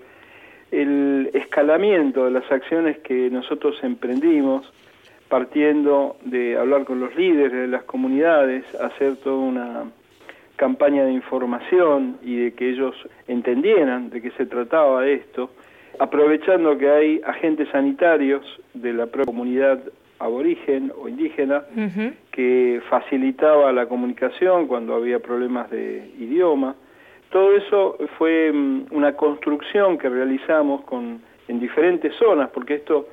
el 0.72 1.30
escalamiento 1.34 2.26
de 2.26 2.32
las 2.32 2.52
acciones 2.52 2.98
que 3.00 3.30
nosotros 3.30 3.76
emprendimos, 3.84 4.66
partiendo 5.30 6.18
de 6.24 6.58
hablar 6.58 6.86
con 6.86 7.00
los 7.00 7.16
líderes 7.16 7.52
de 7.52 7.68
las 7.68 7.84
comunidades, 7.84 8.64
hacer 8.76 9.18
toda 9.18 9.38
una 9.38 9.84
campaña 10.56 11.06
de 11.06 11.12
información 11.12 12.18
y 12.24 12.36
de 12.38 12.54
que 12.54 12.70
ellos 12.70 12.96
entendieran 13.28 14.10
de 14.10 14.22
qué 14.22 14.32
se 14.32 14.46
trataba 14.46 15.08
esto, 15.08 15.52
aprovechando 16.00 16.78
que 16.78 16.90
hay 16.90 17.22
agentes 17.26 17.70
sanitarios 17.70 18.44
de 18.74 18.94
la 18.94 19.06
propia 19.06 19.26
comunidad 19.26 19.80
aborigen 20.20 20.92
o 21.00 21.08
indígena 21.08 21.64
que 22.32 22.82
facilitaba 22.90 23.72
la 23.72 23.86
comunicación 23.86 24.68
cuando 24.68 24.96
había 24.96 25.20
problemas 25.20 25.70
de 25.70 26.12
idioma. 26.18 26.76
Todo 27.30 27.56
eso 27.56 27.98
fue 28.18 28.52
mm, 28.52 28.88
una 28.92 29.14
construcción 29.14 29.98
que 29.98 30.10
realizamos 30.10 30.82
con, 30.86 31.22
en 31.48 31.60
diferentes 31.60 32.16
zonas, 32.16 32.50
porque 32.52 32.76
esto 32.76 33.10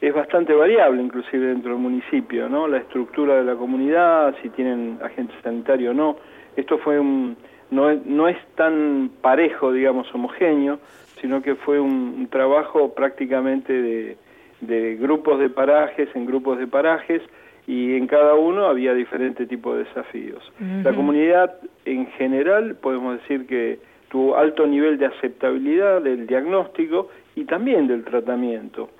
es 0.00 0.14
bastante 0.14 0.54
variable 0.54 1.02
inclusive 1.02 1.46
dentro 1.46 1.72
del 1.72 1.80
municipio, 1.80 2.48
¿no? 2.48 2.68
La 2.68 2.78
estructura 2.78 3.36
de 3.36 3.44
la 3.44 3.56
comunidad, 3.56 4.34
si 4.42 4.48
tienen 4.50 4.98
agente 5.02 5.34
sanitario 5.42 5.90
o 5.90 5.94
no. 5.94 6.16
Esto 6.56 6.78
fue 6.78 6.98
un, 6.98 7.36
no, 7.70 7.90
es, 7.90 8.04
no 8.06 8.28
es 8.28 8.36
tan 8.54 9.10
parejo, 9.20 9.72
digamos, 9.72 10.12
homogéneo, 10.14 10.78
sino 11.20 11.42
que 11.42 11.56
fue 11.56 11.80
un, 11.80 12.28
trabajo 12.30 12.94
prácticamente 12.94 13.72
de, 13.72 14.16
de, 14.60 14.96
grupos 14.96 15.40
de 15.40 15.50
parajes 15.50 16.08
en 16.14 16.26
grupos 16.26 16.58
de 16.58 16.66
parajes 16.66 17.22
y 17.66 17.96
en 17.96 18.06
cada 18.06 18.34
uno 18.34 18.66
había 18.66 18.94
diferente 18.94 19.46
tipo 19.46 19.74
de 19.74 19.84
desafíos. 19.84 20.42
La 20.82 20.94
comunidad 20.94 21.54
en 21.84 22.06
general 22.12 22.76
podemos 22.76 23.20
decir 23.20 23.46
que 23.46 23.78
tuvo 24.10 24.36
alto 24.36 24.66
nivel 24.66 24.98
de 24.98 25.06
aceptabilidad 25.06 26.02
del 26.02 26.26
diagnóstico 26.26 27.08
y 27.34 27.44
también 27.44 27.86
del 27.86 28.04
tratamiento. 28.04 28.90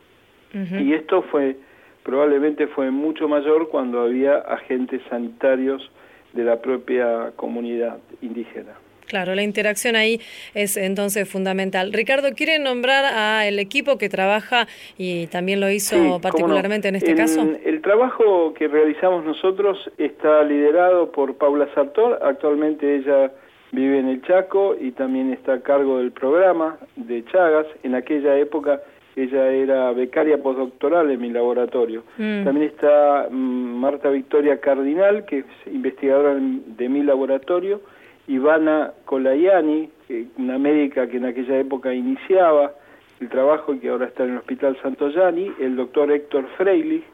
Y 0.53 0.94
esto 0.94 1.22
fue 1.22 1.57
probablemente 2.03 2.66
fue 2.68 2.90
mucho 2.90 3.28
mayor 3.28 3.68
cuando 3.68 4.01
había 4.01 4.38
agentes 4.38 5.03
sanitarios 5.11 5.90
de 6.32 6.42
la 6.42 6.61
propia 6.62 7.32
comunidad 7.36 7.99
indígena. 8.22 8.72
Claro, 9.09 9.34
la 9.34 9.42
interacción 9.42 9.94
ahí 9.94 10.20
es 10.55 10.76
entonces 10.76 11.28
fundamental. 11.28 11.92
Ricardo, 11.92 12.28
¿quiere 12.34 12.59
nombrar 12.59 13.05
al 13.05 13.59
equipo 13.59 13.99
que 13.99 14.09
trabaja 14.09 14.68
y 14.96 15.26
también 15.28 15.61
lo 15.61 15.70
hizo 15.70 16.18
particularmente 16.20 16.88
en 16.88 16.96
este 16.96 17.14
caso? 17.14 17.46
El 17.64 17.82
trabajo 17.82 18.55
que 18.55 18.68
realizamos 18.68 19.24
nosotros 19.24 19.90
está 19.99 20.42
liderado 20.44 21.12
por 21.12 21.36
Paula 21.36 21.68
Sartor. 21.74 22.20
Actualmente 22.22 22.96
ella 22.96 23.32
vive 23.72 23.99
en 23.99 24.09
el 24.09 24.22
Chaco 24.22 24.76
y 24.78 24.92
también 24.92 25.32
está 25.32 25.55
a 25.55 25.61
cargo 25.61 25.99
del 25.99 26.12
programa 26.12 26.78
de 26.96 27.24
Chagas. 27.26 27.66
En 27.82 27.94
aquella 27.94 28.38
época 28.38 28.82
ella 29.22 29.50
era 29.50 29.92
becaria 29.92 30.42
postdoctoral 30.42 31.10
en 31.10 31.20
mi 31.20 31.30
laboratorio. 31.30 32.04
Mm. 32.18 32.44
También 32.44 32.66
está 32.68 33.28
mm, 33.30 33.80
Marta 33.80 34.10
Victoria 34.10 34.60
Cardinal, 34.60 35.24
que 35.24 35.38
es 35.38 35.46
investigadora 35.66 36.36
de 36.38 36.88
mi 36.88 37.02
laboratorio, 37.02 37.80
Ivana 38.28 38.92
Colayani, 39.04 39.90
una 40.36 40.58
médica 40.58 41.08
que 41.08 41.16
en 41.16 41.26
aquella 41.26 41.58
época 41.58 41.92
iniciaba 41.92 42.72
el 43.20 43.28
trabajo 43.28 43.74
y 43.74 43.78
que 43.78 43.88
ahora 43.88 44.06
está 44.06 44.24
en 44.24 44.30
el 44.30 44.38
Hospital 44.38 44.78
Santoyani, 44.82 45.52
el 45.60 45.76
doctor 45.76 46.12
Héctor 46.12 46.46
Freilich, 46.56 47.04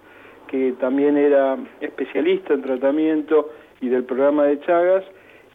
que 0.49 0.73
también 0.73 1.17
era 1.17 1.57
especialista 1.81 2.55
en 2.55 2.63
tratamiento 2.63 3.51
y 3.81 3.89
del 3.89 4.05
programa 4.05 4.45
de 4.45 4.61
Chagas, 4.61 5.05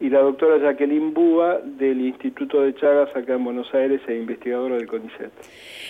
y 0.00 0.08
la 0.08 0.20
doctora 0.20 0.58
Jacqueline 0.58 1.12
Búa 1.12 1.60
del 1.62 2.00
Instituto 2.00 2.62
de 2.62 2.74
Chagas 2.74 3.14
acá 3.14 3.34
en 3.34 3.44
Buenos 3.44 3.72
Aires 3.74 4.00
e 4.08 4.16
investigadora 4.16 4.76
del 4.76 4.86
CONICET. 4.86 5.30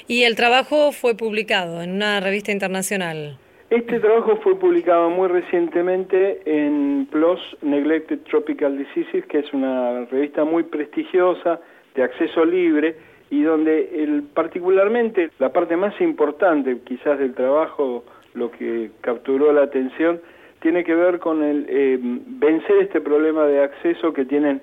Y 0.08 0.24
el 0.24 0.34
trabajo 0.34 0.90
fue 0.92 1.16
publicado 1.16 1.80
en 1.80 1.92
una 1.92 2.20
revista 2.20 2.50
internacional. 2.50 3.38
Este 3.70 4.00
trabajo 4.00 4.36
fue 4.42 4.58
publicado 4.58 5.10
muy 5.10 5.28
recientemente 5.28 6.40
en 6.44 7.06
PLOS 7.08 7.58
Neglected 7.62 8.18
Tropical 8.28 8.76
Diseases, 8.76 9.24
que 9.26 9.38
es 9.38 9.52
una 9.52 10.06
revista 10.06 10.44
muy 10.44 10.64
prestigiosa 10.64 11.60
de 11.94 12.02
acceso 12.02 12.44
libre 12.44 12.96
y 13.30 13.42
donde 13.42 14.02
el, 14.02 14.24
particularmente 14.24 15.30
la 15.38 15.52
parte 15.52 15.76
más 15.76 15.98
importante 16.00 16.78
quizás 16.84 17.20
del 17.20 17.32
trabajo, 17.34 18.04
lo 18.34 18.50
que 18.50 18.90
capturó 19.02 19.52
la 19.52 19.62
atención, 19.62 20.20
tiene 20.60 20.84
que 20.84 20.94
ver 20.94 21.18
con 21.18 21.42
el 21.42 21.66
eh, 21.68 21.98
vencer 22.00 22.76
este 22.82 23.00
problema 23.00 23.46
de 23.46 23.62
acceso 23.62 24.12
que 24.12 24.24
tienen 24.24 24.60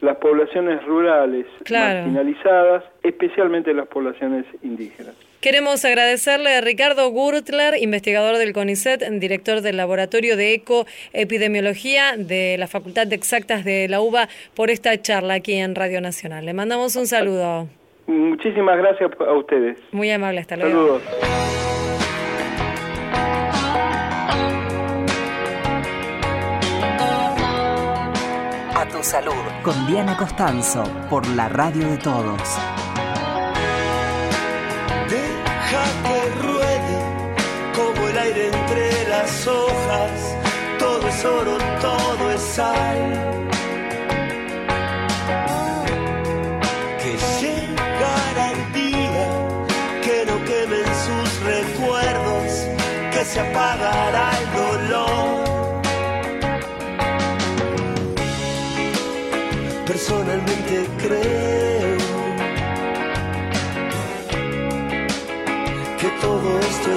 las 0.00 0.16
poblaciones 0.18 0.84
rurales 0.84 1.46
marginalizadas, 1.70 2.84
especialmente 3.02 3.74
las 3.74 3.88
poblaciones 3.88 4.44
indígenas. 4.62 5.14
Queremos 5.40 5.84
agradecerle 5.84 6.56
a 6.56 6.60
Ricardo 6.60 7.08
Gurtler, 7.10 7.80
investigador 7.80 8.38
del 8.38 8.52
CONICET, 8.52 9.08
director 9.20 9.60
del 9.60 9.76
Laboratorio 9.76 10.36
de 10.36 10.54
Ecoepidemiología 10.54 12.16
de 12.16 12.56
la 12.58 12.66
Facultad 12.66 13.06
de 13.06 13.14
Exactas 13.14 13.64
de 13.64 13.86
la 13.88 14.00
UBA, 14.00 14.28
por 14.54 14.70
esta 14.70 15.00
charla 15.00 15.34
aquí 15.34 15.54
en 15.54 15.74
Radio 15.74 16.00
Nacional. 16.00 16.44
Le 16.44 16.54
mandamos 16.54 16.96
un 16.96 17.06
saludo. 17.06 17.68
Muchísimas 18.08 18.78
gracias 18.78 19.10
a 19.20 19.32
ustedes. 19.32 19.78
Muy 19.92 20.10
amable, 20.10 20.40
hasta 20.40 20.56
luego. 20.56 20.98
Saludos. 21.00 21.67
Tu 28.98 29.04
salud. 29.04 29.32
Con 29.62 29.86
Diana 29.86 30.16
Costanzo, 30.16 30.82
por 31.10 31.26
la 31.28 31.48
radio 31.48 31.88
de 31.88 31.98
todos. 31.98 32.40
Deja 35.08 35.84
que 36.04 36.18
ruede 36.42 36.96
como 37.76 38.08
el 38.08 38.18
aire 38.18 38.46
entre 38.48 39.08
las 39.08 39.46
hojas. 39.46 40.36
Todo 40.78 41.08
es 41.08 41.24
oro, 41.24 41.58
todo 41.80 42.30
es 42.32 42.40
sal. 42.40 43.47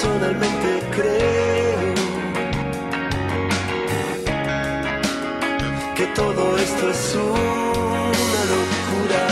Personalmente 0.00 0.80
creo 0.96 1.94
que 5.94 6.06
todo 6.14 6.56
esto 6.56 6.88
es 6.88 7.16
una 7.16 8.44
locura. 8.54 9.26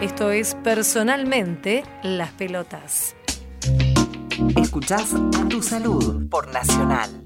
Esto 0.00 0.32
es 0.32 0.56
personalmente 0.64 1.84
las 2.02 2.32
pelotas. 2.32 3.14
Escuchás 4.56 5.14
a 5.14 5.48
tu 5.48 5.62
salud 5.62 6.28
por 6.28 6.52
Nacional. 6.52 7.24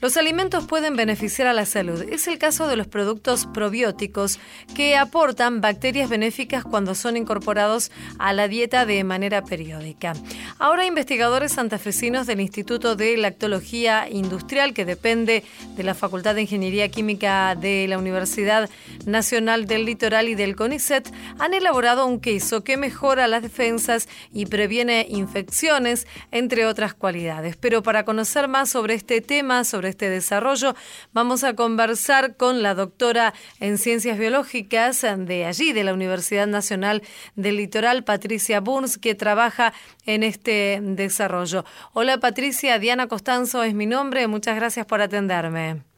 Los 0.00 0.16
alimentos 0.16 0.66
pueden 0.66 0.96
beneficiar 0.96 1.46
a 1.46 1.52
la 1.52 1.66
salud. 1.66 2.02
Es 2.10 2.26
el 2.26 2.38
caso 2.38 2.66
de 2.68 2.76
los 2.76 2.86
productos 2.86 3.46
probióticos 3.46 4.38
que 4.74 4.96
aportan 4.96 5.60
bacterias 5.60 6.08
benéficas 6.08 6.64
cuando 6.64 6.94
son 6.94 7.18
incorporados 7.18 7.92
a 8.18 8.32
la 8.32 8.48
dieta 8.48 8.86
de 8.86 9.04
manera 9.04 9.44
periódica. 9.44 10.14
Ahora 10.58 10.86
investigadores 10.86 11.52
santafesinos 11.52 12.26
del 12.26 12.40
Instituto 12.40 12.96
de 12.96 13.14
Lactología 13.18 14.08
Industrial, 14.08 14.72
que 14.72 14.86
depende 14.86 15.44
de 15.76 15.82
la 15.82 15.94
Facultad 15.94 16.34
de 16.34 16.42
Ingeniería 16.42 16.88
Química 16.88 17.54
de 17.54 17.86
la 17.86 17.98
Universidad 17.98 18.70
Nacional 19.04 19.66
del 19.66 19.84
Litoral 19.84 20.30
y 20.30 20.34
del 20.34 20.56
CONICET, 20.56 21.12
han 21.38 21.52
elaborado 21.52 22.06
un 22.06 22.20
queso 22.20 22.64
que 22.64 22.78
mejora 22.78 23.28
las 23.28 23.42
defensas 23.42 24.08
y 24.32 24.46
previene 24.46 25.06
infecciones, 25.10 26.06
entre 26.30 26.64
otras 26.64 26.94
cualidades. 26.94 27.56
Pero 27.56 27.82
para 27.82 28.06
conocer 28.06 28.48
más 28.48 28.70
sobre 28.70 28.94
este 28.94 29.20
tema, 29.20 29.64
sobre 29.64 29.89
este 29.90 30.08
desarrollo. 30.08 30.74
Vamos 31.12 31.44
a 31.44 31.54
conversar 31.54 32.36
con 32.36 32.62
la 32.62 32.74
doctora 32.74 33.34
en 33.60 33.78
Ciencias 33.78 34.18
Biológicas 34.18 35.02
de 35.02 35.44
allí, 35.44 35.72
de 35.72 35.84
la 35.84 35.92
Universidad 35.92 36.46
Nacional 36.46 37.02
del 37.36 37.56
Litoral, 37.56 38.04
Patricia 38.04 38.60
Burns, 38.60 38.98
que 38.98 39.14
trabaja 39.14 39.72
en 40.06 40.22
este 40.22 40.80
desarrollo. 40.82 41.64
Hola 41.92 42.18
Patricia, 42.18 42.78
Diana 42.78 43.06
Costanzo 43.06 43.62
es 43.62 43.74
mi 43.74 43.86
nombre, 43.86 44.26
muchas 44.26 44.56
gracias 44.56 44.86
por 44.86 45.02
atenderme. 45.02 45.89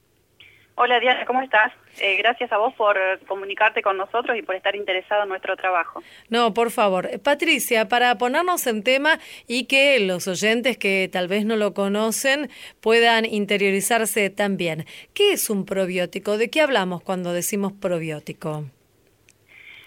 Hola 0.85 0.99
Diana, 0.99 1.25
¿cómo 1.27 1.41
estás? 1.43 1.73
Eh, 2.01 2.17
gracias 2.17 2.51
a 2.51 2.57
vos 2.59 2.75
por 2.75 2.99
comunicarte 3.29 3.83
con 3.83 3.97
nosotros 3.97 4.37
y 4.37 4.43
por 4.43 4.57
estar 4.57 4.75
interesado 4.75 5.23
en 5.23 5.29
nuestro 5.29 5.55
trabajo. 5.55 6.03
No, 6.29 6.55
por 6.55 6.73
favor. 6.73 7.09
Patricia, 7.23 7.87
para 7.87 8.19
ponernos 8.19 8.67
en 8.67 8.83
tema 8.83 9.21
y 9.47 9.67
que 9.67 10.01
los 10.01 10.27
oyentes 10.27 10.77
que 10.77 11.09
tal 11.13 11.29
vez 11.29 11.45
no 11.45 11.55
lo 11.55 11.73
conocen 11.73 12.51
puedan 12.81 13.27
interiorizarse 13.27 14.29
también. 14.29 14.85
¿Qué 15.15 15.35
es 15.35 15.51
un 15.51 15.67
probiótico? 15.67 16.37
¿De 16.37 16.51
qué 16.51 16.61
hablamos 16.61 17.01
cuando 17.01 17.33
decimos 17.33 17.73
probiótico? 17.73 18.65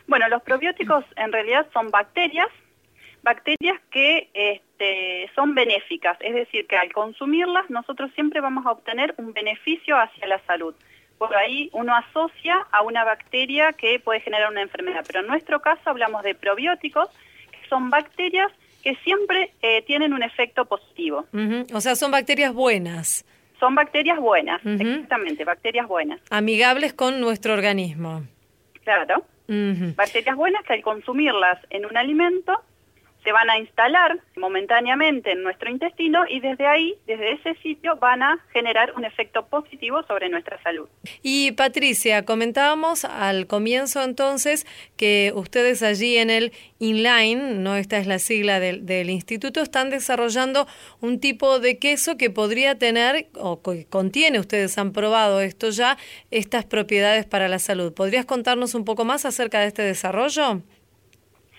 Bueno, 0.07 0.29
los 0.29 0.43
probióticos 0.43 1.03
en 1.17 1.33
realidad 1.33 1.67
son 1.73 1.91
bacterias, 1.91 2.47
bacterias 3.21 3.81
que 3.91 4.61
este, 4.77 5.29
son 5.35 5.55
benéficas, 5.55 6.17
es 6.19 6.33
decir, 6.33 6.67
que 6.67 6.75
al 6.75 6.91
consumirlas 6.91 7.69
nosotros 7.69 8.11
siempre 8.13 8.41
vamos 8.41 8.65
a 8.65 8.71
obtener 8.71 9.13
un 9.17 9.31
beneficio 9.31 9.97
hacia 9.97 10.27
la 10.27 10.39
salud. 10.45 10.75
Por 11.17 11.33
ahí 11.33 11.69
uno 11.71 11.95
asocia 11.95 12.67
a 12.71 12.81
una 12.81 13.05
bacteria 13.05 13.71
que 13.71 13.99
puede 13.99 14.19
generar 14.19 14.51
una 14.51 14.61
enfermedad, 14.61 15.05
pero 15.07 15.21
en 15.21 15.27
nuestro 15.27 15.61
caso 15.61 15.89
hablamos 15.89 16.23
de 16.23 16.35
probióticos, 16.35 17.07
que 17.51 17.69
son 17.69 17.89
bacterias 17.89 18.51
que 18.83 18.95
siempre 18.97 19.51
eh, 19.61 19.81
tienen 19.83 20.13
un 20.13 20.21
efecto 20.21 20.65
positivo. 20.65 21.25
O 21.73 21.81
sea, 21.81 21.95
son 21.95 22.11
bacterias 22.11 22.53
buenas. 22.53 23.25
Son 23.59 23.73
bacterias 23.73 24.19
buenas, 24.19 24.61
exactamente, 24.65 25.45
bacterias 25.45 25.87
buenas. 25.87 26.19
Amigables 26.29 26.93
con 26.93 27.21
nuestro 27.21 27.53
organismo. 27.53 28.23
Claro. 28.83 29.23
Bacterias 29.47 30.35
buenas 30.35 30.63
que 30.65 30.73
al 30.73 30.81
consumirlas 30.81 31.59
en 31.69 31.85
un 31.85 31.95
alimento 31.95 32.61
se 33.25 33.31
van 33.31 33.49
a 33.49 33.57
instalar 33.57 34.19
momentáneamente 34.37 35.31
en 35.31 35.41
nuestro 35.41 35.69
intestino 35.71 36.25
y 36.29 36.39
desde 36.39 36.67
ahí, 36.67 36.95
desde 37.07 37.33
ese 37.33 37.55
sitio, 37.55 37.97
van 37.97 38.21
a 38.21 38.37
generar 38.53 38.93
un 38.95 39.03
efecto 39.03 39.47
positivo 39.47 40.03
sobre 40.03 40.29
nuestra 40.29 40.61
salud. 40.61 40.87
Y 41.23 41.51
Patricia, 41.53 42.23
comentábamos 42.23 43.03
al 43.03 43.47
comienzo 43.47 44.03
entonces 44.03 44.67
que 44.95 45.31
ustedes 45.35 45.81
allí 45.81 46.17
en 46.17 46.29
el 46.29 46.53
inline, 46.77 47.63
no 47.63 47.75
esta 47.75 47.97
es 47.97 48.05
la 48.05 48.19
sigla 48.19 48.59
del, 48.59 48.85
del 48.85 49.09
instituto, 49.09 49.59
están 49.59 49.89
desarrollando 49.89 50.67
un 51.01 51.19
tipo 51.19 51.59
de 51.59 51.79
queso 51.79 52.17
que 52.17 52.29
podría 52.29 52.77
tener 52.77 53.27
o 53.33 53.63
que 53.63 53.85
contiene, 53.87 54.39
ustedes 54.39 54.77
han 54.77 54.91
probado 54.91 55.41
esto 55.41 55.71
ya, 55.71 55.97
estas 56.29 56.63
propiedades 56.63 57.25
para 57.25 57.47
la 57.47 57.57
salud. 57.57 57.91
¿Podrías 57.91 58.25
contarnos 58.25 58.75
un 58.75 58.85
poco 58.85 59.03
más 59.03 59.25
acerca 59.25 59.61
de 59.61 59.67
este 59.67 59.81
desarrollo? 59.81 60.61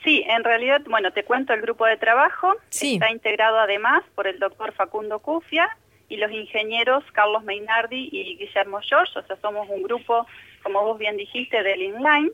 Sí, 0.07 0.25
en 0.25 0.45
realidad, 0.45 0.83
bueno, 0.87 1.11
te 1.11 1.25
cuento 1.25 1.53
el 1.53 1.61
grupo 1.61 1.85
de 1.85 1.97
trabajo. 1.97 2.55
Está 2.71 3.11
integrado 3.11 3.59
además 3.59 4.05
por 4.15 4.29
el 4.29 4.39
doctor 4.39 4.73
Facundo 4.73 5.19
Cufia 5.19 5.69
y 6.09 6.17
los 6.19 6.31
ingenieros 6.31 7.03
Carlos 7.11 7.43
Meinardi 7.43 8.11
y 8.13 8.37
Guillermo 8.37 8.79
George. 8.83 9.19
O 9.19 9.23
sea, 9.23 9.35
somos 9.43 9.69
un 9.69 9.83
grupo, 9.83 10.25
como 10.63 10.85
vos 10.85 10.97
bien 10.97 11.17
dijiste, 11.17 11.61
del 11.65 11.83
Inline, 11.83 12.31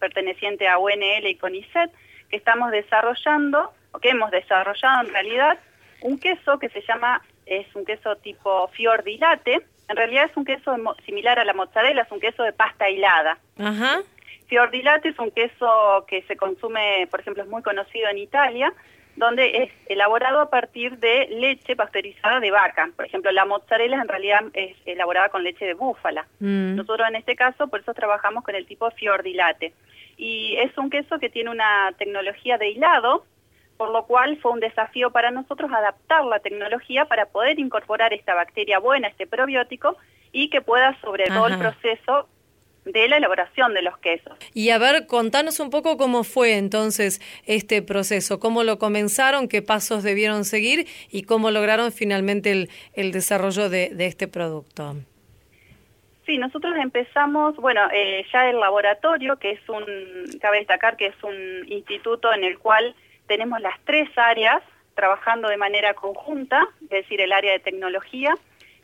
perteneciente 0.00 0.68
a 0.68 0.76
UNL 0.76 1.26
y 1.26 1.36
CONICET, 1.36 1.90
que 2.28 2.36
estamos 2.36 2.70
desarrollando, 2.70 3.72
o 3.92 3.98
que 3.98 4.10
hemos 4.10 4.30
desarrollado 4.30 5.06
en 5.06 5.14
realidad, 5.14 5.58
un 6.02 6.18
queso 6.18 6.58
que 6.58 6.68
se 6.68 6.82
llama, 6.82 7.22
es 7.46 7.74
un 7.74 7.86
queso 7.86 8.16
tipo 8.16 8.68
fiordilate. 8.68 9.62
En 9.88 9.96
realidad 9.96 10.26
es 10.30 10.36
un 10.36 10.44
queso 10.44 10.76
similar 11.06 11.38
a 11.38 11.46
la 11.46 11.54
mozzarella, 11.54 12.02
es 12.02 12.12
un 12.12 12.20
queso 12.20 12.42
de 12.42 12.52
pasta 12.52 12.90
hilada. 12.90 13.38
Ajá. 13.58 14.02
Fiordilate 14.52 15.08
es 15.08 15.18
un 15.18 15.30
queso 15.30 16.04
que 16.06 16.20
se 16.24 16.36
consume, 16.36 17.08
por 17.10 17.20
ejemplo, 17.20 17.42
es 17.42 17.48
muy 17.48 17.62
conocido 17.62 18.06
en 18.10 18.18
Italia, 18.18 18.70
donde 19.16 19.62
es 19.62 19.70
elaborado 19.86 20.42
a 20.42 20.50
partir 20.50 20.98
de 20.98 21.26
leche 21.30 21.74
pasteurizada 21.74 22.38
de 22.38 22.50
vaca. 22.50 22.90
Por 22.94 23.06
ejemplo, 23.06 23.32
la 23.32 23.46
mozzarella 23.46 24.02
en 24.02 24.08
realidad 24.08 24.42
es 24.52 24.76
elaborada 24.84 25.30
con 25.30 25.42
leche 25.42 25.64
de 25.64 25.72
búfala. 25.72 26.26
Mm. 26.40 26.76
Nosotros 26.76 27.08
en 27.08 27.16
este 27.16 27.34
caso, 27.34 27.68
por 27.68 27.80
eso 27.80 27.94
trabajamos 27.94 28.44
con 28.44 28.54
el 28.54 28.66
tipo 28.66 28.90
Fiordilate. 28.90 29.72
Y 30.18 30.54
es 30.58 30.76
un 30.76 30.90
queso 30.90 31.18
que 31.18 31.30
tiene 31.30 31.48
una 31.48 31.94
tecnología 31.96 32.58
de 32.58 32.68
hilado, 32.68 33.24
por 33.78 33.88
lo 33.88 34.04
cual 34.04 34.36
fue 34.36 34.52
un 34.52 34.60
desafío 34.60 35.12
para 35.12 35.30
nosotros 35.30 35.72
adaptar 35.72 36.26
la 36.26 36.40
tecnología 36.40 37.06
para 37.06 37.24
poder 37.24 37.58
incorporar 37.58 38.12
esta 38.12 38.34
bacteria 38.34 38.80
buena, 38.80 39.08
este 39.08 39.26
probiótico, 39.26 39.96
y 40.30 40.50
que 40.50 40.60
pueda 40.60 40.94
sobre 41.00 41.24
todo 41.28 41.46
el 41.46 41.58
proceso 41.58 42.28
de 42.84 43.08
la 43.08 43.16
elaboración 43.16 43.74
de 43.74 43.82
los 43.82 43.96
quesos. 43.98 44.36
Y 44.54 44.70
a 44.70 44.78
ver, 44.78 45.06
contanos 45.06 45.60
un 45.60 45.70
poco 45.70 45.96
cómo 45.96 46.24
fue 46.24 46.56
entonces 46.56 47.20
este 47.46 47.82
proceso, 47.82 48.40
cómo 48.40 48.64
lo 48.64 48.78
comenzaron, 48.78 49.48
qué 49.48 49.62
pasos 49.62 50.02
debieron 50.02 50.44
seguir 50.44 50.86
y 51.10 51.22
cómo 51.22 51.50
lograron 51.50 51.92
finalmente 51.92 52.50
el, 52.50 52.70
el 52.94 53.12
desarrollo 53.12 53.68
de, 53.68 53.90
de, 53.90 54.06
este 54.06 54.28
producto. 54.28 54.96
Sí, 56.26 56.38
nosotros 56.38 56.74
empezamos, 56.76 57.56
bueno, 57.56 57.82
eh, 57.92 58.24
ya 58.32 58.48
el 58.48 58.58
laboratorio, 58.58 59.36
que 59.36 59.52
es 59.52 59.68
un, 59.68 59.84
cabe 60.40 60.58
destacar 60.58 60.96
que 60.96 61.06
es 61.06 61.22
un 61.22 61.64
instituto 61.66 62.32
en 62.32 62.44
el 62.44 62.58
cual 62.58 62.94
tenemos 63.26 63.60
las 63.60 63.74
tres 63.84 64.08
áreas 64.16 64.62
trabajando 64.94 65.48
de 65.48 65.56
manera 65.56 65.94
conjunta, 65.94 66.62
es 66.82 66.90
decir, 66.90 67.20
el 67.20 67.32
área 67.32 67.52
de 67.52 67.58
tecnología, 67.58 68.34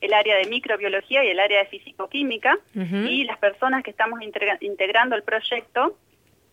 el 0.00 0.12
área 0.12 0.36
de 0.36 0.46
microbiología 0.46 1.24
y 1.24 1.28
el 1.28 1.40
área 1.40 1.60
de 1.60 1.66
fisicoquímica, 1.66 2.58
y 2.74 3.24
las 3.24 3.38
personas 3.38 3.82
que 3.82 3.90
estamos 3.90 4.20
integrando 4.60 5.16
el 5.16 5.22
proyecto 5.22 5.96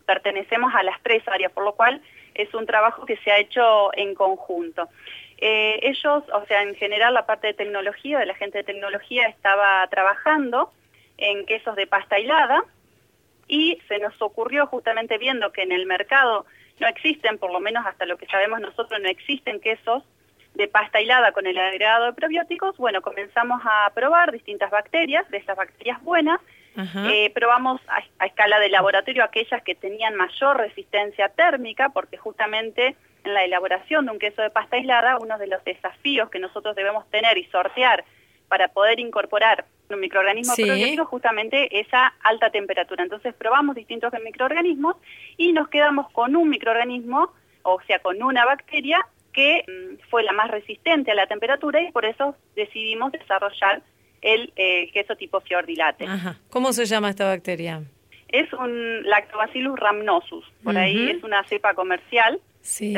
pertenecemos 0.05 0.73
a 0.73 0.83
las 0.83 1.01
tres 1.01 1.27
áreas, 1.27 1.51
por 1.51 1.63
lo 1.63 1.73
cual 1.73 2.01
es 2.33 2.53
un 2.53 2.65
trabajo 2.65 3.05
que 3.05 3.17
se 3.17 3.31
ha 3.31 3.39
hecho 3.39 3.95
en 3.95 4.13
conjunto. 4.13 4.89
Eh, 5.37 5.79
ellos, 5.83 6.23
o 6.33 6.45
sea, 6.47 6.63
en 6.63 6.75
general 6.75 7.13
la 7.13 7.25
parte 7.25 7.47
de 7.47 7.53
tecnología, 7.53 8.19
de 8.19 8.25
la 8.25 8.35
gente 8.35 8.59
de 8.59 8.63
tecnología, 8.63 9.27
estaba 9.27 9.85
trabajando 9.89 10.71
en 11.17 11.45
quesos 11.45 11.75
de 11.75 11.87
pasta 11.87 12.19
hilada 12.19 12.63
y 13.47 13.79
se 13.87 13.99
nos 13.99 14.19
ocurrió 14.21 14.67
justamente 14.67 15.17
viendo 15.17 15.51
que 15.51 15.63
en 15.63 15.71
el 15.71 15.85
mercado 15.85 16.45
no 16.79 16.87
existen, 16.87 17.37
por 17.37 17.51
lo 17.51 17.59
menos 17.59 17.85
hasta 17.85 18.05
lo 18.05 18.17
que 18.17 18.25
sabemos 18.27 18.59
nosotros, 18.59 18.99
no 19.01 19.09
existen 19.09 19.59
quesos 19.59 20.03
de 20.55 20.67
pasta 20.67 21.01
hilada 21.01 21.31
con 21.31 21.45
el 21.45 21.57
agregado 21.57 22.05
de 22.05 22.13
probióticos, 22.13 22.77
bueno, 22.77 23.01
comenzamos 23.01 23.61
a 23.63 23.91
probar 23.93 24.31
distintas 24.31 24.71
bacterias, 24.71 25.29
de 25.29 25.37
esas 25.37 25.55
bacterias 25.55 26.01
buenas, 26.01 26.39
eh, 26.77 27.31
probamos 27.33 27.79
a, 27.87 28.25
escala 28.25 28.59
de 28.59 28.67
laboratorio 28.67 29.23
aquellas 29.23 29.63
que 29.63 29.75
tenían 29.75 30.15
mayor 30.15 30.57
resistencia 30.57 31.29
térmica, 31.29 31.89
porque 31.89 32.17
justamente 32.17 32.97
en 33.23 33.33
la 33.33 33.45
elaboración 33.45 34.05
de 34.05 34.11
un 34.11 34.19
queso 34.19 34.41
de 34.41 34.49
pasta 34.49 34.75
aislada, 34.75 35.17
uno 35.17 35.37
de 35.37 35.47
los 35.47 35.63
desafíos 35.63 36.29
que 36.29 36.39
nosotros 36.39 36.75
debemos 36.75 37.09
tener 37.09 37.37
y 37.37 37.45
sortear 37.45 38.03
para 38.49 38.67
poder 38.67 38.99
incorporar 38.99 39.65
un 39.89 39.99
microorganismo 39.99 40.53
probiótico 40.53 41.05
justamente 41.05 41.79
esa 41.79 42.13
alta 42.23 42.49
temperatura. 42.49 43.03
Entonces 43.03 43.33
probamos 43.33 43.75
distintos 43.75 44.11
microorganismos 44.23 44.97
y 45.37 45.53
nos 45.53 45.69
quedamos 45.69 46.11
con 46.11 46.35
un 46.35 46.49
microorganismo, 46.49 47.31
o 47.63 47.79
sea, 47.87 47.99
con 47.99 48.21
una 48.21 48.45
bacteria 48.45 49.05
que 49.35 49.63
mm, 49.67 50.09
fue 50.09 50.23
la 50.23 50.31
más 50.31 50.49
resistente 50.49 51.11
a 51.11 51.15
la 51.15 51.27
temperatura 51.27 51.81
y 51.81 51.91
por 51.91 52.05
eso 52.05 52.35
decidimos 52.55 53.11
desarrollar 53.11 53.83
el 54.21 54.51
eh, 54.55 54.89
queso 54.91 55.15
tipo 55.15 55.41
fiordilate. 55.41 56.07
¿Cómo 56.49 56.73
se 56.73 56.85
llama 56.85 57.09
esta 57.09 57.25
bacteria? 57.25 57.83
Es 58.29 58.51
un 58.53 59.03
Lactobacillus 59.03 59.77
rhamnosus, 59.77 60.45
por 60.63 60.77
ahí 60.77 61.11
es 61.11 61.23
una 61.23 61.43
cepa 61.43 61.73
comercial, 61.73 62.39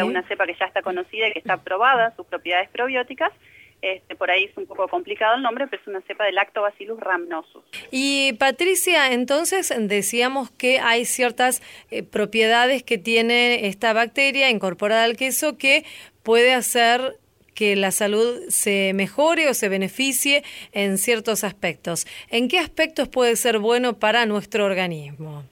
una 0.04 0.24
cepa 0.24 0.46
que 0.46 0.56
ya 0.58 0.66
está 0.66 0.82
conocida 0.82 1.28
y 1.28 1.34
que 1.34 1.40
está 1.40 1.58
probada, 1.58 2.16
sus 2.16 2.26
propiedades 2.28 2.70
probióticas, 2.70 3.34
este, 3.82 4.16
por 4.16 4.32
ahí 4.32 4.46
es 4.46 4.58
un 4.58 4.66
poco 4.66 4.88
complicado 4.88 5.36
el 5.36 5.44
nombre, 5.44 5.68
pero 5.68 5.80
es 5.82 5.88
una 5.88 6.02
cepa 6.02 6.26
de 6.26 6.32
Lactobacillus 6.32 7.00
rhamnosus. 7.00 7.64
Y 7.92 8.34
Patricia, 8.34 9.14
entonces 9.14 9.72
decíamos 9.78 10.50
que 10.50 10.80
hay 10.80 11.06
ciertas 11.06 11.62
eh, 11.92 12.02
propiedades 12.02 12.82
que 12.82 12.98
tiene 12.98 13.68
esta 13.68 13.94
bacteria 13.94 14.50
incorporada 14.50 15.04
al 15.04 15.16
queso 15.16 15.58
que 15.60 15.86
puede 16.28 16.54
hacer 16.54 17.16
que 17.56 17.78
la 17.78 17.92
salud 17.92 18.50
se 18.50 18.92
mejore 18.94 19.48
o 19.48 19.54
se 19.54 19.70
beneficie 19.70 20.44
en 20.74 20.98
ciertos 20.98 21.46
aspectos. 21.46 22.06
¿En 22.30 22.50
qué 22.50 22.60
aspectos 22.60 23.08
puede 23.08 23.38
ser 23.38 23.60
bueno 23.60 23.98
para 23.98 24.26
nuestro 24.26 24.66
organismo? 24.66 25.46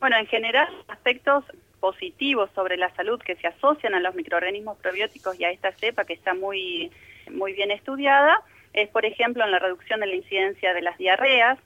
Bueno, 0.00 0.16
en 0.16 0.26
general, 0.26 0.66
aspectos 0.88 1.44
positivos 1.78 2.50
sobre 2.56 2.76
la 2.76 2.92
salud 2.96 3.20
que 3.20 3.36
se 3.36 3.46
asocian 3.46 3.94
a 3.94 4.00
los 4.00 4.16
microorganismos 4.16 4.78
probióticos 4.78 5.38
y 5.38 5.44
a 5.44 5.52
esta 5.52 5.70
cepa 5.70 6.04
que 6.04 6.14
está 6.14 6.34
muy 6.34 6.90
muy 7.30 7.52
bien 7.52 7.70
estudiada, 7.70 8.42
es 8.72 8.88
por 8.88 9.06
ejemplo 9.06 9.44
en 9.44 9.52
la 9.52 9.60
reducción 9.60 10.00
de 10.00 10.06
la 10.06 10.16
incidencia 10.16 10.74
de 10.74 10.82
las 10.82 10.98
diarreas, 10.98 11.56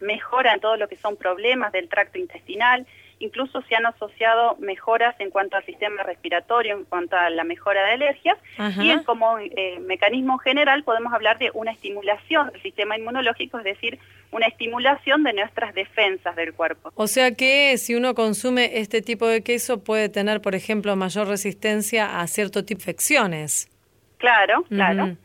mejora 0.00 0.54
en 0.54 0.60
todo 0.60 0.76
lo 0.76 0.88
que 0.88 0.96
son 0.98 1.16
problemas 1.16 1.72
del 1.72 1.88
tracto 1.88 2.18
intestinal, 2.18 2.86
incluso 3.18 3.62
se 3.62 3.74
han 3.74 3.86
asociado 3.86 4.56
mejoras 4.58 5.14
en 5.20 5.30
cuanto 5.30 5.56
al 5.56 5.64
sistema 5.64 6.02
respiratorio, 6.02 6.76
en 6.76 6.84
cuanto 6.84 7.16
a 7.16 7.30
la 7.30 7.44
mejora 7.44 7.84
de 7.84 7.92
alergias, 7.92 8.38
Ajá. 8.58 8.84
y 8.84 9.04
como 9.04 9.38
eh, 9.38 9.78
mecanismo 9.80 10.38
general 10.38 10.84
podemos 10.84 11.12
hablar 11.12 11.38
de 11.38 11.50
una 11.54 11.72
estimulación 11.72 12.50
del 12.52 12.62
sistema 12.62 12.96
inmunológico, 12.98 13.58
es 13.58 13.64
decir, 13.64 13.98
una 14.32 14.46
estimulación 14.46 15.22
de 15.22 15.32
nuestras 15.32 15.74
defensas 15.74 16.36
del 16.36 16.52
cuerpo. 16.52 16.92
O 16.94 17.06
sea 17.06 17.34
que 17.34 17.78
si 17.78 17.94
uno 17.94 18.14
consume 18.14 18.78
este 18.78 19.00
tipo 19.00 19.26
de 19.26 19.42
queso 19.42 19.82
puede 19.82 20.08
tener, 20.08 20.42
por 20.42 20.54
ejemplo, 20.54 20.94
mayor 20.96 21.28
resistencia 21.28 22.20
a 22.20 22.26
cierto 22.26 22.64
tipo 22.64 22.78
de 22.78 22.82
infecciones. 22.82 23.70
Claro, 24.18 24.64
claro. 24.68 25.16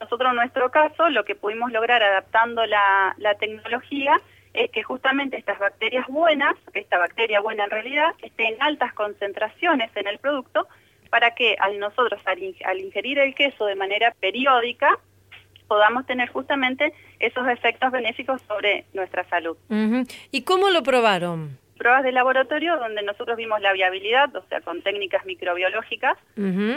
Nosotros 0.00 0.30
en 0.30 0.36
nuestro 0.36 0.70
caso 0.70 1.08
lo 1.10 1.24
que 1.24 1.34
pudimos 1.34 1.72
lograr 1.72 2.02
adaptando 2.02 2.64
la, 2.66 3.14
la 3.18 3.34
tecnología 3.34 4.20
es 4.54 4.70
que 4.70 4.82
justamente 4.82 5.36
estas 5.36 5.58
bacterias 5.58 6.06
buenas, 6.08 6.54
esta 6.74 6.98
bacteria 6.98 7.40
buena 7.40 7.64
en 7.64 7.70
realidad, 7.70 8.10
esté 8.22 8.48
en 8.48 8.60
altas 8.60 8.92
concentraciones 8.94 9.90
en 9.96 10.06
el 10.08 10.18
producto 10.18 10.66
para 11.10 11.34
que 11.34 11.56
al 11.60 11.78
nosotros 11.78 12.20
al, 12.26 12.42
in- 12.42 12.56
al 12.64 12.78
ingerir 12.80 13.18
el 13.18 13.34
queso 13.34 13.64
de 13.66 13.74
manera 13.74 14.12
periódica 14.20 14.98
podamos 15.68 16.04
tener 16.06 16.28
justamente 16.30 16.92
esos 17.20 17.46
efectos 17.48 17.92
benéficos 17.92 18.42
sobre 18.42 18.84
nuestra 18.92 19.24
salud. 19.28 19.56
¿Y 20.32 20.42
cómo 20.42 20.70
lo 20.70 20.82
probaron? 20.82 21.58
Pruebas 21.78 22.02
de 22.02 22.12
laboratorio 22.12 22.76
donde 22.76 23.02
nosotros 23.02 23.36
vimos 23.36 23.60
la 23.60 23.72
viabilidad, 23.72 24.34
o 24.36 24.42
sea, 24.48 24.60
con 24.60 24.82
técnicas 24.82 25.24
microbiológicas, 25.24 26.18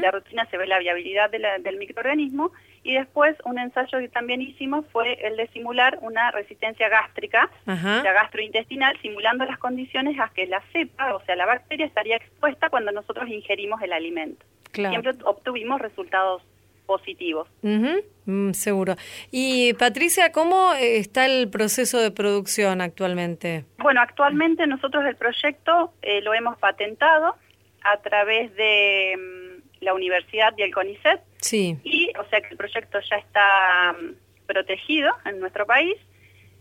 la 0.02 0.12
rutina 0.12 0.46
se 0.46 0.58
ve 0.58 0.68
la 0.68 0.80
viabilidad 0.80 1.30
de 1.32 1.40
la- 1.40 1.58
del 1.60 1.78
microorganismo 1.78 2.52
y 2.84 2.94
después 2.94 3.36
un 3.46 3.58
ensayo 3.58 4.00
que 4.00 4.10
también 4.10 4.42
hicimos 4.42 4.86
fue 4.92 5.14
el 5.26 5.38
de 5.38 5.48
simular 5.48 5.98
una 6.02 6.32
resistencia 6.32 6.90
gástrica, 6.90 7.50
Ajá. 7.66 8.02
sea, 8.02 8.14
gastrointestinal, 8.14 8.98
simulando 9.02 9.46
las 9.46 9.58
condiciones 9.58 10.20
a 10.20 10.30
que 10.34 10.46
la 10.48 10.62
cepa, 10.74 11.16
o 11.16 11.24
sea, 11.26 11.36
la 11.36 11.46
bacteria 11.46 11.86
estaría 11.86 12.18
expuesta 12.18 12.70
cuando 12.70 12.92
nosotros 12.92 13.30
ingerimos 13.30 13.82
el 13.82 13.94
alimento. 13.94 14.46
Claro. 14.72 14.90
Siempre 14.90 15.24
obtuvimos 15.24 15.80
resultados 15.80 16.44
positivos. 16.86 17.48
Mm, 17.62 18.52
seguro. 18.52 18.96
Y 19.32 19.74
Patricia, 19.76 20.32
¿cómo 20.32 20.74
eh, 20.74 20.98
está 20.98 21.26
el 21.26 21.50
proceso 21.50 22.00
de 22.02 22.12
producción 22.12 22.82
actualmente? 22.82 23.66
Bueno, 23.78 24.02
actualmente 24.02 24.68
nosotros 24.68 25.06
el 25.06 25.16
proyecto 25.16 25.94
eh, 26.02 26.22
lo 26.22 26.34
hemos 26.34 26.58
patentado 26.58 27.36
a 27.84 27.98
través 28.02 28.54
de 28.56 29.16
mm, 29.18 29.84
la 29.86 29.94
Universidad 29.94 30.54
y 30.58 30.64
el 30.64 30.74
CONICET 30.74 31.22
Sí. 31.44 31.78
y 31.84 32.10
o 32.18 32.24
sea 32.30 32.40
que 32.40 32.48
el 32.50 32.58
proyecto 32.58 33.00
ya 33.02 33.18
está 33.18 33.94
mm, 33.94 34.46
protegido 34.46 35.12
en 35.26 35.40
nuestro 35.40 35.66
país. 35.66 35.98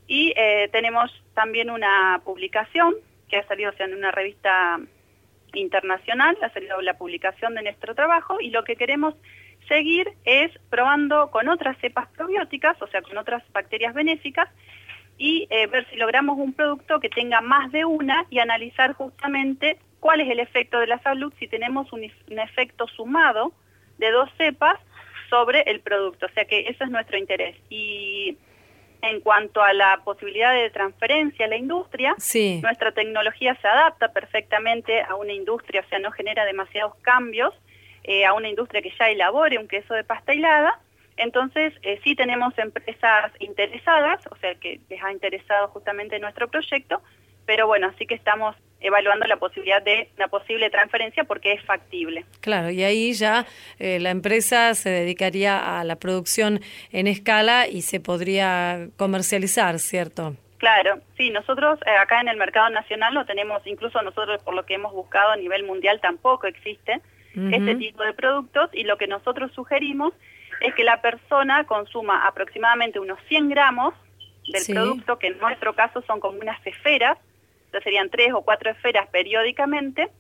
Y 0.07 0.33
eh, 0.37 0.69
tenemos 0.73 1.11
también 1.35 1.71
una 1.71 2.21
publicación 2.25 2.95
que 3.29 3.37
ha 3.37 3.47
salido 3.47 3.71
o 3.71 3.75
sea, 3.75 3.87
en 3.87 3.95
una 3.95 4.11
revista 4.11 4.81
internacional, 5.55 6.37
ha 6.43 6.51
salido 6.51 6.81
la 6.83 6.99
publicación 6.99 7.55
de 7.55 7.63
nuestro 7.63 7.95
trabajo. 7.95 8.41
Y 8.41 8.51
lo 8.51 8.65
que 8.65 8.77
queremos 8.77 9.15
seguir 9.69 10.13
es 10.25 10.51
probando 10.69 11.31
con 11.31 11.49
otras 11.49 11.79
cepas 11.79 12.09
probióticas, 12.09 12.81
o 12.83 12.89
sea, 12.89 13.03
con 13.03 13.17
otras 13.17 13.43
bacterias 13.53 13.95
benéficas. 13.95 14.49
Y 15.17 15.47
eh, 15.51 15.69
ver 15.69 15.89
si 15.91 15.97
logramos 15.97 16.39
un 16.39 16.53
producto 16.53 16.99
que 16.99 17.09
tenga 17.09 17.41
más 17.41 17.71
de 17.71 17.85
una 17.85 18.27
y 18.31 18.41
analizar 18.41 18.95
justamente 18.95 19.79
cuál 20.01 20.21
es 20.21 20.29
el 20.29 20.41
efecto 20.41 20.81
de 20.81 20.89
la 20.89 20.99
salud 20.99 21.33
si 21.39 21.47
tenemos 21.47 21.93
un 21.93 22.03
efecto 22.39 22.89
sumado 22.89 23.53
de 24.03 24.11
dos 24.11 24.29
cepas 24.37 24.79
sobre 25.31 25.61
el 25.63 25.81
producto. 25.81 26.27
O 26.27 26.29
sea 26.31 26.45
que 26.45 26.67
eso 26.69 26.85
es 26.85 26.91
nuestro 26.91 27.17
interés. 27.17 27.57
Y 27.71 28.37
en 29.01 29.21
cuanto 29.21 29.63
a 29.63 29.73
la 29.73 30.01
posibilidad 30.05 30.53
de 30.55 30.71
transferencia 30.71 31.47
a 31.47 31.49
la 31.49 31.57
industria, 31.57 32.15
Sí. 32.19 32.61
nuestra 32.63 32.93
tecnología 32.93 33.55
se 33.61 33.67
adapta 33.69 34.13
perfectamente 34.13 35.01
a 35.03 35.15
una 35.15 35.33
industria, 35.33 35.81
o 35.85 35.89
sea, 35.89 35.99
no 35.99 36.11
genera 36.13 36.45
demasiados 36.45 36.95
cambios 37.03 37.55
eh, 38.05 38.25
a 38.27 38.33
una 38.33 38.49
industria 38.49 38.83
que 38.83 38.93
ya 38.99 39.09
elabore 39.11 39.59
un 39.59 39.69
queso 39.69 39.95
de 39.95 40.03
pasta 40.05 40.35
hilada. 40.35 40.81
Entonces, 41.17 41.73
eh, 41.83 42.01
sí 42.03 42.17
tenemos 42.17 42.57
empresas 42.59 43.31
interesadas, 43.39 44.21
o 44.31 44.37
sea, 44.37 44.55
que 44.57 44.81
les 44.89 45.03
ha 45.05 45.13
interesado 45.13 45.69
justamente 45.69 46.19
nuestro 46.19 46.49
proyecto, 46.49 47.01
pero 47.47 47.67
bueno, 47.69 47.93
sí 47.99 48.07
que 48.07 48.15
estamos 48.15 48.57
evaluando 48.83 49.27
la 49.27 49.37
posibilidad 49.37 49.83
de 49.83 50.09
una 50.17 50.29
posible 50.29 50.71
transferencia 50.71 51.25
porque 51.25 51.53
es 51.53 51.63
factible. 51.65 52.25
Claro, 52.41 52.71
y 52.71 52.83
ahí 52.83 53.13
ya 53.13 53.47
eh, 53.79 53.99
la 54.01 54.11
empresa 54.11 54.75
se 54.75 54.91
dedicaría 54.91 55.79
a 55.81 55.85
la 55.85 55.97
producción 55.97 56.61
en 56.93 57.07
escala 57.07 57.67
y 57.69 57.83
se 57.83 58.01
podría 58.01 58.89
comercializar, 58.97 59.79
¿cierto? 59.79 60.37
Claro, 60.59 61.01
sí, 61.17 61.31
nosotros 61.31 61.81
eh, 61.87 61.91
acá 61.91 62.21
en 62.21 62.29
el 62.29 62.37
mercado 62.37 62.71
nacional 62.71 63.15
lo 63.15 63.25
tenemos, 63.27 63.67
incluso 63.67 64.01
nosotros 64.03 64.41
por 64.45 64.55
lo 64.55 64.65
que 64.65 64.75
hemos 64.75 64.93
buscado 64.93 65.31
a 65.33 65.37
nivel 65.37 65.65
mundial 65.65 66.01
tampoco 66.01 66.47
existe 66.47 67.01
este 67.51 67.77
tipo 67.77 68.03
de 68.03 68.13
productos 68.13 68.69
y 68.75 68.85
lo 68.85 68.99
que 68.99 69.07
nosotros 69.07 69.51
sugerimos 69.55 70.13
es 70.61 70.75
que 70.75 70.85
la 70.85 71.01
persona 71.01 71.65
consuma 71.65 72.27
aproximadamente 72.27 73.01
unos 73.01 73.19
100 73.29 73.49
gramos 73.49 73.95
del 74.53 74.61
Sí. 74.61 74.75
producto, 74.75 75.19
que 75.19 75.29
en 75.29 75.39
nuestro 75.39 75.75
caso 75.75 76.03
son 76.03 76.21
como 76.21 76.39
unas 76.39 76.65
esferas, 76.67 77.17
entonces 77.73 77.85
serían 77.85 78.11
tres 78.11 78.35
o 78.35 78.43
cuatro 78.43 78.71
esferas 78.71 79.09
periódicamente, 79.09 80.11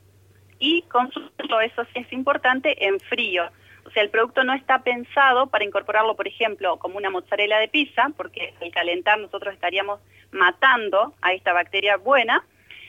y 0.59 0.83
consumirlo, 0.83 1.61
eso 1.61 1.85
sí 1.93 2.01
es 2.01 2.11
importante, 2.13 2.87
en 2.87 2.99
frío. 2.99 3.45
O 3.85 3.91
sea, 3.91 4.03
el 4.03 4.09
producto 4.09 4.43
no 4.43 4.55
está 4.55 4.79
pensado 4.79 5.49
para 5.49 5.65
incorporarlo, 5.65 6.17
por 6.17 6.27
ejemplo, 6.27 6.79
como 6.79 6.97
una 6.97 7.11
mozzarella 7.11 7.59
de 7.59 7.69
pizza, 7.69 8.11
porque 8.17 8.55
al 8.63 8.71
calentar 8.71 9.19
nosotros 9.19 9.53
estaríamos 9.53 10.01
matando 10.31 11.15
a 11.21 11.35
esta 11.35 11.53
bacteria 11.53 11.99
buena. 11.99 12.43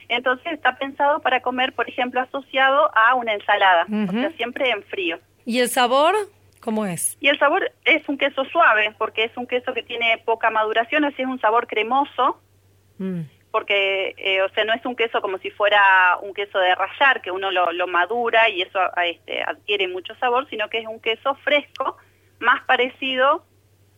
Entonces 0.08 0.52
está 0.52 0.78
pensado 0.78 1.20
para 1.20 1.42
comer, 1.42 1.74
por 1.74 1.88
ejemplo, 1.88 2.20
asociado 2.20 2.90
a 2.96 3.14
una 3.16 3.34
ensalada, 3.34 3.86
o 4.08 4.12
sea, 4.12 4.30
siempre 4.36 4.70
en 4.70 4.82
frío. 4.84 5.18
¿Y 5.44 5.58
el 5.58 5.68
sabor? 5.68 6.14
¿Cómo 6.60 6.86
es? 6.86 7.18
Y 7.20 7.28
el 7.28 7.38
sabor 7.38 7.70
es 7.84 8.08
un 8.08 8.16
queso 8.16 8.44
suave, 8.46 8.94
porque 8.96 9.24
es 9.24 9.36
un 9.36 9.46
queso 9.46 9.74
que 9.74 9.82
tiene 9.82 10.22
poca 10.24 10.48
maduración, 10.48 11.04
así 11.04 11.20
es 11.20 11.28
un 11.28 11.40
sabor 11.40 11.66
cremoso, 11.66 12.40
Mm. 12.98 13.22
Porque, 13.54 14.14
eh, 14.18 14.42
o 14.42 14.48
sea, 14.48 14.64
no 14.64 14.72
es 14.74 14.84
un 14.84 14.96
queso 14.96 15.20
como 15.20 15.38
si 15.38 15.48
fuera 15.52 16.18
un 16.20 16.34
queso 16.34 16.58
de 16.58 16.74
rallar, 16.74 17.22
que 17.22 17.30
uno 17.30 17.52
lo, 17.52 17.70
lo 17.70 17.86
madura 17.86 18.48
y 18.48 18.62
eso 18.62 18.80
este, 19.06 19.44
adquiere 19.44 19.86
mucho 19.86 20.12
sabor, 20.16 20.48
sino 20.50 20.68
que 20.68 20.78
es 20.78 20.88
un 20.88 20.98
queso 20.98 21.36
fresco, 21.36 21.96
más 22.40 22.64
parecido, 22.64 23.44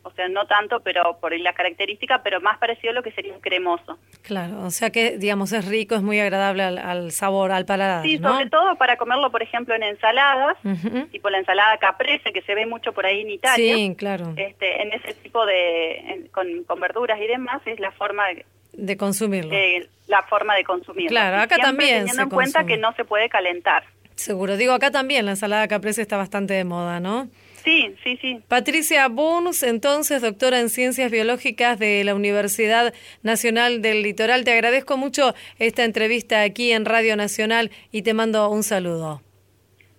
o 0.03 0.11
sea, 0.11 0.29
no 0.29 0.47
tanto, 0.47 0.81
pero 0.81 1.19
por 1.23 1.33
la 1.41 1.55
característica, 1.55 2.23
pero 2.23 2.39
más 2.43 2.59
parecido 2.59 2.91
a 2.91 2.95
lo 2.97 3.03
que 3.03 3.13
sería 3.13 3.33
un 3.33 3.41
cremoso. 3.41 3.99
Claro, 4.21 4.61
o 4.61 4.71
sea 4.71 4.91
que, 4.91 5.17
digamos, 5.17 5.51
es 5.55 5.67
rico, 5.67 5.95
es 5.95 6.03
muy 6.03 6.21
agradable 6.21 6.63
al, 6.63 6.77
al 6.77 7.11
sabor, 7.13 7.51
al 7.51 7.65
paladar, 7.65 8.03
Sí, 8.05 8.19
¿no? 8.19 8.35
sobre 8.35 8.51
todo 8.51 8.77
para 8.77 8.99
comerlo, 8.99 9.31
por 9.33 9.43
ejemplo, 9.43 9.75
en 9.75 9.85
ensaladas, 9.85 10.59
Ujú. 10.65 11.07
tipo 11.07 11.31
la 11.31 11.39
ensalada 11.39 11.79
caprese, 11.79 12.31
que 12.35 12.43
se 12.43 12.55
ve 12.55 12.67
mucho 12.67 12.93
por 12.93 13.07
ahí 13.07 13.23
en 13.23 13.31
Italia. 13.31 13.75
Sí, 13.75 13.95
claro, 13.97 14.35
Este, 14.37 14.83
en 14.83 14.93
ese 14.93 15.15
tipo 15.15 15.47
de, 15.47 15.97
en- 16.13 16.27
con, 16.29 16.65
con 16.65 16.79
verduras 16.79 17.19
y 17.19 17.27
demás, 17.27 17.63
es 17.65 17.81
la 17.81 17.91
forma 17.93 18.27
de, 18.29 18.45
de 18.77 18.97
consumirlo. 18.97 19.51
de- 19.51 19.89
la 20.07 20.23
forma 20.23 20.55
de 20.55 20.63
consumirlo. 20.63 21.09
Claro, 21.09 21.37
acá 21.39 21.57
siempre 21.57 21.67
también 21.67 21.89
teniendo 22.07 22.15
se 22.15 22.23
en 22.23 22.29
cuenta 22.31 22.65
que 22.65 22.77
no 22.77 22.93
se 22.95 23.05
puede 23.05 23.29
calentar. 23.29 23.83
Seguro. 24.15 24.57
Digo, 24.57 24.73
acá 24.73 24.93
también 24.93 25.25
la 25.25 25.33
ensalada 25.33 25.67
caprese 25.67 26.01
está 26.01 26.17
bastante 26.17 26.55
de 26.55 26.63
moda, 26.63 27.01
¿no? 27.01 27.29
Sí, 27.65 27.93
sí, 28.05 28.17
sí. 28.23 28.41
Patricia 28.47 29.09
Burns, 29.09 29.65
entonces 29.65 30.23
doctora 30.23 30.61
en 30.61 30.69
Ciencias 30.69 31.11
Biológicas 31.11 31.81
de 31.81 32.05
la 32.05 32.15
Universidad 32.15 32.95
Nacional 33.25 33.83
del 33.83 34.05
Litoral. 34.05 34.45
Te 34.45 34.53
agradezco 34.53 34.97
mucho 34.97 35.35
esta 35.59 35.83
entrevista 35.83 36.43
aquí 36.43 36.71
en 36.71 36.85
Radio 36.85 37.17
Nacional 37.17 37.73
y 37.91 38.03
te 38.03 38.15
mando 38.15 38.49
un 38.49 38.63
saludo. 38.63 39.21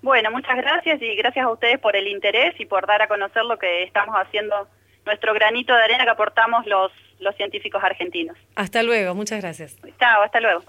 Bueno, 0.01 0.31
muchas 0.31 0.55
gracias 0.55 1.01
y 1.01 1.15
gracias 1.15 1.45
a 1.45 1.51
ustedes 1.51 1.79
por 1.79 1.97
el 1.97 2.07
interés 2.07 2.57
y 2.59 2.65
por 2.65 2.87
dar 2.87 3.01
a 3.01 3.07
conocer 3.09 3.43
lo 3.43 3.57
que 3.59 3.83
estamos 3.83 4.15
haciendo, 4.15 4.69
nuestro 5.05 5.33
granito 5.33 5.75
de 5.75 5.83
arena 5.83 6.05
que 6.05 6.11
aportamos 6.11 6.65
los, 6.65 6.91
los 7.19 7.35
científicos 7.35 7.83
argentinos. 7.83 8.37
Hasta 8.55 8.83
luego, 8.83 9.15
muchas 9.15 9.41
gracias. 9.41 9.75
Chao, 9.99 10.23
hasta 10.23 10.39
luego. 10.39 10.63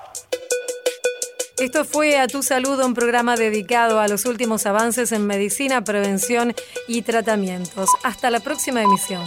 Esto 1.59 1.85
fue 1.85 2.17
A 2.19 2.29
Tu 2.29 2.43
Salud, 2.43 2.81
un 2.85 2.95
programa 2.95 3.35
dedicado 3.35 3.99
a 3.99 4.07
los 4.07 4.27
últimos 4.27 4.65
avances 4.65 5.11
en 5.11 5.27
medicina, 5.27 5.83
prevención 5.83 6.55
y 6.87 7.03
tratamientos. 7.03 7.89
Hasta 8.05 8.31
la 8.31 8.39
próxima 8.39 8.81
emisión. 8.81 9.25